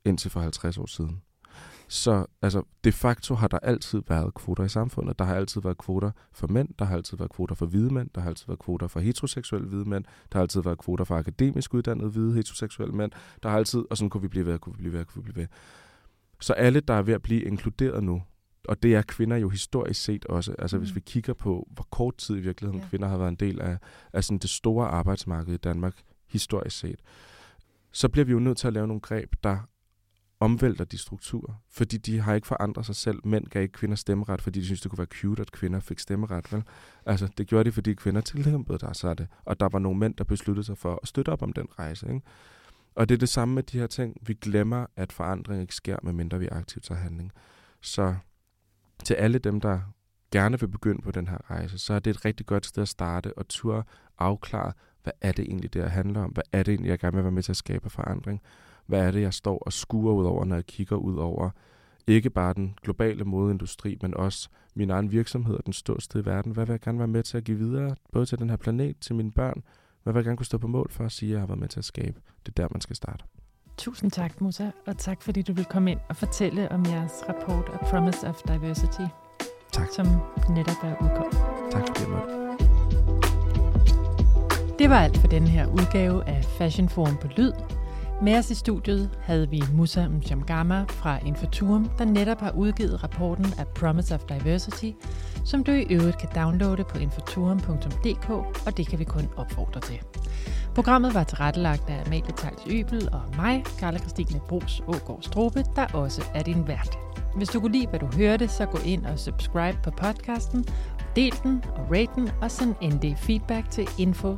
indtil 0.10 0.32
for 0.32 0.40
50 0.40 0.78
år 0.78 0.86
siden. 0.86 1.22
Så 1.88 2.26
altså, 2.42 2.64
de 2.84 2.92
facto 2.92 3.36
har 3.36 3.48
der 3.48 3.60
altid 3.60 4.02
været 4.08 4.34
kvoter 4.34 4.64
i 4.64 4.70
samfundet. 4.70 5.20
Der 5.20 5.26
har 5.26 5.36
altid 5.36 5.62
været 5.62 5.78
kvoter 5.78 6.12
for 6.32 6.48
mænd, 6.48 6.70
der 6.80 6.86
har 6.86 6.96
altid 6.96 7.18
været 7.18 7.32
kvoter 7.32 7.56
for 7.56 7.66
hvide 7.66 7.94
mænd, 7.94 8.10
der 8.16 8.22
har 8.22 8.30
altid 8.30 8.46
været 8.48 8.60
kvoter 8.60 8.88
for 8.88 9.00
heteroseksuelle 9.00 9.68
hvide 9.68 9.90
mænd, 9.90 10.06
der 10.32 10.38
har 10.38 10.42
altid 10.42 10.62
været 10.62 10.78
kvoter 10.78 11.04
for 11.04 11.16
akademisk 11.16 11.74
uddannede 11.74 12.10
hvide 12.10 12.34
heteroseksuelle 12.34 12.96
mænd, 12.96 13.12
der 13.44 13.50
har 13.50 13.58
altid, 13.58 13.84
og 13.90 13.98
sådan 13.98 14.10
kunne 14.10 14.22
vi 14.22 14.28
blive 14.28 14.46
ved, 14.46 14.60
kunne 14.60 14.74
vi 14.74 14.78
blive 14.78 14.94
ved, 14.94 15.06
kunne 15.06 15.26
vi 15.26 15.32
blive 15.32 15.42
ved. 15.42 15.48
Så 16.40 16.54
alle, 16.54 16.80
der 16.80 16.94
er 16.94 17.02
ved 17.02 17.14
at 17.14 17.22
blive 17.22 17.42
inkluderet 17.42 18.04
nu, 18.04 18.24
og 18.68 18.84
det 18.84 18.96
er 18.96 19.02
kvinder 19.02 19.38
jo 19.38 19.50
historisk 19.50 20.04
set 20.04 20.26
også. 20.26 20.56
Altså 20.60 20.78
mm. 20.78 20.84
hvis 20.84 20.96
vi 20.96 21.00
kigger 21.00 21.34
på, 21.34 21.68
hvor 21.72 21.88
kort 21.92 22.18
tid 22.18 22.38
i 22.38 22.40
virkeligheden 22.40 22.82
ja. 22.82 22.90
kvinder 22.90 23.08
har 23.08 23.18
været 23.18 23.30
en 23.30 23.36
del 23.36 23.62
af, 23.62 23.78
af 24.14 24.24
sådan 24.24 24.38
det 24.38 24.50
store 24.50 24.88
arbejdsmarked 24.88 25.54
i 25.54 25.58
Danmark, 25.58 26.02
historisk 26.28 26.80
set, 26.80 27.00
så 27.92 28.10
bliver 28.10 28.26
vi 28.26 28.32
jo 28.32 28.40
nødt 28.40 28.58
til 28.58 28.68
at 28.68 28.74
lave 28.74 28.88
nogle 28.88 29.02
greb, 29.02 29.34
der 29.44 29.58
omvælter 30.40 30.86
de 30.86 30.98
strukturer, 30.98 31.54
fordi 31.70 31.98
de 31.98 32.20
har 32.20 32.34
ikke 32.34 32.48
forandret 32.48 32.86
sig 32.86 32.96
selv. 32.96 33.20
Mænd 33.24 33.46
gav 33.46 33.62
ikke 33.62 33.72
kvinder 33.72 33.96
stemmeret, 33.96 34.42
fordi 34.42 34.60
de 34.60 34.66
synes 34.66 34.82
det 34.82 34.92
kunne 34.92 34.98
være 34.98 35.08
cute, 35.08 35.42
at 35.42 35.52
kvinder 35.52 35.80
fik 35.80 36.00
stemmeret. 36.00 36.54
Vel? 36.54 36.64
Altså, 37.06 37.28
det 37.38 37.48
gjorde 37.48 37.64
de, 37.64 37.72
fordi 37.72 37.94
kvinder 37.94 38.22
tilkæmpede 38.22 38.78
der 38.78 38.94
sig 38.94 39.18
det, 39.18 39.28
og 39.46 39.60
der 39.60 39.70
var 39.70 39.80
nogle 39.80 40.00
mænd, 40.00 40.16
der 40.16 40.24
besluttede 40.24 40.66
sig 40.66 40.78
for 40.78 41.00
at 41.02 41.08
støtte 41.08 41.30
op 41.30 41.42
om 41.42 41.54
den 41.54 41.68
rejse. 41.80 42.08
Ikke? 42.08 42.22
Og 42.96 43.10
det 43.10 43.16
er 43.16 43.20
det 43.20 43.30
samme 43.30 43.56
med 43.56 43.64
de 43.64 43.80
her 43.80 43.88
ting. 43.88 44.18
Vi 44.22 44.34
glemmer, 44.34 44.86
at 44.96 45.12
forandring 45.12 45.62
ikke 45.62 45.76
sker, 45.76 45.98
medmindre 46.04 46.40
vi 46.40 46.48
aktivt 46.52 46.86
tager 46.86 47.02
handling. 47.02 47.32
Så 47.82 48.16
til 49.04 49.14
alle 49.14 49.40
dem, 49.40 49.62
der 49.62 49.80
gerne 50.32 50.60
vil 50.60 50.68
begynde 50.68 51.02
på 51.02 51.12
den 51.12 51.28
her 51.28 51.52
rejse, 51.52 51.78
så 51.78 51.94
er 51.94 52.00
det 52.00 52.10
et 52.12 52.26
rigtig 52.26 52.46
godt 52.46 52.66
sted 52.66 52.82
at 52.82 52.90
starte 52.90 53.38
og 53.38 53.48
turde 53.48 53.84
afklare, 54.18 54.74
hvad 55.04 55.14
er 55.22 55.32
det 55.32 55.46
egentlig, 55.46 55.74
det 55.74 55.92
handler 55.92 56.22
om? 56.22 56.32
Hvad 56.32 56.44
er 56.52 56.64
det 56.64 56.72
egentlig, 56.72 56.90
jeg 56.90 57.00
gerne 57.00 57.16
vil 57.16 57.24
være 57.24 57.32
med 57.32 57.44
til 57.44 57.52
at 57.52 57.58
skabe 57.58 57.90
forandring? 57.90 58.42
Hvad 58.90 59.08
er 59.08 59.12
det, 59.12 59.22
jeg 59.22 59.34
står 59.34 59.58
og 59.58 59.74
skuer 59.74 60.14
ud 60.14 60.26
over, 60.26 60.46
når 60.46 60.56
jeg 60.56 60.66
kigger 60.66 60.96
ud 60.96 61.16
over 61.16 61.50
ikke 62.08 62.30
bare 62.30 62.54
den 62.54 62.76
globale 62.84 63.24
modeindustri, 63.24 63.98
men 64.02 64.18
også 64.18 64.50
min 64.76 64.90
egen 64.90 65.12
virksomhed 65.12 65.56
og 65.56 65.66
den 65.66 65.74
ståsted 65.74 66.22
i 66.22 66.26
verden? 66.26 66.52
Hvad 66.52 66.66
vil 66.66 66.74
jeg 66.74 66.80
gerne 66.80 67.00
være 67.00 67.08
med 67.08 67.24
til 67.24 67.38
at 67.38 67.44
give 67.44 67.58
videre, 67.58 67.96
både 68.12 68.26
til 68.26 68.40
den 68.40 68.50
her 68.50 68.58
planet, 68.58 69.00
til 69.00 69.16
mine 69.16 69.32
børn? 69.32 69.64
Hvad 70.04 70.14
vil 70.14 70.20
jeg 70.20 70.26
gerne 70.26 70.38
kunne 70.38 70.46
stå 70.46 70.58
på 70.58 70.68
mål 70.68 70.92
for 70.92 71.06
at 71.06 71.12
sige, 71.12 71.30
at 71.30 71.34
jeg 71.34 71.40
har 71.40 71.48
været 71.48 71.60
med 71.60 71.68
til 71.68 71.80
at 71.80 71.86
skabe? 71.86 72.22
Det 72.46 72.60
er 72.60 72.62
der, 72.64 72.68
man 72.72 72.82
skal 72.82 72.96
starte. 72.96 73.24
Tusind 73.78 74.12
tak, 74.12 74.42
Musa, 74.42 74.70
og 74.88 74.98
tak 74.98 75.22
fordi 75.22 75.42
du 75.42 75.54
vil 75.54 75.66
komme 75.66 75.92
ind 75.92 76.00
og 76.10 76.16
fortælle 76.16 76.72
om 76.72 76.86
jeres 76.86 77.14
rapport 77.30 77.70
A 77.74 77.86
Promise 77.86 78.28
of 78.28 78.42
Diversity, 78.48 79.08
tak. 79.72 79.88
som 79.96 80.06
netop 80.50 80.84
er 80.84 80.96
udkommet. 81.02 81.38
Tak 81.72 82.00
jeg 82.00 82.10
måtte. 82.10 82.50
Det 84.80 84.90
var 84.90 85.00
alt 85.00 85.18
for 85.18 85.28
denne 85.28 85.48
her 85.48 85.68
udgave 85.68 86.28
af 86.28 86.46
Fashion 86.46 86.90
Forum 86.90 87.18
på 87.18 87.28
Lyd. 87.38 87.79
Med 88.22 88.38
os 88.38 88.52
i 88.52 88.56
studiet 88.56 89.10
havde 89.22 89.50
vi 89.50 89.64
Musa 89.74 90.08
Mjamgama 90.08 90.86
fra 90.88 91.20
Infoturum, 91.26 91.90
der 91.98 92.06
netop 92.06 92.42
har 92.42 92.52
udgivet 92.52 93.04
rapporten 93.04 93.46
af 93.58 93.68
Promise 93.68 94.16
of 94.16 94.20
Diversity, 94.20 94.92
som 95.46 95.64
du 95.64 95.72
i 95.72 95.86
øvrigt 95.90 96.18
kan 96.18 96.30
downloade 96.36 96.84
på 96.84 96.98
infoturum.dk, 96.98 98.30
og 98.68 98.78
det 98.78 98.88
kan 98.88 99.00
vi 99.00 99.04
kun 99.04 99.30
opfordre 99.38 99.82
til. 99.82 100.00
Programmet 100.76 101.14
var 101.14 101.24
tilrettelagt 101.24 101.90
af 101.90 102.04
Amalie 102.06 102.34
Tejls 102.38 102.62
Ybel 102.70 103.10
og 103.12 103.22
mig, 103.36 103.64
Karla 103.80 104.00
Christine 104.00 104.40
Bros 104.48 104.82
Ågaard 104.88 105.22
Strobe, 105.22 105.64
der 105.76 105.88
også 105.94 106.24
er 106.36 106.44
din 106.44 106.68
vært. 106.68 106.98
Hvis 107.36 107.50
du 107.50 107.60
kunne 107.60 107.72
lide, 107.72 107.88
hvad 107.88 108.00
du 108.00 108.06
hørte, 108.06 108.48
så 108.48 108.66
gå 108.66 108.78
ind 108.86 109.06
og 109.06 109.20
subscribe 109.20 109.78
på 109.84 109.92
podcasten, 109.92 110.66
del 111.16 111.34
den 111.44 111.64
og 111.76 111.92
rate 111.92 112.12
den, 112.16 112.30
og 112.42 112.52
send 112.52 112.76
endelig 112.82 113.18
feedback 113.18 113.70
til 113.70 113.90
info 113.98 114.38